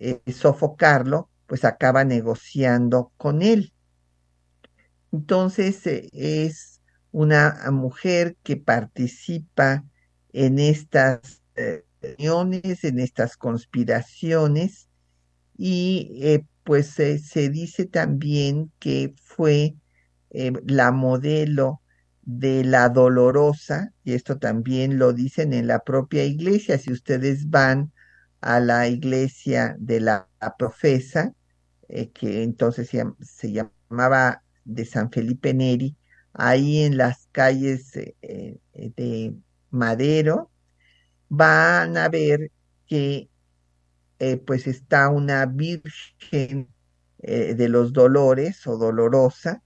eh, 0.00 0.20
sofocarlo, 0.32 1.30
pues 1.46 1.64
acaba 1.64 2.02
negociando 2.02 3.12
con 3.16 3.40
él. 3.40 3.72
Entonces 5.12 5.86
eh, 5.86 6.08
es 6.12 6.80
una 7.12 7.70
mujer 7.70 8.36
que 8.42 8.56
participa 8.56 9.84
en 10.32 10.58
estas 10.58 11.40
eh, 11.54 11.84
reuniones, 12.02 12.82
en 12.82 12.98
estas 12.98 13.36
conspiraciones, 13.36 14.88
y 15.56 16.42
pues 16.68 16.88
se 16.88 17.48
dice 17.48 17.86
también 17.86 18.70
que 18.78 19.14
fue 19.22 19.74
la 20.30 20.92
modelo 20.92 21.80
de 22.20 22.62
la 22.62 22.90
dolorosa, 22.90 23.94
y 24.04 24.12
esto 24.12 24.38
también 24.38 24.98
lo 24.98 25.14
dicen 25.14 25.54
en 25.54 25.66
la 25.66 25.78
propia 25.78 26.24
iglesia, 26.24 26.76
si 26.76 26.92
ustedes 26.92 27.48
van 27.48 27.90
a 28.42 28.60
la 28.60 28.86
iglesia 28.86 29.76
de 29.78 30.00
la, 30.00 30.28
profesa, 30.58 31.32
eh, 31.88 32.10
que 32.10 32.42
entonces 32.42 32.90
se, 32.90 33.50
llamaba 33.50 34.42
de 34.66 34.84
San 34.84 35.10
Felipe 35.10 35.54
Neri, 35.54 35.96
ahí 36.34 36.82
en 36.82 36.98
las 36.98 37.28
calles 37.32 37.96
eh, 37.96 38.14
eh, 38.20 38.92
de 38.94 39.34
Madero, 39.70 40.50
van 41.30 41.96
a 41.96 42.10
ver 42.10 42.50
que 42.86 43.30
pues 44.46 44.66
está 44.66 45.08
una 45.10 45.46
Virgen 45.46 46.68
de 47.18 47.68
los 47.68 47.92
Dolores 47.92 48.66
o 48.66 48.76
Dolorosa, 48.76 49.62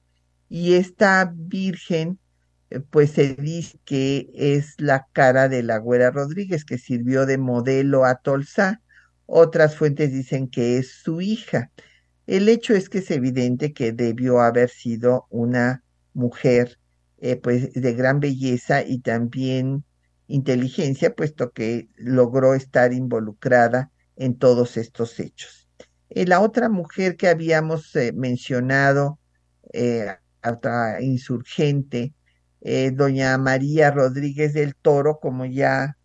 y 0.48 0.74
esta 0.74 1.32
Virgen 1.34 2.18
eh, 2.72 2.80
pues 2.80 3.12
se 3.12 3.34
dice 3.34 3.78
que 3.84 4.30
es 4.34 4.74
la 4.78 5.06
cara 5.12 5.48
de 5.48 5.62
la 5.62 5.78
Güera 5.78 6.10
Rodríguez, 6.10 6.64
que 6.64 6.78
sirvió 6.78 7.26
de 7.26 7.38
modelo 7.38 8.04
a 8.04 8.16
Tolsá. 8.16 8.80
Otras 9.26 9.76
fuentes 9.76 10.12
dicen 10.12 10.48
que 10.48 10.78
es 10.78 10.90
su 10.90 11.20
hija. 11.20 11.70
El 12.26 12.48
hecho 12.48 12.74
es 12.74 12.88
que 12.88 12.98
es 12.98 13.10
evidente 13.10 13.72
que 13.72 13.92
debió 13.92 14.40
haber 14.40 14.70
sido 14.70 15.26
una 15.30 15.84
mujer 16.14 16.78
eh, 17.18 17.36
pues 17.36 17.72
de 17.74 17.94
gran 17.94 18.20
belleza 18.20 18.82
y 18.82 19.00
también 19.00 19.84
inteligencia, 20.26 21.14
puesto 21.14 21.52
que 21.52 21.88
logró 21.96 22.54
estar 22.54 22.92
involucrada 22.92 23.90
en 24.16 24.36
todos 24.36 24.76
estos 24.76 25.18
hechos. 25.20 25.68
Eh, 26.10 26.26
la 26.26 26.40
otra 26.40 26.68
mujer 26.68 27.16
que 27.16 27.28
habíamos 27.28 27.92
mencionado, 28.14 29.18
otra 30.44 31.00
insurgente, 31.00 32.12
eh, 32.60 32.92
doña 32.92 33.36
María 33.38 33.90
Rodríguez 33.90 34.54
del 34.54 34.76
Toro, 34.76 35.18
como 35.20 35.46
ya 35.46 35.96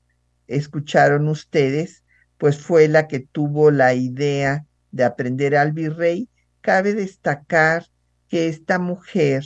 escucharon 0.47 1.27
ustedes, 1.27 2.03
pues 2.37 2.57
fue 2.59 2.87
la 2.87 3.07
que 3.07 3.19
tuvo 3.19 3.69
la 3.69 3.93
idea 3.93 4.65
de 4.91 5.03
aprender 5.03 5.55
al 5.55 5.71
virrey. 5.73 6.29
Cabe 6.61 6.93
destacar 6.93 7.85
que 8.27 8.47
esta 8.47 8.79
mujer 8.79 9.45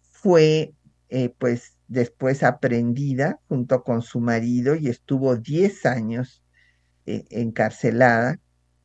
fue 0.00 0.72
eh, 1.08 1.34
pues 1.38 1.76
después 1.88 2.42
aprendida 2.42 3.38
junto 3.48 3.82
con 3.84 4.02
su 4.02 4.20
marido 4.20 4.74
y 4.74 4.88
estuvo 4.88 5.36
10 5.36 5.86
años 5.86 6.42
eh, 7.06 7.24
encarcelada 7.30 8.38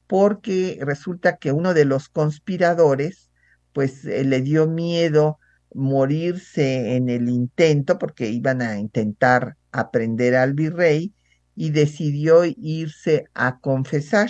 porque 0.08 0.80
resulta 0.82 1.38
que 1.38 1.52
uno 1.52 1.74
de 1.74 1.86
los 1.86 2.10
conspiradores 2.10 3.30
pues 3.74 4.04
le 4.04 4.42
dio 4.42 4.68
miedo 4.68 5.40
morirse 5.74 6.96
en 6.96 7.10
el 7.10 7.30
intento, 7.30 7.98
porque 7.98 8.30
iban 8.30 8.62
a 8.62 8.78
intentar 8.80 9.56
aprender 9.72 10.36
al 10.36 10.54
virrey, 10.54 11.14
y 11.56 11.72
decidió 11.72 12.44
irse 12.46 13.26
a 13.34 13.60
confesar. 13.60 14.30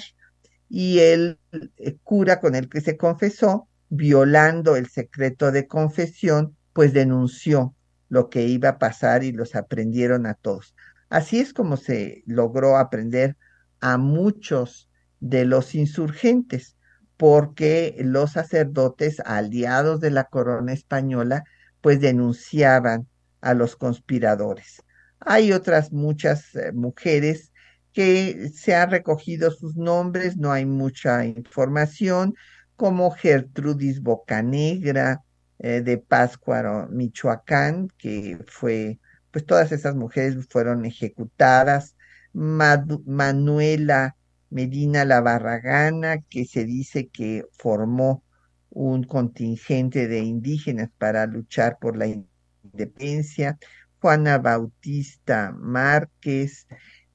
Y 0.69 0.99
el 0.99 1.39
eh, 1.77 1.97
cura 2.03 2.39
con 2.39 2.55
el 2.55 2.69
que 2.69 2.81
se 2.81 2.97
confesó, 2.97 3.67
violando 3.89 4.75
el 4.75 4.87
secreto 4.87 5.51
de 5.51 5.67
confesión, 5.67 6.55
pues 6.73 6.93
denunció 6.93 7.75
lo 8.09 8.29
que 8.29 8.43
iba 8.43 8.69
a 8.69 8.79
pasar 8.79 9.23
y 9.23 9.31
los 9.31 9.55
aprendieron 9.55 10.25
a 10.25 10.33
todos. 10.33 10.75
Así 11.09 11.39
es 11.39 11.53
como 11.53 11.77
se 11.77 12.23
logró 12.25 12.77
aprender 12.77 13.35
a 13.81 13.97
muchos 13.97 14.89
de 15.19 15.45
los 15.45 15.75
insurgentes 15.75 16.77
porque 17.17 17.95
los 17.99 18.31
sacerdotes 18.31 19.19
aliados 19.19 19.99
de 19.99 20.09
la 20.09 20.23
corona 20.23 20.73
española 20.73 21.43
pues 21.81 21.99
denunciaban 21.99 23.07
a 23.41 23.53
los 23.53 23.75
conspiradores. 23.75 24.83
Hay 25.19 25.51
otras 25.51 25.91
muchas 25.91 26.55
eh, 26.55 26.71
mujeres 26.71 27.51
que 27.93 28.49
se 28.55 28.75
han 28.75 28.89
recogido 28.89 29.51
sus 29.51 29.75
nombres, 29.75 30.37
no 30.37 30.51
hay 30.51 30.65
mucha 30.65 31.25
información, 31.25 32.33
como 32.75 33.11
Gertrudis 33.11 34.01
Bocanegra 34.01 35.21
eh, 35.59 35.81
de 35.81 35.99
Páscuaro, 35.99 36.87
Michoacán, 36.87 37.89
que 37.97 38.39
fue, 38.47 38.99
pues 39.29 39.45
todas 39.45 39.71
esas 39.71 39.95
mujeres 39.95 40.47
fueron 40.49 40.85
ejecutadas, 40.85 41.95
Manuela 42.33 44.15
Medina 44.51 45.05
la 45.05 45.21
Barragana, 45.21 46.21
que 46.29 46.45
se 46.45 46.65
dice 46.65 47.07
que 47.07 47.45
formó 47.57 48.23
un 48.69 49.03
contingente 49.03 50.07
de 50.07 50.19
indígenas 50.19 50.89
para 50.97 51.25
luchar 51.25 51.77
por 51.79 51.97
la 51.97 52.07
independencia, 52.07 53.57
Juana 53.99 54.37
Bautista 54.39 55.51
Márquez 55.57 56.67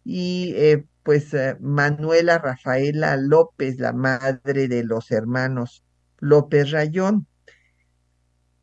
y 0.05 0.55
eh, 0.57 0.87
pues 1.03 1.35
eh, 1.35 1.57
Manuela 1.61 2.39
Rafaela 2.39 3.17
López, 3.17 3.79
la 3.79 3.93
madre 3.93 4.69
de 4.69 4.85
los 4.85 5.11
hermanos 5.11 5.85
López 6.19 6.71
Rayón, 6.71 7.27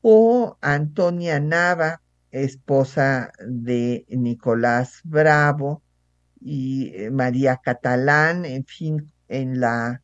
o 0.01 0.57
Antonia 0.61 1.39
Nava, 1.39 2.01
esposa 2.31 3.31
de 3.47 4.05
Nicolás 4.09 4.99
Bravo, 5.03 5.83
y 6.43 6.91
eh, 6.95 7.09
María 7.09 7.59
Catalán, 7.63 8.45
en 8.45 8.65
fin, 8.65 9.11
en 9.29 9.59
la 9.59 10.01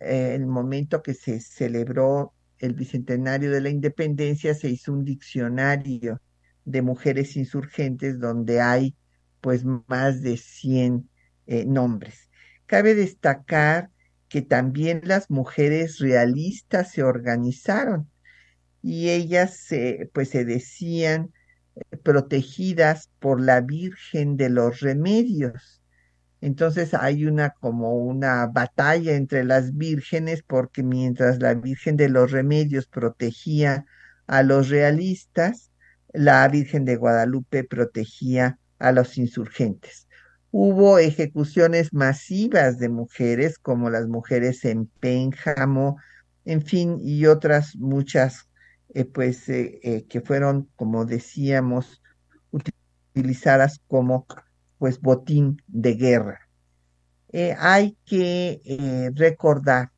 eh, 0.00 0.34
el 0.34 0.46
momento 0.46 1.02
que 1.02 1.14
se 1.14 1.40
celebró 1.40 2.34
el 2.58 2.74
bicentenario 2.74 3.50
de 3.50 3.60
la 3.60 3.70
independencia 3.70 4.54
se 4.54 4.68
hizo 4.68 4.92
un 4.92 5.04
diccionario 5.04 6.20
de 6.64 6.82
mujeres 6.82 7.36
insurgentes 7.36 8.20
donde 8.20 8.60
hay 8.60 8.94
pues 9.40 9.64
más 9.64 10.22
de 10.22 10.36
100 10.36 11.08
eh, 11.46 11.64
nombres. 11.64 12.28
Cabe 12.66 12.94
destacar 12.94 13.90
que 14.28 14.42
también 14.42 15.00
las 15.04 15.30
mujeres 15.30 15.98
realistas 15.98 16.92
se 16.92 17.02
organizaron 17.02 18.10
y 18.82 19.08
ellas 19.08 19.68
pues 20.12 20.28
se 20.30 20.44
decían 20.44 21.32
protegidas 22.02 23.10
por 23.20 23.40
la 23.40 23.60
Virgen 23.62 24.36
de 24.36 24.50
los 24.50 24.80
Remedios 24.80 25.77
Entonces 26.40 26.94
hay 26.94 27.26
una 27.26 27.50
como 27.50 27.94
una 27.96 28.46
batalla 28.46 29.14
entre 29.14 29.44
las 29.44 29.76
vírgenes 29.76 30.42
porque 30.46 30.82
mientras 30.82 31.40
la 31.40 31.54
Virgen 31.54 31.96
de 31.96 32.08
los 32.08 32.30
Remedios 32.30 32.86
protegía 32.86 33.86
a 34.26 34.42
los 34.42 34.68
realistas, 34.68 35.70
la 36.12 36.46
Virgen 36.48 36.84
de 36.84 36.96
Guadalupe 36.96 37.64
protegía 37.64 38.58
a 38.78 38.92
los 38.92 39.18
insurgentes. 39.18 40.06
Hubo 40.50 40.98
ejecuciones 40.98 41.92
masivas 41.92 42.78
de 42.78 42.88
mujeres, 42.88 43.58
como 43.58 43.90
las 43.90 44.06
mujeres 44.06 44.64
en 44.64 44.86
Pénjamo, 44.86 45.98
en 46.44 46.62
fin, 46.62 46.98
y 47.02 47.26
otras 47.26 47.76
muchas, 47.76 48.48
eh, 48.94 49.04
pues, 49.04 49.48
eh, 49.50 49.80
eh, 49.82 50.06
que 50.08 50.22
fueron, 50.22 50.70
como 50.76 51.04
decíamos, 51.04 52.02
utilizadas 52.50 53.80
como, 53.86 54.26
pues, 54.78 55.00
botín 55.00 55.62
de 55.66 55.94
guerra. 55.94 56.40
hay 57.58 57.96
que 58.04 59.10
recordar 59.14 59.90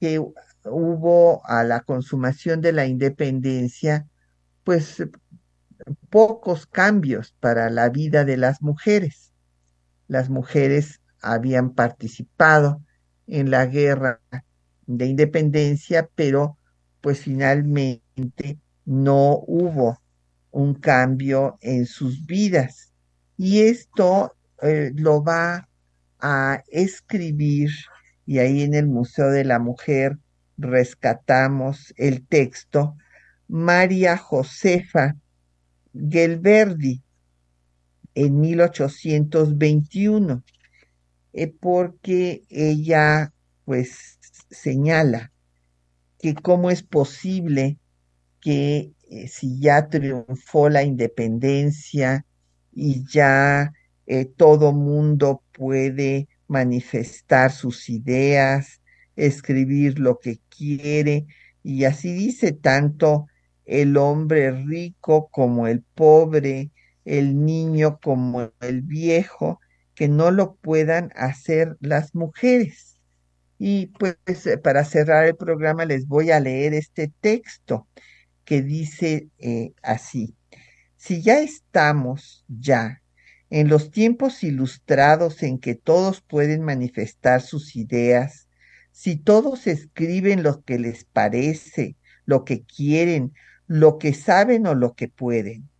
que 0.00 0.20
hubo 0.64 1.44
a 1.46 1.64
la 1.64 1.80
consumación 1.80 2.60
de 2.60 2.72
la 2.72 2.86
independencia, 2.86 4.06
pues, 4.64 5.02
pocos 6.10 6.66
cambios 6.66 7.34
para 7.40 7.70
la 7.70 7.88
vida 7.88 8.24
de 8.24 8.36
las 8.36 8.62
mujeres. 8.62 9.32
Las 10.06 10.30
mujeres 10.30 11.00
habían 11.20 11.70
participado 11.70 12.82
en 13.26 13.50
la 13.50 13.66
guerra 13.66 14.20
de 14.86 15.06
independencia, 15.06 16.08
pero 16.14 16.56
pues 17.00 17.20
finalmente 17.20 18.58
no 18.84 19.38
hubo 19.46 20.00
un 20.50 20.74
cambio 20.74 21.58
en 21.60 21.86
sus 21.86 22.26
vidas. 22.26 22.87
Y 23.38 23.60
esto 23.60 24.34
eh, 24.62 24.90
lo 24.94 25.22
va 25.22 25.68
a 26.18 26.64
escribir, 26.66 27.70
y 28.26 28.40
ahí 28.40 28.62
en 28.62 28.74
el 28.74 28.88
Museo 28.88 29.30
de 29.30 29.44
la 29.44 29.60
Mujer 29.60 30.18
rescatamos 30.58 31.94
el 31.96 32.26
texto, 32.26 32.96
María 33.46 34.18
Josefa 34.18 35.16
Gelverdi 35.94 37.00
en 38.14 38.40
1821, 38.40 40.42
eh, 41.32 41.54
porque 41.60 42.42
ella 42.50 43.32
pues 43.64 44.18
señala 44.50 45.30
que 46.18 46.34
cómo 46.34 46.70
es 46.70 46.82
posible 46.82 47.78
que 48.40 48.92
eh, 49.10 49.28
si 49.28 49.60
ya 49.60 49.88
triunfó 49.88 50.68
la 50.68 50.82
independencia 50.82 52.26
y 52.80 53.04
ya 53.08 53.72
eh, 54.06 54.24
todo 54.24 54.72
mundo 54.72 55.42
puede 55.52 56.28
manifestar 56.46 57.50
sus 57.50 57.88
ideas, 57.90 58.80
escribir 59.16 59.98
lo 59.98 60.20
que 60.20 60.38
quiere, 60.48 61.26
y 61.64 61.84
así 61.84 62.12
dice 62.12 62.52
tanto 62.52 63.26
el 63.66 63.96
hombre 63.96 64.52
rico 64.52 65.28
como 65.32 65.66
el 65.66 65.82
pobre, 65.82 66.70
el 67.04 67.44
niño 67.44 67.98
como 68.00 68.52
el 68.60 68.82
viejo, 68.82 69.60
que 69.96 70.06
no 70.06 70.30
lo 70.30 70.54
puedan 70.54 71.10
hacer 71.16 71.76
las 71.80 72.14
mujeres. 72.14 73.00
Y 73.58 73.86
pues 73.86 74.16
eh, 74.46 74.56
para 74.56 74.84
cerrar 74.84 75.26
el 75.26 75.36
programa 75.36 75.84
les 75.84 76.06
voy 76.06 76.30
a 76.30 76.38
leer 76.38 76.74
este 76.74 77.12
texto 77.20 77.88
que 78.44 78.62
dice 78.62 79.28
eh, 79.38 79.72
así, 79.82 80.37
si 80.98 81.22
ya 81.22 81.38
estamos 81.38 82.44
ya 82.48 83.00
en 83.50 83.68
los 83.68 83.90
tiempos 83.92 84.42
ilustrados 84.42 85.42
en 85.42 85.58
que 85.58 85.74
todos 85.74 86.20
pueden 86.20 86.62
manifestar 86.62 87.40
sus 87.40 87.76
ideas, 87.76 88.48
si 88.90 89.16
todos 89.16 89.68
escriben 89.68 90.42
lo 90.42 90.62
que 90.62 90.78
les 90.78 91.04
parece, 91.04 91.96
lo 92.26 92.44
que 92.44 92.64
quieren, 92.64 93.32
lo 93.68 93.98
que 93.98 94.12
saben 94.12 94.66
o 94.66 94.74
lo 94.74 94.94
que 94.94 95.08
pueden. 95.08 95.70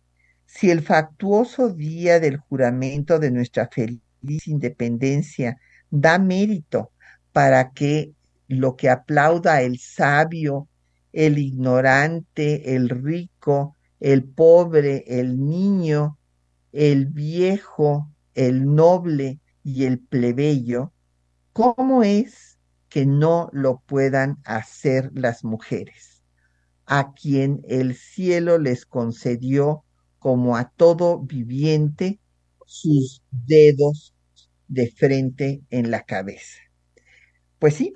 Si 0.45 0.71
el 0.71 0.81
factuoso 0.81 1.69
día 1.69 2.19
del 2.21 2.37
juramento 2.37 3.19
de 3.19 3.29
nuestra 3.29 3.67
feliz 3.67 4.01
independencia 4.47 5.59
da 5.91 6.17
mérito 6.17 6.91
para 7.33 7.71
que 7.71 8.13
lo 8.47 8.77
que 8.77 8.89
aplauda 8.89 9.61
el 9.61 9.79
sabio, 9.79 10.69
el 11.11 11.37
ignorante, 11.37 12.75
el 12.75 12.87
rico, 12.89 13.75
el 13.99 14.23
pobre, 14.25 15.03
el 15.07 15.39
niño, 15.45 16.17
el 16.71 17.07
viejo, 17.07 18.11
el 18.35 18.65
noble 18.75 19.39
y 19.63 19.85
el 19.85 19.99
plebeyo, 19.99 20.93
¿cómo 21.53 22.03
es 22.03 22.59
que 22.89 23.05
no 23.05 23.49
lo 23.53 23.81
puedan 23.87 24.39
hacer 24.45 25.11
las 25.15 25.43
mujeres? 25.43 26.23
a 26.85 27.13
quien 27.13 27.61
el 27.67 27.95
cielo 27.95 28.57
les 28.57 28.85
concedió 28.85 29.83
como 30.19 30.57
a 30.57 30.69
todo 30.71 31.19
viviente 31.19 32.19
sus 32.65 33.23
dedos 33.31 34.13
de 34.67 34.91
frente 34.91 35.61
en 35.69 35.91
la 35.91 36.03
cabeza. 36.03 36.59
Pues 37.59 37.75
sí, 37.75 37.93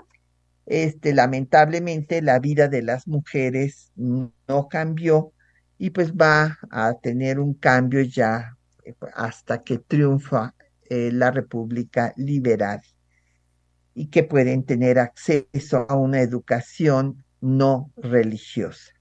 este, 0.68 1.14
lamentablemente 1.14 2.22
la 2.22 2.40
vida 2.40 2.70
de 2.70 2.84
las 2.84 3.08
mujeres 3.08 3.92
no 3.96 4.70
cambió 4.70 5.33
y 5.84 5.90
pues 5.90 6.14
va 6.14 6.60
a 6.72 6.94
tener 6.94 7.42
un 7.42 7.56
cambio 7.56 8.04
ya 8.04 8.56
eh, 8.86 8.96
hasta 9.16 9.64
que 9.64 9.80
triunfa 9.80 10.56
eh, 10.90 11.10
la 11.12 11.30
República 11.30 12.14
Liberal 12.16 12.80
y 13.94 14.08
que 14.08 14.24
pueden 14.24 14.64
tener 14.64 14.98
acceso 14.98 15.86
a 15.90 15.96
una 15.98 16.22
educación 16.22 17.26
no 17.42 17.92
religiosa. 17.98 18.94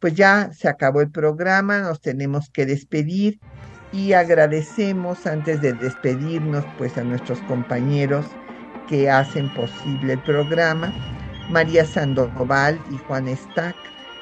Pues 0.00 0.16
ya 0.16 0.50
se 0.52 0.66
acabó 0.66 1.00
el 1.00 1.12
programa, 1.12 1.82
nos 1.82 2.00
tenemos 2.00 2.50
que 2.50 2.66
despedir 2.66 3.38
y 3.92 4.14
agradecemos 4.14 5.28
antes 5.28 5.60
de 5.60 5.74
despedirnos 5.74 6.64
pues 6.76 6.98
a 6.98 7.04
nuestros 7.04 7.38
compañeros 7.42 8.26
que 8.88 9.08
hacen 9.08 9.54
posible 9.54 10.14
el 10.14 10.22
programa, 10.24 10.92
María 11.50 11.84
Sandoval 11.84 12.80
y 12.90 12.96
Juan 13.06 13.28
Stack 13.28 13.76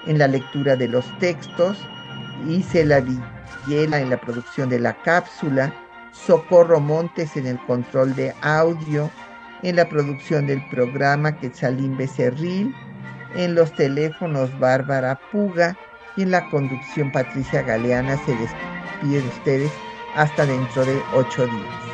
en 0.07 0.19
la 0.19 0.29
lectura 0.29 0.77
de 0.77 0.89
los 0.89 1.07
textos, 1.19 1.79
Isela 2.47 3.01
Villela 3.01 4.01
en 4.01 4.11
la 4.11 4.21
producción 4.21 4.69
de 4.69 4.81
la 4.81 4.95
cápsula, 5.03 5.73
Socorro 6.13 6.81
Montes 6.81 7.37
en 7.37 7.47
el 7.47 7.59
control 7.67 8.15
de 8.15 8.35
audio, 8.43 9.11
en 9.63 9.77
la 9.77 9.89
producción 9.89 10.47
del 10.47 10.63
programa 10.69 11.37
Quetzalín 11.39 11.97
Becerril, 11.97 12.75
en 13.35 13.55
los 13.55 13.73
teléfonos 13.75 14.57
Bárbara 14.59 15.19
Puga. 15.33 15.77
Y 16.17 16.23
en 16.23 16.31
la 16.31 16.49
conducción 16.51 17.11
Patricia 17.11 17.63
Galeana. 17.63 18.17
Se 18.25 18.37
despide 18.37 19.21
de 19.21 19.29
ustedes 19.29 19.73
hasta 20.15 20.47
dentro 20.47 20.85
de 20.85 21.01
ocho 21.13 21.47
días. 21.47 21.94